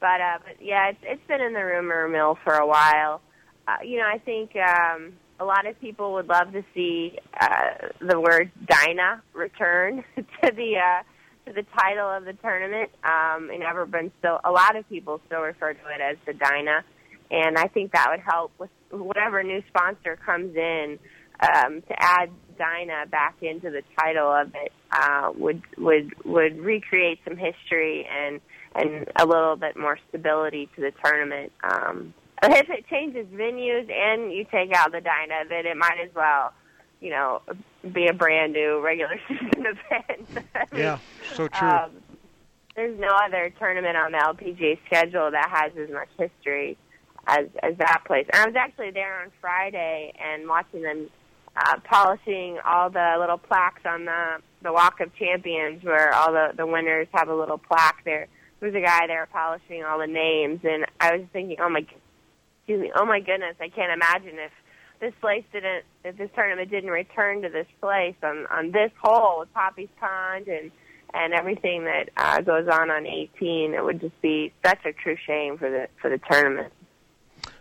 but 0.00 0.20
uh, 0.20 0.38
but 0.44 0.64
yeah, 0.64 0.90
it's 0.90 0.98
it's 1.02 1.26
been 1.26 1.40
in 1.40 1.52
the 1.52 1.64
rumor 1.64 2.08
mill 2.08 2.38
for 2.44 2.54
a 2.54 2.66
while 2.66 3.20
uh, 3.68 3.76
you 3.84 3.98
know, 3.98 4.06
I 4.06 4.18
think 4.18 4.52
um, 4.56 5.14
a 5.40 5.44
lot 5.44 5.66
of 5.66 5.80
people 5.80 6.14
would 6.14 6.28
love 6.28 6.52
to 6.52 6.62
see 6.74 7.18
uh, 7.38 7.88
the 8.00 8.20
word 8.20 8.50
Dinah 8.64 9.22
return 9.34 10.04
to 10.16 10.24
the 10.42 10.76
uh, 10.78 11.02
to 11.46 11.52
the 11.52 11.64
title 11.78 12.08
of 12.08 12.24
the 12.24 12.32
tournament. 12.34 12.90
Um, 13.02 13.50
and 13.50 13.62
everyone 13.62 14.12
still, 14.18 14.40
a 14.44 14.50
lot 14.50 14.76
of 14.76 14.88
people 14.88 15.20
still 15.26 15.40
refer 15.40 15.74
to 15.74 15.80
it 15.94 16.00
as 16.00 16.16
the 16.26 16.32
Dinah, 16.32 16.84
and 17.30 17.58
I 17.58 17.66
think 17.66 17.92
that 17.92 18.06
would 18.10 18.20
help 18.20 18.52
with 18.58 18.70
whatever 18.90 19.42
new 19.42 19.62
sponsor 19.68 20.16
comes 20.24 20.56
in 20.56 20.98
um, 21.40 21.82
to 21.82 21.94
add 21.98 22.30
Dinah 22.58 23.06
back 23.10 23.36
into 23.42 23.70
the 23.70 23.82
title 23.98 24.32
of 24.32 24.48
it 24.54 24.72
uh, 24.92 25.30
would 25.36 25.62
would 25.76 26.14
would 26.24 26.58
recreate 26.58 27.18
some 27.24 27.36
history 27.36 28.06
and 28.10 28.40
and 28.74 29.06
a 29.16 29.26
little 29.26 29.56
bit 29.56 29.76
more 29.76 29.98
stability 30.08 30.68
to 30.76 30.80
the 30.80 30.92
tournament. 31.04 31.52
Um, 31.62 32.14
if 32.42 32.68
it 32.68 32.86
changes 32.88 33.26
venues 33.26 33.90
and 33.90 34.32
you 34.32 34.44
take 34.44 34.74
out 34.74 34.92
the 34.92 35.00
Dinah, 35.00 35.48
then 35.48 35.66
it 35.66 35.76
might 35.76 35.98
as 36.04 36.14
well, 36.14 36.52
you 37.00 37.10
know, 37.10 37.40
be 37.92 38.06
a 38.08 38.12
brand 38.12 38.52
new 38.52 38.80
regular 38.80 39.18
season 39.28 39.66
event. 39.66 40.46
I 40.54 40.64
mean, 40.72 40.82
yeah, 40.82 40.98
so 41.34 41.48
true. 41.48 41.68
Um, 41.68 41.90
there's 42.74 42.98
no 43.00 43.08
other 43.08 43.50
tournament 43.58 43.96
on 43.96 44.12
the 44.12 44.18
LPGA 44.18 44.78
schedule 44.84 45.30
that 45.30 45.48
has 45.50 45.72
as 45.78 45.90
much 45.90 46.08
history 46.18 46.76
as 47.26 47.46
as 47.62 47.76
that 47.78 48.02
place. 48.06 48.26
And 48.32 48.42
I 48.42 48.46
was 48.46 48.56
actually 48.56 48.90
there 48.90 49.20
on 49.22 49.30
Friday 49.40 50.12
and 50.18 50.48
watching 50.48 50.82
them 50.82 51.08
uh, 51.56 51.78
polishing 51.84 52.58
all 52.64 52.90
the 52.90 53.16
little 53.18 53.38
plaques 53.38 53.82
on 53.84 54.04
the 54.04 54.38
the 54.62 54.72
Walk 54.72 55.00
of 55.00 55.14
Champions, 55.16 55.82
where 55.82 56.12
all 56.14 56.32
the 56.32 56.48
the 56.56 56.66
winners 56.66 57.08
have 57.12 57.28
a 57.28 57.34
little 57.34 57.58
plaque 57.58 58.02
there. 58.04 58.28
Was 58.60 58.74
a 58.74 58.80
guy 58.80 59.06
there 59.06 59.28
polishing 59.30 59.84
all 59.84 59.98
the 59.98 60.06
names, 60.06 60.60
and 60.64 60.86
I 60.98 61.16
was 61.16 61.26
thinking, 61.30 61.58
oh 61.60 61.68
my, 61.68 61.80
excuse 61.80 62.80
me, 62.80 62.90
oh 62.96 63.04
my 63.04 63.20
goodness, 63.20 63.54
I 63.60 63.68
can't 63.68 63.92
imagine 63.92 64.38
if 64.38 64.50
this 64.98 65.12
place 65.20 65.44
didn't, 65.52 65.84
if 66.04 66.16
this 66.16 66.30
tournament 66.34 66.70
didn't 66.70 66.88
return 66.90 67.42
to 67.42 67.50
this 67.50 67.66
place 67.82 68.16
on 68.22 68.46
on 68.50 68.72
this 68.72 68.90
hole 69.00 69.40
with 69.40 69.52
Poppie's 69.52 69.90
Pond 70.00 70.48
and 70.48 70.70
and 71.12 71.34
everything 71.34 71.84
that 71.84 72.08
uh, 72.16 72.40
goes 72.40 72.66
on 72.68 72.90
on 72.90 73.06
18, 73.06 73.74
it 73.74 73.84
would 73.84 74.00
just 74.00 74.20
be 74.20 74.52
such 74.64 74.84
a 74.84 74.92
true 74.92 75.16
shame 75.26 75.58
for 75.58 75.70
the 75.70 75.88
for 76.00 76.10
the 76.10 76.18
tournament. 76.30 76.72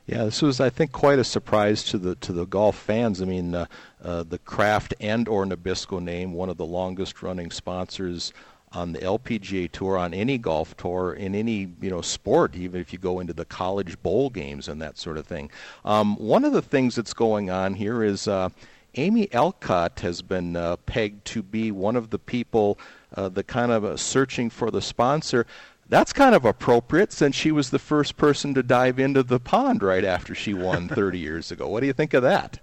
Yeah, 0.08 0.26
this 0.26 0.43
was, 0.43 0.60
I 0.60 0.70
think, 0.70 0.91
quite 0.91 1.18
a 1.18 1.24
surprise 1.24 1.84
to 1.86 1.97
the 1.97 2.16
to 2.16 2.32
the 2.32 2.45
golf 2.45 2.78
fans. 2.78 3.22
I 3.24 3.26
mean, 3.26 3.56
uh, 3.56 3.66
uh, 4.03 4.24
the 4.24 4.38
Kraft 4.38 4.93
and 4.99 5.28
or 5.28 5.45
Nabisco 5.45 5.99
name, 6.01 6.34
one 6.34 6.49
of 6.49 6.58
the 6.58 6.66
longest 6.66 7.24
running 7.24 7.49
sponsors 7.49 8.32
on 8.72 8.91
the 8.91 8.99
LPGA 8.99 9.72
tour, 9.72 9.97
on 9.97 10.14
any 10.14 10.38
golf 10.38 10.78
tour, 10.78 11.14
in 11.14 11.34
any 11.34 11.72
you 11.82 11.89
know 11.89 12.01
sport, 12.01 12.56
even 12.56 12.80
if 12.82 12.93
you 12.93 12.99
go 12.99 13.20
into 13.20 13.34
the 13.34 13.45
college 13.45 13.99
bowl 14.03 14.30
games 14.30 14.68
and 14.68 14.80
that 14.80 14.99
sort 14.99 15.18
of 15.18 15.26
thing. 15.26 15.49
Um, 15.84 16.18
one 16.18 16.45
of 16.45 16.53
the 16.53 16.62
things 16.62 16.95
that's 16.95 17.14
going 17.14 17.49
on 17.49 17.74
here 17.74 18.03
is. 18.03 18.28
Uh, 18.28 18.49
Amy 18.97 19.28
Alcott 19.34 19.99
has 19.99 20.22
been 20.22 20.56
uh, 20.56 20.78
pegged 20.78 21.26
to 21.26 21.43
be 21.43 21.70
one 21.70 21.97
of 21.97 22.12
the 22.12 22.18
people, 22.18 22.80
uh, 23.18 23.28
the 23.28 23.43
kind 23.43 23.74
of 23.74 23.84
uh, 23.84 23.97
searching 23.97 24.49
for 24.49 24.72
the 24.72 24.82
sponsor. 24.82 25.45
That's 25.88 26.14
kind 26.14 26.34
of 26.34 26.46
appropriate 26.46 27.14
since 27.14 27.36
she 27.36 27.52
was 27.52 27.70
the 27.70 27.80
first 27.80 28.18
person 28.18 28.54
to 28.56 28.64
dive 28.64 29.00
into 29.00 29.22
the 29.22 29.40
pond 29.40 29.84
right 29.84 30.04
after 30.04 30.34
she 30.34 30.54
won 30.54 30.88
30 30.90 31.20
years 31.20 31.52
ago. 31.52 31.68
What 31.68 31.82
do 31.82 31.88
you 31.88 31.94
think 31.94 32.14
of 32.14 32.24
that? 32.24 32.60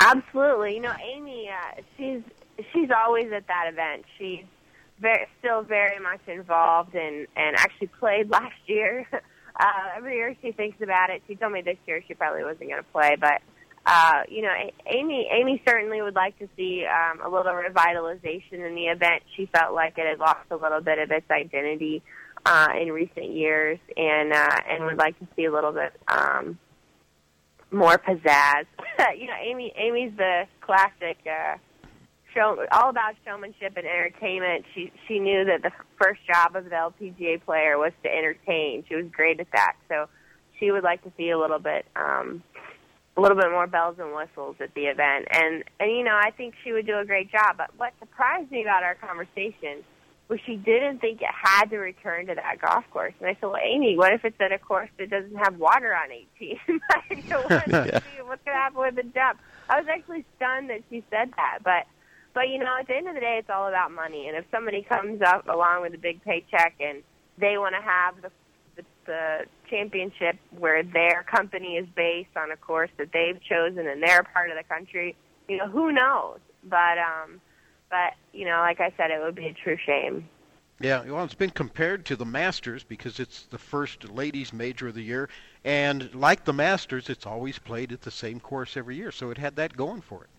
Absolutely. 0.00 0.74
You 0.74 0.80
know, 0.80 0.94
Amy, 1.02 1.48
uh, 1.48 1.80
she's 1.96 2.22
she's 2.72 2.90
always 2.90 3.32
at 3.32 3.46
that 3.46 3.68
event. 3.72 4.04
She's 4.18 4.44
very 5.00 5.26
still 5.38 5.62
very 5.62 5.98
much 5.98 6.20
involved 6.26 6.94
and 6.94 7.26
and 7.36 7.56
actually 7.56 7.88
played 7.98 8.28
last 8.38 8.54
year. 8.66 9.06
Uh, 9.58 9.96
every 9.96 10.16
year 10.16 10.36
she 10.42 10.52
thinks 10.52 10.80
about 10.82 11.10
it. 11.10 11.22
She 11.26 11.36
told 11.36 11.52
me 11.52 11.62
this 11.62 11.78
year 11.86 12.02
she 12.06 12.14
probably 12.14 12.42
wasn't 12.42 12.70
going 12.70 12.82
to 12.82 12.90
play, 12.92 13.16
but 13.18 13.40
uh, 13.86 14.22
you 14.28 14.42
know, 14.42 14.52
Amy 14.86 15.28
Amy 15.30 15.62
certainly 15.66 16.00
would 16.00 16.14
like 16.14 16.38
to 16.38 16.48
see 16.56 16.86
um, 16.86 17.20
a 17.20 17.28
little 17.28 17.52
revitalization 17.52 18.66
in 18.66 18.74
the 18.74 18.86
event. 18.86 19.22
She 19.36 19.46
felt 19.46 19.74
like 19.74 19.98
it 19.98 20.06
had 20.06 20.18
lost 20.18 20.46
a 20.50 20.56
little 20.56 20.80
bit 20.80 20.98
of 20.98 21.10
its 21.10 21.30
identity 21.30 22.02
uh, 22.46 22.68
in 22.80 22.92
recent 22.92 23.32
years, 23.32 23.78
and 23.96 24.32
uh, 24.32 24.60
and 24.70 24.84
would 24.86 24.96
like 24.96 25.18
to 25.18 25.28
see 25.36 25.44
a 25.44 25.52
little 25.52 25.72
bit 25.72 25.92
um, 26.08 26.58
more 27.70 27.98
pizzazz. 27.98 28.64
you 29.18 29.26
know, 29.26 29.36
Amy 29.42 29.72
Amy's 29.76 30.16
the 30.16 30.44
classic 30.62 31.18
uh, 31.26 31.58
show, 32.32 32.64
all 32.72 32.88
about 32.88 33.14
showmanship 33.26 33.76
and 33.76 33.86
entertainment. 33.86 34.64
She 34.74 34.92
she 35.06 35.18
knew 35.18 35.44
that 35.44 35.62
the 35.62 35.72
first 36.02 36.20
job 36.26 36.56
of 36.56 36.64
the 36.64 36.70
LPGA 36.70 37.44
player 37.44 37.76
was 37.76 37.92
to 38.02 38.08
entertain. 38.08 38.84
She 38.88 38.96
was 38.96 39.06
great 39.12 39.40
at 39.40 39.48
that, 39.52 39.74
so 39.88 40.08
she 40.58 40.70
would 40.70 40.84
like 40.84 41.02
to 41.04 41.12
see 41.18 41.28
a 41.28 41.38
little 41.38 41.58
bit. 41.58 41.84
Um, 41.96 42.42
a 43.16 43.20
little 43.20 43.36
bit 43.36 43.50
more 43.50 43.66
bells 43.66 43.96
and 43.98 44.14
whistles 44.14 44.56
at 44.60 44.74
the 44.74 44.86
event. 44.86 45.28
And 45.30 45.64
and 45.78 45.90
you 45.90 46.04
know, 46.04 46.18
I 46.20 46.30
think 46.30 46.54
she 46.64 46.72
would 46.72 46.86
do 46.86 46.98
a 46.98 47.04
great 47.04 47.30
job. 47.30 47.56
But 47.56 47.70
what 47.76 47.92
surprised 48.00 48.50
me 48.50 48.62
about 48.62 48.82
our 48.82 48.94
conversation 48.94 49.84
was 50.28 50.40
she 50.46 50.56
didn't 50.56 51.00
think 51.00 51.20
it 51.20 51.28
had 51.30 51.66
to 51.66 51.78
return 51.78 52.26
to 52.26 52.34
that 52.34 52.60
golf 52.60 52.84
course. 52.90 53.12
And 53.20 53.28
I 53.28 53.34
said, 53.34 53.46
Well, 53.46 53.60
Amy, 53.62 53.96
what 53.96 54.12
if 54.12 54.24
it's 54.24 54.40
at 54.40 54.52
a 54.52 54.58
course 54.58 54.88
that 54.98 55.10
doesn't 55.10 55.36
have 55.36 55.58
water 55.58 55.94
on 55.94 56.10
18? 56.10 56.58
what, 56.68 57.68
yeah. 57.68 58.00
What's 58.24 58.42
going 58.44 58.56
to 58.56 58.62
happen 58.62 58.80
with 58.80 58.96
the 58.96 59.02
jump? 59.02 59.38
I 59.68 59.80
was 59.80 59.86
actually 59.88 60.24
stunned 60.36 60.70
that 60.70 60.82
she 60.90 61.04
said 61.10 61.32
that. 61.36 61.58
But 61.62 61.86
but 62.32 62.48
you 62.48 62.58
know, 62.58 62.76
at 62.80 62.88
the 62.88 62.96
end 62.96 63.06
of 63.06 63.14
the 63.14 63.20
day, 63.20 63.36
it's 63.38 63.50
all 63.50 63.68
about 63.68 63.92
money. 63.92 64.28
And 64.28 64.36
if 64.36 64.44
somebody 64.50 64.82
comes 64.82 65.22
up 65.22 65.46
along 65.46 65.82
with 65.82 65.94
a 65.94 65.98
big 65.98 66.22
paycheck 66.24 66.74
and 66.80 67.02
they 67.38 67.58
want 67.58 67.74
to 67.74 67.82
have 67.82 68.20
the 68.22 68.30
the 68.76 68.84
the 69.06 69.44
championship 69.68 70.36
where 70.58 70.82
their 70.82 71.24
company 71.24 71.76
is 71.76 71.86
based 71.94 72.36
on 72.36 72.50
a 72.50 72.56
course 72.56 72.90
that 72.98 73.12
they've 73.12 73.40
chosen 73.42 73.86
in 73.86 74.00
their 74.00 74.22
part 74.22 74.50
of 74.50 74.56
the 74.56 74.64
country. 74.64 75.16
You 75.48 75.58
know, 75.58 75.68
who 75.68 75.92
knows? 75.92 76.38
But 76.64 76.98
um 76.98 77.40
but 77.90 78.14
you 78.32 78.44
know, 78.44 78.58
like 78.58 78.80
I 78.80 78.92
said, 78.96 79.10
it 79.10 79.20
would 79.20 79.34
be 79.34 79.46
a 79.46 79.52
true 79.52 79.76
shame. 79.84 80.28
Yeah, 80.80 81.04
well, 81.04 81.24
it's 81.24 81.34
been 81.34 81.50
compared 81.50 82.04
to 82.06 82.16
the 82.16 82.24
Masters 82.24 82.82
because 82.82 83.20
it's 83.20 83.44
the 83.44 83.58
first 83.58 84.10
ladies' 84.10 84.52
major 84.52 84.88
of 84.88 84.94
the 84.94 85.02
year, 85.02 85.28
and 85.64 86.12
like 86.14 86.44
the 86.44 86.52
Masters, 86.52 87.08
it's 87.08 87.26
always 87.26 87.60
played 87.60 87.92
at 87.92 88.02
the 88.02 88.10
same 88.10 88.40
course 88.40 88.76
every 88.76 88.96
year, 88.96 89.12
so 89.12 89.30
it 89.30 89.38
had 89.38 89.54
that 89.56 89.76
going 89.76 90.00
for 90.00 90.24
it. 90.24 90.30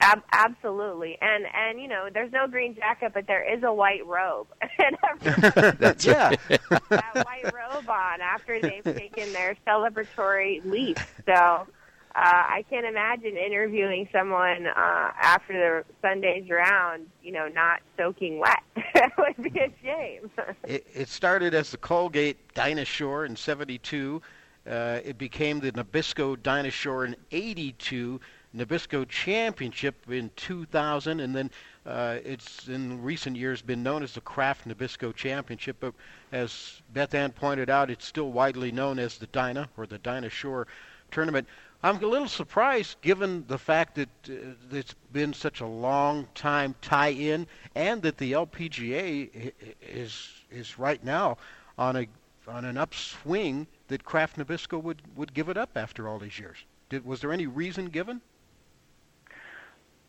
Ab- 0.00 0.22
absolutely, 0.32 1.18
and 1.20 1.44
and 1.52 1.80
you 1.80 1.88
know, 1.88 2.08
there's 2.12 2.30
no 2.30 2.46
green 2.46 2.74
jacket, 2.76 3.10
but 3.14 3.26
there 3.26 3.42
is 3.42 3.64
a 3.64 3.72
white 3.72 4.06
robe, 4.06 4.46
and 4.78 4.96
That's 5.78 6.04
yeah, 6.04 6.36
that 6.90 7.26
white 7.26 7.52
robe 7.52 7.88
on 7.88 8.20
after 8.20 8.60
they've 8.60 8.84
taken 8.84 9.32
their 9.32 9.56
celebratory 9.66 10.64
leap. 10.64 11.00
So 11.26 11.32
uh, 11.32 11.66
I 12.14 12.64
can't 12.70 12.86
imagine 12.86 13.36
interviewing 13.36 14.08
someone 14.12 14.68
uh, 14.68 15.10
after 15.20 15.52
the 15.52 15.84
Sunday's 16.00 16.48
round, 16.48 17.06
you 17.22 17.32
know, 17.32 17.48
not 17.48 17.80
soaking 17.96 18.38
wet. 18.38 18.62
that 18.94 19.10
would 19.18 19.52
be 19.52 19.58
a 19.58 19.72
shame. 19.82 20.30
it, 20.64 20.86
it 20.94 21.08
started 21.08 21.54
as 21.54 21.72
the 21.72 21.76
Colgate 21.76 22.54
Dinah 22.54 22.84
Shore 22.84 23.24
in 23.24 23.34
'72. 23.34 24.22
Uh, 24.64 25.00
it 25.04 25.18
became 25.18 25.58
the 25.58 25.72
Nabisco 25.72 26.40
Dinah 26.40 26.70
Shore 26.70 27.04
in 27.04 27.16
'82 27.32 28.20
Nabisco 28.56 29.06
Championship 29.06 30.10
in 30.10 30.30
2000, 30.36 31.20
and 31.20 31.36
then 31.36 31.50
uh, 31.84 32.16
it's 32.24 32.66
in 32.66 33.02
recent 33.02 33.36
years 33.36 33.60
been 33.60 33.82
known 33.82 34.02
as 34.02 34.14
the 34.14 34.22
Kraft 34.22 34.66
Nabisco 34.66 35.14
Championship. 35.14 35.76
But 35.80 35.94
as 36.32 36.80
Beth 36.92 37.14
Ann 37.14 37.32
pointed 37.32 37.68
out, 37.68 37.90
it's 37.90 38.06
still 38.06 38.32
widely 38.32 38.72
known 38.72 38.98
as 38.98 39.18
the 39.18 39.26
Dinah 39.26 39.68
or 39.76 39.86
the 39.86 39.98
Dinah 39.98 40.30
Shore 40.30 40.66
Tournament. 41.10 41.46
I'm 41.82 42.02
a 42.02 42.06
little 42.06 42.26
surprised 42.26 43.00
given 43.02 43.44
the 43.46 43.58
fact 43.58 43.94
that 43.96 44.08
uh, 44.28 44.54
it's 44.72 44.94
been 45.12 45.34
such 45.34 45.60
a 45.60 45.66
long 45.66 46.26
time 46.34 46.74
tie-in, 46.80 47.46
and 47.74 48.02
that 48.02 48.16
the 48.16 48.32
LPGA 48.32 49.52
is 49.82 50.32
is 50.50 50.78
right 50.78 51.02
now 51.04 51.36
on 51.76 51.96
a 51.96 52.08
on 52.48 52.64
an 52.64 52.78
upswing 52.78 53.66
that 53.88 54.04
Kraft 54.04 54.38
Nabisco 54.38 54.82
would 54.82 55.02
would 55.16 55.34
give 55.34 55.50
it 55.50 55.58
up 55.58 55.76
after 55.76 56.08
all 56.08 56.18
these 56.18 56.38
years. 56.38 56.56
Did, 56.88 57.04
was 57.04 57.20
there 57.20 57.32
any 57.32 57.46
reason 57.46 57.86
given? 57.90 58.22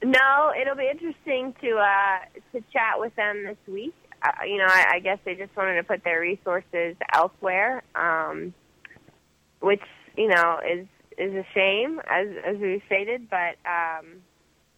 No, 0.04 0.54
it'll 0.60 0.76
be 0.76 0.90
interesting 0.90 1.54
to 1.62 1.78
uh, 1.78 2.20
to 2.54 2.64
chat 2.72 3.00
with 3.00 3.14
them 3.16 3.44
this 3.44 3.58
week. 3.68 3.96
Uh, 4.24 4.46
you 4.46 4.58
know, 4.58 4.68
I, 4.68 4.94
I 4.96 5.00
guess 5.00 5.20
they 5.26 5.36
just 5.36 5.56
wanted 5.56 5.76
to 5.76 5.84
put 5.84 6.04
their 6.04 6.22
resources 6.22 6.96
elsewhere, 7.14 7.84
um, 7.96 8.54
which 9.60 9.82
you 10.16 10.28
know 10.28 10.60
is 10.66 10.88
is 11.18 11.34
a 11.34 11.46
shame, 11.54 12.00
as 12.10 12.28
as 12.46 12.58
we 12.58 12.82
stated. 12.86 13.30
But 13.30 13.58
um, 13.70 14.22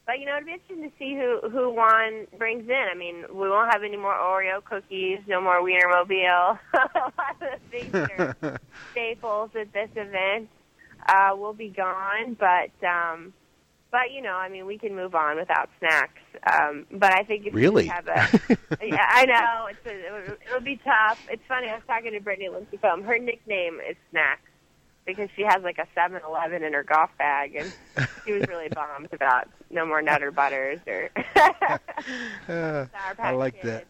but 0.08 0.20
you 0.20 0.26
know, 0.26 0.38
it'd 0.38 0.48
be 0.48 0.54
interesting 0.54 0.90
to 0.90 0.92
see 0.98 1.14
who 1.14 1.48
who 1.50 1.70
Whan 1.70 2.26
brings 2.40 2.68
in. 2.68 2.86
I 2.92 2.96
mean, 2.96 3.26
we 3.32 3.48
won't 3.48 3.72
have 3.72 3.84
any 3.84 3.98
more 3.98 4.16
Oreo 4.16 4.64
cookies, 4.64 5.20
no 5.28 5.40
more 5.40 5.62
Wienermobile. 5.62 6.58
a 6.74 7.12
lot 7.16 7.36
of 7.40 7.60
the 7.62 7.70
things 7.70 7.92
that 7.92 8.38
are 8.42 8.60
staples 8.92 9.52
at 9.60 9.72
this 9.72 9.90
event 9.96 10.50
uh, 11.08 11.36
will 11.36 11.54
be 11.54 11.70
gone, 11.70 12.36
but. 12.40 12.72
Um, 12.88 13.34
but 13.92 14.12
you 14.12 14.22
know, 14.22 14.34
I 14.34 14.50
mean, 14.50 14.66
we 14.66 14.78
can 14.78 14.96
move 14.96 15.14
on 15.16 15.38
without 15.38 15.70
snacks. 15.80 16.22
Um, 16.50 16.86
but 16.92 17.12
I 17.14 17.24
think 17.24 17.46
if 17.46 17.54
really? 17.54 17.84
we 17.84 17.90
have 17.90 18.08
a, 18.08 18.58
yeah, 18.86 19.06
I 19.10 19.26
know 19.26 19.68
it's 19.68 19.86
a, 19.86 20.32
it 20.32 20.54
would 20.54 20.64
be 20.64 20.78
tough. 20.78 21.20
It's 21.30 21.44
funny. 21.48 21.68
I 21.70 21.76
was 21.76 21.84
talking 21.86 22.14
to 22.14 22.20
Brittany 22.20 22.50
Lincicome. 22.50 23.04
Her 23.04 23.20
nickname 23.20 23.80
is 23.88 23.96
Snacks. 24.10 24.42
because 25.06 25.30
she 25.36 25.44
has 25.44 25.62
like 25.64 25.78
a 25.78 25.88
Seven 25.94 26.22
Eleven 26.28 26.64
in 26.64 26.74
her 26.74 26.84
golf 26.84 27.10
bag, 27.18 27.56
and 27.56 27.72
she 28.26 28.32
was 28.32 28.48
really 28.48 28.70
bummed 28.74 29.10
about 29.12 29.50
no 29.70 29.86
more 29.86 30.02
Nutter 30.02 30.32
Butters 30.32 30.80
or. 30.88 31.10
Uh, 32.50 32.88
I 33.20 33.32
like 33.32 33.62
that. 33.62 33.86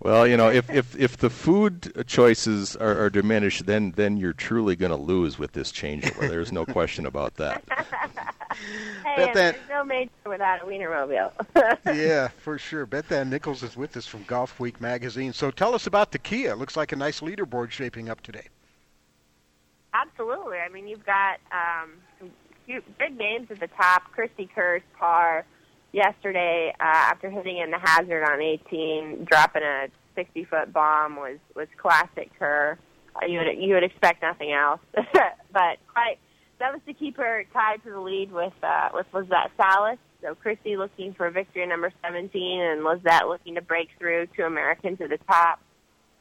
Well, 0.00 0.26
you 0.26 0.36
know, 0.36 0.50
if, 0.50 0.68
if, 0.70 0.96
if 0.96 1.16
the 1.18 1.30
food 1.30 2.06
choices 2.06 2.74
are, 2.76 3.04
are 3.04 3.10
diminished, 3.10 3.66
then 3.66 3.92
then 3.92 4.16
you're 4.16 4.32
truly 4.32 4.74
going 4.76 4.90
to 4.90 4.96
lose 4.96 5.38
with 5.38 5.52
this 5.52 5.70
changeover. 5.72 6.28
There's 6.28 6.52
no 6.52 6.64
question 6.64 7.06
about 7.06 7.36
that. 7.36 7.62
Hey, 9.04 9.16
Bet 9.16 9.34
that- 9.34 9.56
no 9.68 9.84
major 9.84 10.10
without 10.26 10.62
a 10.62 10.64
Wienermobile. 10.64 11.32
yeah, 11.96 12.28
for 12.28 12.58
sure. 12.58 12.86
Beth 12.86 13.10
Ann 13.12 13.30
Nichols 13.30 13.62
is 13.62 13.76
with 13.76 13.96
us 13.96 14.06
from 14.06 14.24
Golfweek 14.24 14.80
magazine. 14.80 15.32
So 15.32 15.50
tell 15.50 15.74
us 15.74 15.86
about 15.86 16.12
the 16.12 16.18
Kia. 16.18 16.54
Looks 16.54 16.76
like 16.76 16.92
a 16.92 16.96
nice 16.96 17.20
leaderboard 17.20 17.70
shaping 17.70 18.08
up 18.08 18.20
today. 18.20 18.48
Absolutely. 19.94 20.58
I 20.58 20.68
mean, 20.68 20.86
you've 20.88 21.06
got 21.06 21.38
um, 21.52 21.92
some 22.18 22.30
cute, 22.66 22.84
big 22.98 23.16
names 23.16 23.50
at 23.50 23.60
the 23.60 23.68
top. 23.68 24.12
Cristie 24.12 24.50
Kerr, 24.54 24.80
par 24.98 25.44
yesterday 25.92 26.74
uh, 26.78 26.84
after 26.84 27.30
hitting 27.30 27.58
in 27.58 27.70
the 27.70 27.78
hazard 27.78 28.22
on 28.24 28.40
18, 28.40 29.24
dropping 29.24 29.62
a 29.62 29.88
60 30.14 30.44
foot 30.44 30.72
bomb 30.72 31.16
was 31.16 31.38
was 31.54 31.68
classic 31.76 32.30
her. 32.38 32.78
Uh, 33.14 33.26
you 33.26 33.38
would 33.38 33.58
you 33.58 33.74
would 33.74 33.84
expect 33.84 34.22
nothing 34.22 34.52
else, 34.52 34.80
but 34.94 35.78
quite 35.92 36.18
that 36.58 36.72
was 36.72 36.80
to 36.86 36.94
keep 36.94 37.16
her 37.16 37.44
tied 37.52 37.82
to 37.84 37.90
the 37.90 38.00
lead 38.00 38.32
with 38.32 38.52
uh, 38.62 38.88
with 38.94 39.06
Lizette 39.12 39.50
Salas. 39.56 39.98
So 40.22 40.34
Cristie 40.34 40.76
looking 40.78 41.12
for 41.14 41.30
victory 41.30 41.66
number 41.66 41.92
17, 42.02 42.60
and 42.60 42.82
Lizette 42.84 43.28
looking 43.28 43.54
to 43.56 43.62
break 43.62 43.88
through 43.98 44.26
to 44.36 44.46
American 44.46 44.96
to 44.96 45.08
the 45.08 45.18
top. 45.28 45.60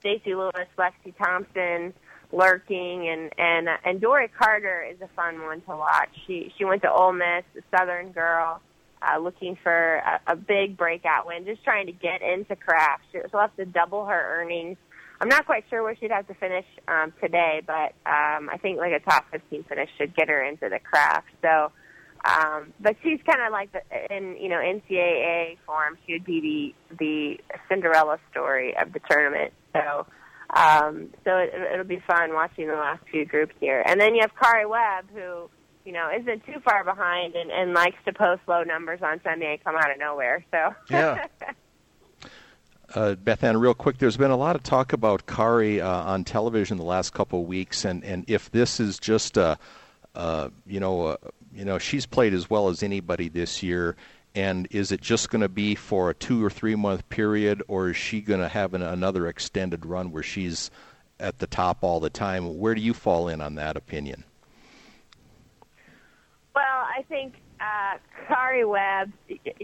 Stacy 0.02 0.36
Lewis, 0.36 0.68
Lexi 0.78 1.16
Thompson 1.18 1.94
lurking, 2.32 3.08
and 3.10 3.32
and 3.38 3.70
uh, 3.70 3.78
and 3.86 4.02
Dori 4.02 4.28
Carter 4.28 4.84
is 4.84 5.00
a 5.02 5.08
fun 5.16 5.42
one 5.44 5.62
to 5.62 5.70
watch. 5.76 6.10
She 6.28 6.52
she 6.58 6.66
went 6.66 6.82
to 6.84 6.92
Ole 6.92 7.14
Miss, 7.14 7.44
a 7.58 7.62
Southern 7.76 8.12
girl, 8.12 8.62
uh, 9.02 9.18
looking 9.20 9.58
for 9.64 9.96
a, 9.96 10.20
a 10.28 10.36
big 10.36 10.78
breakout 10.78 11.26
win, 11.26 11.46
just 11.46 11.64
trying 11.64 11.88
to 11.88 11.92
get 11.92 12.22
into 12.22 12.56
Kraft. 12.56 13.04
She- 13.12 13.20
She'll 13.32 13.40
have 13.40 13.56
to 13.56 13.66
double 13.66 14.06
her 14.06 14.40
earnings. 14.42 14.78
I'm 15.22 15.30
not 15.30 15.45
quite 15.45 15.66
sure 15.70 15.84
where 15.84 15.95
she'd 15.95 16.11
have 16.11 16.28
to 16.28 16.34
finish 16.34 16.66
um, 16.88 17.13
today, 17.22 17.61
but 17.66 17.93
um, 18.05 18.49
I 18.51 18.57
think 18.61 18.78
like 18.78 18.91
a 18.91 18.99
top 18.99 19.26
15 19.32 19.63
finish 19.63 19.89
should 19.97 20.16
get 20.16 20.28
her 20.28 20.43
into 20.43 20.70
the 20.70 20.80
Kraft. 20.80 21.28
So, 21.41 21.72
um, 22.26 22.74
but 22.80 22.95
she's 23.03 23.20
kind 23.26 23.41
of 23.45 23.51
like 23.51 23.72
the, 23.72 23.82
in 24.16 24.38
you 24.38 24.49
know 24.49 24.57
NCAA 24.57 25.57
form. 25.66 25.97
She 26.05 26.13
would 26.13 26.26
be 26.26 26.74
the 26.89 26.97
the 26.97 27.57
Cinderella 27.70 28.18
story 28.32 28.76
of 28.78 28.91
the 28.93 28.99
tournament. 29.09 29.53
So, 29.74 30.07
um, 30.53 31.09
so 31.24 31.38
it, 31.38 31.53
it'll 31.74 31.86
be 31.86 32.01
fun 32.07 32.34
watching 32.34 32.68
the 32.68 32.74
last 32.74 33.03
few 33.11 33.26
groups 33.26 33.53
here. 33.59 33.84
And 33.86 34.01
then 34.01 34.16
you 34.16 34.22
have 34.22 34.32
Karrie 34.36 34.70
Webb, 34.70 35.05
who 35.13 35.49
you 35.86 35.93
know 35.93 36.09
isn't 36.20 36.45
too 36.45 36.59
far 36.63 36.84
behind 36.84 37.36
and, 37.36 37.51
and 37.51 37.74
likes 37.74 37.97
to 38.05 38.13
post 38.13 38.41
low 38.47 38.63
numbers 38.63 39.01
on 39.01 39.22
Sunday 39.24 39.53
and 39.53 39.63
come 39.63 39.76
out 39.76 39.91
of 39.91 39.99
nowhere. 39.99 40.43
So. 40.51 40.74
Yeah. 40.89 41.28
Uh, 42.96 43.14
Beth 43.16 43.43
Ann, 43.43 43.58
real 43.58 43.74
quick, 43.74 43.98
there's 43.98 44.16
been 44.16 44.32
a 44.32 44.38
lot 44.38 44.56
of 44.56 44.64
talk 44.64 44.93
about 44.93 45.26
Karrie 45.26 45.82
uh, 45.82 46.04
on 46.06 46.24
television 46.24 46.78
the 46.78 46.84
last 46.84 47.14
couple 47.14 47.41
of 47.41 47.46
weeks, 47.46 47.84
and, 47.84 48.02
and 48.06 48.24
if 48.28 48.50
this 48.52 48.80
is 48.80 48.98
just 48.98 49.36
a, 49.36 49.60
you 50.66 50.80
know, 50.80 51.18
you 51.54 51.66
know, 51.66 51.78
she's 51.78 52.06
played 52.06 52.34
as 52.34 52.50
well 52.50 52.70
as 52.70 52.82
anybody 52.84 53.28
this 53.28 53.62
year, 53.62 53.98
and 54.34 54.66
is 54.72 54.93
it 54.93 55.02
just 55.02 55.30
going 55.30 55.41
to 55.41 55.50
be 55.50 55.76
for 55.76 56.10
a 56.10 56.14
two 56.14 56.43
or 56.43 56.50
three 56.50 56.76
month 56.76 57.08
period, 57.10 57.62
or 57.68 57.89
is 57.89 57.98
she 57.98 58.22
going 58.22 58.39
to 58.39 58.48
have 58.48 58.74
an, 58.74 58.82
another 58.82 59.28
extended 59.28 59.86
run 59.86 60.12
where 60.12 60.24
she's 60.24 60.72
at 61.20 61.39
the 61.39 61.48
top 61.48 61.80
all 61.84 62.00
the 62.00 62.10
time? 62.10 62.60
Where 62.60 62.76
do 62.76 62.82
you 62.82 62.93
fall 62.93 63.28
in 63.28 63.41
on 63.41 63.56
that 63.56 63.76
opinion? 63.76 64.24
Well, 66.56 66.64
I 66.64 67.04
think 67.10 67.34
uh, 67.66 67.97
Karrie 68.30 68.68
Webb 68.70 69.11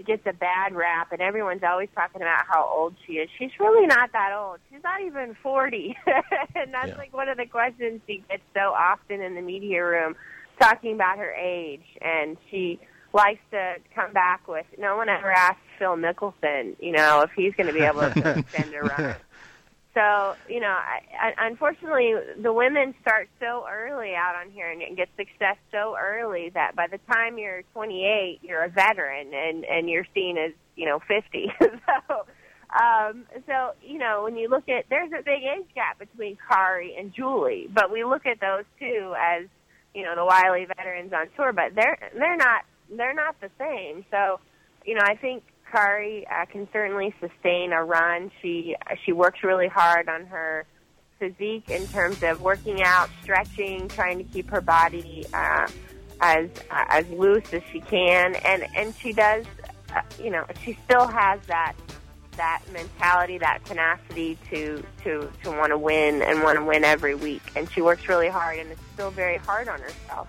gets 0.05 0.25
a 0.25 0.33
bad 0.33 0.73
rap, 0.73 1.11
and 1.11 1.21
everyone's 1.21 1.63
always 1.63 1.89
talking 1.95 2.21
about 2.21 2.45
how 2.47 2.69
old 2.73 2.95
she 3.05 3.13
is. 3.13 3.29
She's 3.37 3.51
really 3.59 3.85
not 3.87 4.11
that 4.13 4.31
old. 4.35 4.59
She's 4.71 4.83
not 4.83 5.01
even 5.01 5.35
40. 5.43 5.95
and 6.55 6.73
that's 6.73 6.89
Yeah. 6.89 6.97
like 6.97 7.13
one 7.13 7.29
of 7.29 7.37
the 7.37 7.45
questions 7.45 8.01
she 8.07 8.23
gets 8.29 8.43
so 8.53 8.73
often 8.73 9.21
in 9.21 9.35
the 9.35 9.41
media 9.41 9.83
room, 9.83 10.15
talking 10.59 10.93
about 10.95 11.17
her 11.17 11.31
age. 11.31 11.85
And 12.01 12.37
she 12.49 12.79
likes 13.13 13.41
to 13.51 13.75
come 13.93 14.13
back 14.13 14.47
with, 14.47 14.65
no 14.77 14.95
one 14.97 15.09
ever 15.09 15.31
asked 15.31 15.59
Phil 15.77 15.95
Mickelson, 15.95 16.75
you 16.79 16.91
know, 16.93 17.21
if 17.21 17.31
he's 17.35 17.53
going 17.55 17.67
to 17.67 17.73
be 17.73 17.81
able 17.81 18.01
to 18.01 18.29
extend 18.39 18.73
a 18.73 18.81
run. 18.81 19.15
So, 19.93 20.35
you 20.47 20.61
know, 20.61 20.67
I, 20.69 21.01
I, 21.19 21.47
unfortunately, 21.47 22.13
the 22.41 22.53
women 22.53 22.95
start 23.01 23.27
so 23.41 23.65
early 23.69 24.13
out 24.15 24.35
on 24.35 24.49
here 24.49 24.71
and 24.71 24.95
get 24.95 25.09
success 25.17 25.57
so 25.69 25.97
early 25.99 26.49
that 26.53 26.75
by 26.75 26.87
the 26.87 26.99
time 27.11 27.37
you're 27.37 27.63
28, 27.73 28.39
you're 28.41 28.63
a 28.63 28.69
veteran 28.69 29.33
and 29.33 29.65
and 29.65 29.89
you're 29.89 30.07
seen 30.13 30.37
as 30.37 30.53
you 30.77 30.85
know 30.85 30.99
50. 30.99 31.51
so, 31.59 32.25
um, 32.81 33.25
so 33.45 33.71
you 33.83 33.97
know, 33.97 34.21
when 34.23 34.37
you 34.37 34.47
look 34.47 34.69
at 34.69 34.85
there's 34.89 35.11
a 35.11 35.23
big 35.23 35.43
age 35.43 35.67
gap 35.75 35.99
between 35.99 36.37
Karrie 36.49 36.97
and 36.97 37.13
Julie, 37.13 37.67
but 37.73 37.91
we 37.91 38.05
look 38.05 38.25
at 38.25 38.39
those 38.39 38.63
two 38.79 39.13
as 39.19 39.47
you 39.93 40.03
know 40.03 40.15
the 40.15 40.23
wily 40.23 40.65
veterans 40.65 41.11
on 41.11 41.27
tour, 41.35 41.51
but 41.51 41.75
they're 41.75 41.97
they're 42.13 42.37
not 42.37 42.63
they're 42.89 43.13
not 43.13 43.35
the 43.41 43.49
same. 43.59 44.05
So, 44.09 44.39
you 44.85 44.95
know, 44.95 45.03
I 45.03 45.15
think 45.15 45.43
Karrie 45.71 46.25
uh, 46.31 46.45
can 46.45 46.67
certainly 46.73 47.13
sustain 47.19 47.71
a 47.71 47.83
run. 47.83 48.31
She 48.41 48.75
she 49.05 49.11
works 49.11 49.43
really 49.43 49.67
hard 49.67 50.09
on 50.09 50.25
her 50.25 50.65
physique 51.19 51.69
in 51.69 51.87
terms 51.87 52.23
of 52.23 52.41
working 52.41 52.81
out, 52.83 53.09
stretching, 53.21 53.87
trying 53.87 54.17
to 54.17 54.23
keep 54.23 54.49
her 54.49 54.61
body 54.61 55.25
uh, 55.33 55.67
as 56.19 56.49
uh, 56.69 56.85
as 56.89 57.07
loose 57.09 57.53
as 57.53 57.61
she 57.71 57.79
can, 57.79 58.35
and 58.35 58.67
and 58.75 58.93
she 58.95 59.13
does. 59.13 59.45
Uh, 59.95 60.01
you 60.21 60.29
know, 60.29 60.45
she 60.63 60.77
still 60.85 61.07
has 61.07 61.39
that 61.47 61.73
that 62.37 62.61
mentality, 62.71 63.37
that 63.37 63.63
tenacity 63.65 64.37
to 64.49 64.83
to 65.03 65.31
to 65.43 65.51
want 65.51 65.69
to 65.69 65.77
win 65.77 66.21
and 66.21 66.43
want 66.43 66.57
to 66.57 66.65
win 66.65 66.83
every 66.83 67.15
week. 67.15 67.43
And 67.55 67.69
she 67.71 67.81
works 67.81 68.07
really 68.07 68.29
hard, 68.29 68.59
and 68.59 68.71
is 68.71 68.77
still 68.93 69.11
very 69.11 69.37
hard 69.37 69.67
on 69.67 69.79
herself. 69.79 70.27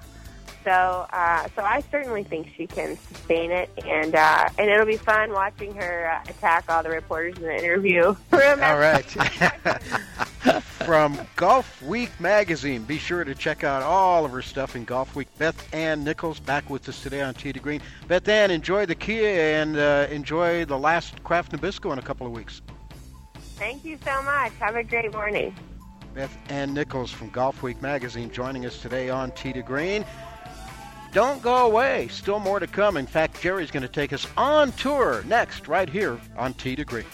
So, 0.65 0.71
uh, 1.13 1.49
so 1.57 1.63
I 1.63 1.83
certainly 1.91 2.23
think 2.23 2.49
she 2.57 2.67
can 2.67 2.97
sustain 2.97 3.51
it, 3.51 3.71
and 3.85 4.15
uh, 4.15 4.49
and 4.59 4.71
it'll 4.71 4.87
be 4.87 4.97
fun 4.97 5.33
watching 5.33 5.75
her 5.75 6.11
uh, 6.11 6.31
attack 6.31 6.65
all 6.69 6.83
the 6.83 6.91
reporters 6.91 7.37
in 7.37 7.43
the 7.43 7.57
interview 7.57 8.05
room. 8.31 8.63
All 8.63 8.79
right. 8.79 9.05
From 10.85 11.17
Golfweek 11.37 12.11
magazine, 12.19 12.83
be 12.83 12.99
sure 12.99 13.23
to 13.23 13.35
check 13.35 13.63
out 13.63 13.83
all 13.83 14.25
of 14.25 14.33
her 14.33 14.43
stuff 14.43 14.75
in 14.75 14.85
Golfweek. 14.85 15.27
Beth 15.39 15.73
Ann 15.73 16.03
Nichols 16.03 16.41
back 16.41 16.69
with 16.69 16.89
us 16.89 17.01
today 17.01 17.23
on 17.23 17.35
Tee 17.35 17.53
to 17.53 17.61
Green. 17.61 17.81
Beth 18.09 18.27
Ann, 18.27 18.51
enjoy 18.51 18.85
the 18.87 18.97
Kia 18.97 19.61
and 19.61 19.77
uh, 19.77 20.09
enjoy 20.11 20.65
the 20.65 20.77
last 20.77 21.23
Kraft 21.23 21.53
Nabisco 21.53 21.93
in 21.93 22.01
a 22.01 22.03
couple 22.03 22.27
of 22.27 22.33
weeks. 22.33 22.61
Thank 23.55 23.85
you 23.85 23.97
so 24.05 24.23
much. 24.23 24.53
Have 24.59 24.75
a 24.75 24.83
great 24.83 25.13
morning. 25.13 25.55
Beth 26.15 26.37
Ann 26.49 26.75
Nichols 26.75 27.13
from 27.13 27.31
Golfweek 27.31 27.81
magazine 27.81 28.31
joining 28.31 28.67
us 28.67 28.83
today 28.83 29.09
on 29.09 29.31
Tee 29.33 29.53
to 29.53 29.63
Green. 29.63 30.05
Don't 31.13 31.43
go 31.43 31.67
away. 31.67 32.09
Still 32.09 32.39
more 32.39 32.59
to 32.59 32.67
come. 32.67 32.97
In 32.97 33.07
fact, 33.07 33.41
Jerry's 33.43 33.71
going 33.71 33.83
to 33.83 33.89
take 33.89 34.15
us 34.15 34.27
on 34.37 34.73
tour 34.73 35.23
next, 35.27 35.69
right 35.69 35.89
here 35.89 36.19
on 36.37 36.55
Tee 36.55 36.75
to 36.77 36.85
Green. 36.85 37.05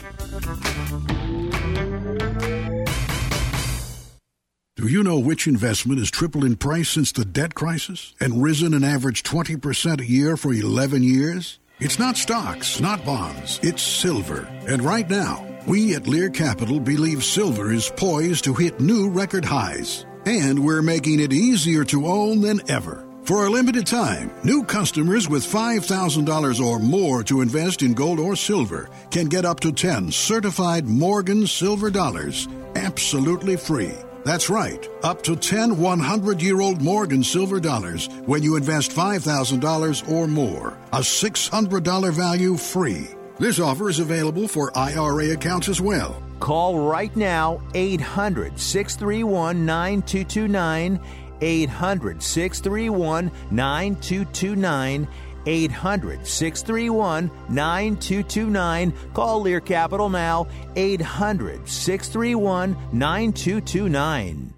Do 4.76 4.86
you 4.86 5.02
know 5.02 5.18
which 5.18 5.48
investment 5.48 5.98
has 5.98 6.08
tripled 6.08 6.44
in 6.44 6.54
price 6.54 6.88
since 6.88 7.10
the 7.10 7.24
debt 7.24 7.56
crisis 7.56 8.14
and 8.20 8.40
risen 8.40 8.72
an 8.72 8.84
average 8.84 9.24
20% 9.24 10.00
a 10.00 10.06
year 10.08 10.36
for 10.36 10.54
11 10.54 11.02
years? 11.02 11.58
It's 11.80 11.98
not 11.98 12.16
stocks, 12.16 12.78
not 12.78 13.04
bonds, 13.04 13.58
it's 13.64 13.82
silver. 13.82 14.48
And 14.68 14.82
right 14.82 15.10
now, 15.10 15.44
we 15.66 15.96
at 15.96 16.06
Lear 16.06 16.30
Capital 16.30 16.78
believe 16.78 17.24
silver 17.24 17.72
is 17.72 17.90
poised 17.96 18.44
to 18.44 18.54
hit 18.54 18.78
new 18.78 19.10
record 19.10 19.44
highs. 19.44 20.06
And 20.24 20.64
we're 20.64 20.82
making 20.82 21.18
it 21.18 21.32
easier 21.32 21.82
to 21.86 22.06
own 22.06 22.40
than 22.40 22.60
ever. 22.70 23.07
For 23.28 23.44
a 23.44 23.50
limited 23.50 23.86
time, 23.86 24.30
new 24.42 24.64
customers 24.64 25.28
with 25.28 25.44
$5,000 25.44 26.64
or 26.64 26.78
more 26.78 27.22
to 27.24 27.42
invest 27.42 27.82
in 27.82 27.92
gold 27.92 28.18
or 28.18 28.34
silver 28.34 28.88
can 29.10 29.26
get 29.26 29.44
up 29.44 29.60
to 29.60 29.70
10 29.70 30.10
certified 30.10 30.86
Morgan 30.86 31.46
silver 31.46 31.90
dollars 31.90 32.48
absolutely 32.74 33.58
free. 33.58 33.92
That's 34.24 34.48
right, 34.48 34.88
up 35.02 35.20
to 35.24 35.36
10 35.36 35.76
100 35.76 36.40
year 36.40 36.62
old 36.62 36.80
Morgan 36.80 37.22
silver 37.22 37.60
dollars 37.60 38.08
when 38.24 38.42
you 38.42 38.56
invest 38.56 38.92
$5,000 38.92 40.10
or 40.10 40.26
more. 40.26 40.78
A 40.94 41.00
$600 41.00 42.12
value 42.14 42.56
free. 42.56 43.08
This 43.38 43.60
offer 43.60 43.90
is 43.90 43.98
available 43.98 44.48
for 44.48 44.74
IRA 44.74 45.32
accounts 45.32 45.68
as 45.68 45.82
well. 45.82 46.22
Call 46.40 46.78
right 46.78 47.14
now 47.14 47.60
800 47.74 48.58
631 48.58 49.66
9229. 49.66 51.27
800 51.40 52.22
631 52.22 53.30
9229. 53.50 55.08
800 55.46 56.26
631 56.26 57.30
9229. 57.48 58.92
Call 59.14 59.40
Lear 59.40 59.60
Capital 59.60 60.10
now. 60.10 60.46
800 60.76 61.68
631 61.68 62.76
9229. 62.92 64.57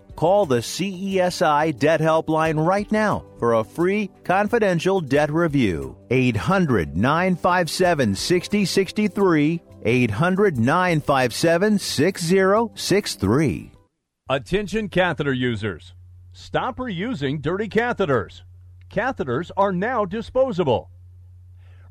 Call 0.21 0.45
the 0.45 0.59
CESI 0.59 1.79
Debt 1.79 1.99
Helpline 1.99 2.63
right 2.63 2.91
now 2.91 3.25
for 3.39 3.55
a 3.55 3.63
free 3.63 4.11
confidential 4.23 5.01
debt 5.01 5.31
review. 5.31 5.97
800 6.11 6.95
957 6.95 8.13
6063. 8.13 9.63
800 9.83 10.59
957 10.59 11.79
6063. 11.79 13.71
Attention 14.29 14.89
catheter 14.89 15.33
users. 15.33 15.95
Stop 16.33 16.77
reusing 16.77 17.41
dirty 17.41 17.67
catheters. 17.67 18.43
Catheters 18.91 19.49
are 19.57 19.73
now 19.73 20.05
disposable. 20.05 20.91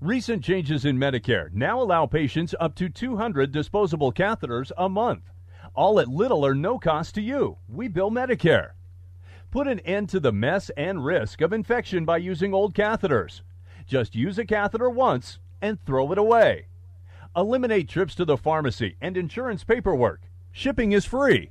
Recent 0.00 0.44
changes 0.44 0.84
in 0.84 0.96
Medicare 0.96 1.52
now 1.52 1.82
allow 1.82 2.06
patients 2.06 2.54
up 2.60 2.76
to 2.76 2.88
200 2.88 3.50
disposable 3.50 4.12
catheters 4.12 4.70
a 4.78 4.88
month 4.88 5.24
all 5.74 6.00
at 6.00 6.08
little 6.08 6.44
or 6.44 6.54
no 6.54 6.78
cost 6.78 7.14
to 7.14 7.20
you. 7.20 7.58
We 7.68 7.88
bill 7.88 8.10
Medicare. 8.10 8.70
Put 9.50 9.66
an 9.66 9.80
end 9.80 10.08
to 10.10 10.20
the 10.20 10.32
mess 10.32 10.70
and 10.76 11.04
risk 11.04 11.40
of 11.40 11.52
infection 11.52 12.04
by 12.04 12.18
using 12.18 12.54
old 12.54 12.74
catheters. 12.74 13.42
Just 13.86 14.14
use 14.14 14.38
a 14.38 14.44
catheter 14.44 14.88
once 14.88 15.38
and 15.60 15.84
throw 15.84 16.12
it 16.12 16.18
away. 16.18 16.66
Eliminate 17.36 17.88
trips 17.88 18.14
to 18.16 18.24
the 18.24 18.36
pharmacy 18.36 18.96
and 19.00 19.16
insurance 19.16 19.64
paperwork. 19.64 20.20
Shipping 20.52 20.92
is 20.92 21.04
free. 21.04 21.50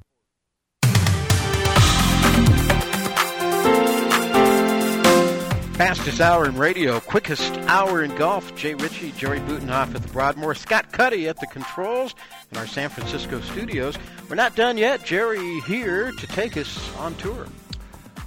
Fastest 5.81 6.21
hour 6.21 6.45
in 6.45 6.55
radio, 6.57 6.99
quickest 6.99 7.57
hour 7.61 8.03
in 8.03 8.13
golf. 8.15 8.55
Jay 8.55 8.75
Ritchie, 8.75 9.13
Jerry 9.13 9.39
Butenhoff 9.39 9.95
at 9.95 10.03
the 10.03 10.07
Broadmoor, 10.09 10.53
Scott 10.53 10.91
Cuddy 10.91 11.27
at 11.27 11.39
the 11.39 11.47
controls 11.47 12.13
in 12.51 12.57
our 12.59 12.67
San 12.67 12.87
Francisco 12.87 13.41
studios. 13.41 13.97
We're 14.29 14.35
not 14.35 14.55
done 14.55 14.77
yet. 14.77 15.03
Jerry 15.03 15.59
here 15.61 16.11
to 16.11 16.27
take 16.27 16.55
us 16.55 16.95
on 16.97 17.15
tour. 17.15 17.47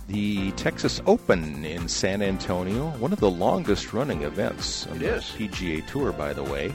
The 0.09 0.51
Texas 0.57 1.01
Open 1.07 1.65
in 1.65 1.87
San 1.87 2.23
Antonio, 2.23 2.89
one 2.99 3.13
of 3.13 3.21
the 3.21 3.31
longest 3.31 3.93
running 3.93 4.23
events 4.23 4.89
on 4.89 4.97
it 4.97 4.99
the 4.99 5.15
is. 5.15 5.23
PGA 5.23 5.87
Tour, 5.87 6.11
by 6.11 6.33
the 6.33 6.43
way. 6.43 6.75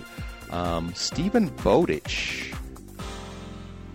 Um, 0.49 0.93
Steven 0.95 1.49
Bowditch, 1.57 2.53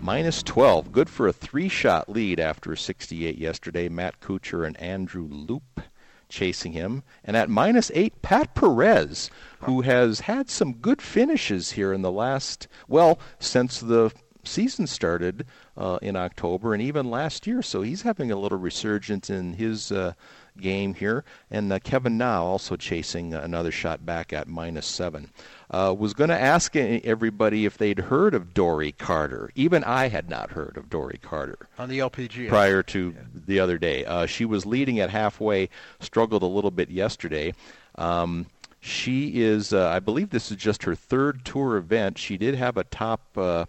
minus 0.01 0.43
12, 0.43 0.91
good 0.91 1.09
for 1.09 1.29
a 1.29 1.33
three 1.33 1.67
shot 1.67 2.09
lead 2.09 2.39
after 2.39 2.73
a 2.73 2.77
68 2.77 3.39
yesterday. 3.39 3.89
Matt 3.89 4.19
Kuchar 4.19 4.67
and 4.67 4.79
Andrew 4.79 5.27
Loupe 5.27 5.81
chasing 6.29 6.71
him. 6.73 7.03
And 7.23 7.35
at 7.37 7.49
minus 7.49 7.91
eight, 7.93 8.21
Pat 8.21 8.55
Perez, 8.55 9.29
who 9.61 9.81
has 9.81 10.21
had 10.21 10.49
some 10.49 10.73
good 10.73 11.01
finishes 11.01 11.71
here 11.71 11.93
in 11.93 12.01
the 12.01 12.11
last, 12.11 12.67
well, 12.87 13.19
since 13.39 13.79
the 13.79 14.11
season 14.47 14.87
started 14.87 15.45
uh, 15.77 15.97
in 16.01 16.15
October 16.15 16.73
and 16.73 16.81
even 16.81 17.09
last 17.09 17.47
year. 17.47 17.61
So 17.61 17.81
he's 17.81 18.03
having 18.03 18.31
a 18.31 18.35
little 18.35 18.57
resurgence 18.57 19.29
in 19.29 19.53
his 19.53 19.91
uh, 19.91 20.13
game 20.57 20.93
here. 20.93 21.23
And 21.51 21.71
uh, 21.71 21.79
Kevin 21.79 22.17
Na 22.17 22.43
also 22.43 22.75
chasing 22.75 23.33
another 23.33 23.71
shot 23.71 24.05
back 24.05 24.33
at 24.33 24.47
minus 24.47 24.85
seven. 24.85 25.29
Uh, 25.69 25.95
was 25.97 26.13
going 26.13 26.29
to 26.29 26.39
ask 26.39 26.75
everybody 26.75 27.65
if 27.65 27.77
they'd 27.77 27.99
heard 27.99 28.35
of 28.35 28.53
Dori 28.53 28.91
Carter. 28.91 29.51
Even 29.55 29.83
I 29.83 30.07
had 30.09 30.29
not 30.29 30.51
heard 30.51 30.77
of 30.77 30.89
Dori 30.89 31.19
Carter 31.21 31.67
on 31.79 31.89
the 31.89 31.99
LPGA 31.99 32.49
prior 32.49 32.83
to 32.83 33.13
yeah. 33.15 33.21
the 33.33 33.59
other 33.59 33.77
day. 33.77 34.05
Uh, 34.05 34.25
she 34.25 34.45
was 34.45 34.65
leading 34.65 34.99
at 34.99 35.09
halfway, 35.09 35.69
struggled 35.99 36.43
a 36.43 36.47
little 36.47 36.71
bit 36.71 36.89
yesterday. 36.89 37.53
Um, 37.95 38.45
she 38.79 39.41
is, 39.41 39.73
uh, 39.73 39.89
I 39.89 39.99
believe, 39.99 40.29
this 40.29 40.51
is 40.51 40.57
just 40.57 40.83
her 40.83 40.93
third 40.93 41.43
tour 41.43 41.77
event. 41.77 42.19
She 42.19 42.37
did 42.37 42.53
have 42.53 42.77
a 42.77 42.83
top 42.83 43.21
uh, 43.35 43.65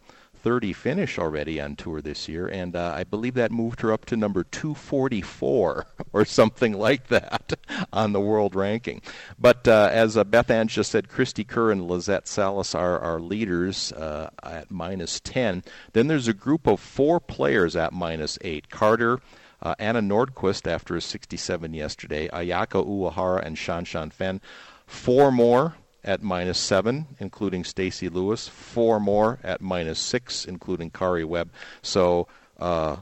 30 0.46 0.74
finish 0.74 1.18
already 1.18 1.60
on 1.60 1.74
tour 1.74 2.00
this 2.00 2.28
year, 2.28 2.46
and 2.46 2.76
uh, 2.76 2.92
I 2.94 3.02
believe 3.02 3.34
that 3.34 3.50
moved 3.50 3.80
her 3.80 3.92
up 3.92 4.04
to 4.04 4.16
number 4.16 4.44
244 4.44 5.86
or 6.12 6.24
something 6.24 6.72
like 6.72 7.08
that 7.08 7.54
on 7.92 8.12
the 8.12 8.20
world 8.20 8.54
ranking. 8.54 9.02
But 9.40 9.66
uh, 9.66 9.88
as 9.90 10.16
uh, 10.16 10.22
Beth 10.22 10.48
Ann 10.48 10.68
just 10.68 10.92
said, 10.92 11.08
Cristie 11.08 11.42
Kerr 11.42 11.72
and 11.72 11.88
Lizette 11.88 12.28
Salas 12.28 12.76
are 12.76 13.00
our 13.00 13.18
leaders 13.18 13.90
uh, 13.90 14.30
at 14.44 14.70
minus 14.70 15.18
10. 15.18 15.64
Then 15.94 16.06
there's 16.06 16.28
a 16.28 16.32
group 16.32 16.68
of 16.68 16.78
four 16.78 17.18
players 17.18 17.74
at 17.74 17.92
minus 17.92 18.38
8. 18.42 18.70
Carter. 18.70 19.18
Uh, 19.60 19.74
Anna 19.80 20.00
Nordqvist 20.00 20.70
after 20.70 20.94
a 20.94 21.00
67 21.00 21.74
yesterday, 21.74 22.28
Ayaka 22.28 22.86
Uehara 22.86 23.44
and 23.44 23.56
Shanshan 23.56 24.12
Feng. 24.12 24.40
Four 24.86 25.32
more 25.32 25.74
at 26.06 26.22
minus 26.22 26.58
seven, 26.58 27.06
including 27.18 27.64
Stacy 27.64 28.08
Lewis. 28.08 28.48
Four 28.48 29.00
more 29.00 29.38
at 29.42 29.60
minus 29.60 29.98
six, 29.98 30.44
including 30.44 30.90
Karrie 30.90 31.24
Webb. 31.24 31.50
So 31.82 32.28
uh, 32.58 32.96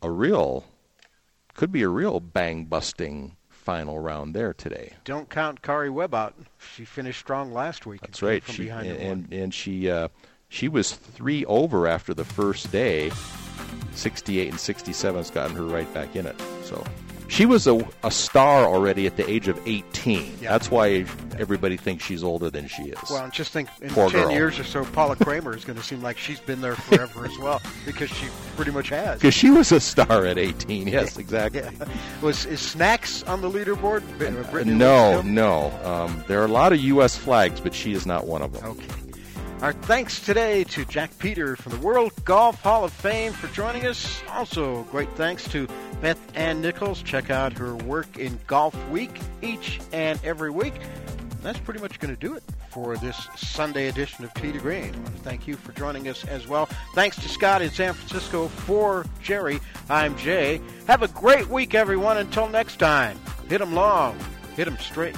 a 0.00 0.10
real 0.10 0.64
could 1.54 1.72
be 1.72 1.82
a 1.82 1.88
real 1.88 2.20
bang 2.20 2.64
busting 2.64 3.36
final 3.48 3.98
round 3.98 4.34
there 4.34 4.52
today. 4.52 4.92
Don't 5.04 5.30
count 5.30 5.62
Karrie 5.62 5.92
Webb 5.92 6.14
out. 6.14 6.34
She 6.74 6.84
finished 6.84 7.20
strong 7.20 7.52
last 7.52 7.86
week. 7.86 8.00
That's 8.02 8.22
right. 8.22 8.42
She 8.46 8.68
and, 8.68 8.86
and, 8.86 9.32
and 9.32 9.54
she 9.54 9.90
uh, 9.90 10.08
she 10.48 10.68
was 10.68 10.92
three 10.92 11.44
over 11.46 11.86
after 11.86 12.14
the 12.14 12.24
first 12.24 12.70
day. 12.70 13.10
68 13.92 14.50
and 14.50 14.58
67 14.60 15.16
has 15.16 15.30
gotten 15.30 15.56
her 15.56 15.64
right 15.64 15.92
back 15.94 16.16
in 16.16 16.26
it. 16.26 16.34
So 16.64 16.84
she 17.34 17.46
was 17.46 17.66
a, 17.66 17.84
a 18.04 18.10
star 18.12 18.64
already 18.64 19.06
at 19.06 19.16
the 19.16 19.28
age 19.28 19.48
of 19.48 19.60
18. 19.66 20.38
Yeah. 20.40 20.52
That's 20.52 20.70
why 20.70 21.04
everybody 21.36 21.76
thinks 21.76 22.04
she's 22.04 22.22
older 22.22 22.48
than 22.48 22.68
she 22.68 22.84
is. 22.84 22.98
Well, 23.10 23.28
just 23.30 23.52
think 23.52 23.68
in 23.82 23.90
Poor 23.90 24.08
10 24.08 24.22
girl. 24.22 24.30
years 24.30 24.58
or 24.60 24.64
so, 24.64 24.84
Paula 24.84 25.16
Creamer 25.20 25.56
is 25.56 25.64
going 25.64 25.76
to 25.76 25.84
seem 25.84 26.00
like 26.00 26.16
she's 26.16 26.38
been 26.38 26.60
there 26.60 26.76
forever 26.76 27.26
as 27.26 27.36
well 27.38 27.60
because 27.84 28.08
she 28.10 28.26
pretty 28.54 28.70
much 28.70 28.88
has. 28.90 29.18
Because 29.18 29.34
she 29.34 29.50
was 29.50 29.72
a 29.72 29.80
star 29.80 30.24
at 30.26 30.38
18. 30.38 30.86
Yes, 30.86 31.18
exactly. 31.18 31.62
Yeah. 31.62 31.88
Was 32.22 32.46
is 32.46 32.60
Snacks 32.60 33.22
on 33.24 33.40
the 33.40 33.50
leaderboard? 33.50 34.02
Brittany 34.18 34.74
no, 34.76 35.20
no. 35.22 35.70
Um, 35.82 36.24
there 36.28 36.40
are 36.40 36.44
a 36.44 36.48
lot 36.48 36.72
of 36.72 36.78
U.S. 36.80 37.16
flags, 37.16 37.60
but 37.60 37.74
she 37.74 37.92
is 37.92 38.06
not 38.06 38.26
one 38.26 38.42
of 38.42 38.52
them. 38.52 38.70
Okay. 38.70 39.03
Our 39.64 39.72
thanks 39.72 40.20
today 40.20 40.62
to 40.64 40.84
Jack 40.84 41.18
Peter 41.18 41.56
from 41.56 41.72
the 41.72 41.78
World 41.78 42.12
Golf 42.26 42.60
Hall 42.60 42.84
of 42.84 42.92
Fame 42.92 43.32
for 43.32 43.46
joining 43.54 43.86
us. 43.86 44.22
Also, 44.28 44.82
great 44.90 45.10
thanks 45.12 45.48
to 45.52 45.66
Beth 46.02 46.20
Ann 46.34 46.60
Nichols. 46.60 47.02
Check 47.02 47.30
out 47.30 47.54
her 47.54 47.74
work 47.74 48.18
in 48.18 48.38
Golf 48.46 48.76
Week 48.90 49.18
each 49.40 49.80
and 49.90 50.22
every 50.22 50.50
week. 50.50 50.74
That's 51.40 51.58
pretty 51.60 51.80
much 51.80 51.98
going 51.98 52.14
to 52.14 52.20
do 52.20 52.34
it 52.34 52.42
for 52.68 52.98
this 52.98 53.26
Sunday 53.38 53.88
edition 53.88 54.26
of 54.26 54.34
Tee 54.34 54.52
to 54.52 54.58
Green. 54.58 54.94
I 54.94 54.98
want 54.98 55.16
to 55.16 55.22
thank 55.22 55.48
you 55.48 55.56
for 55.56 55.72
joining 55.72 56.10
us 56.10 56.26
as 56.26 56.46
well. 56.46 56.68
Thanks 56.94 57.16
to 57.22 57.28
Scott 57.30 57.62
in 57.62 57.70
San 57.70 57.94
Francisco 57.94 58.48
for 58.48 59.06
Jerry. 59.22 59.60
I'm 59.88 60.14
Jay. 60.18 60.60
Have 60.88 61.02
a 61.02 61.08
great 61.08 61.48
week, 61.48 61.74
everyone. 61.74 62.18
Until 62.18 62.50
next 62.50 62.76
time, 62.76 63.18
hit 63.48 63.62
'em 63.62 63.72
long, 63.74 64.18
hit 64.56 64.66
'em 64.66 64.76
straight. 64.76 65.16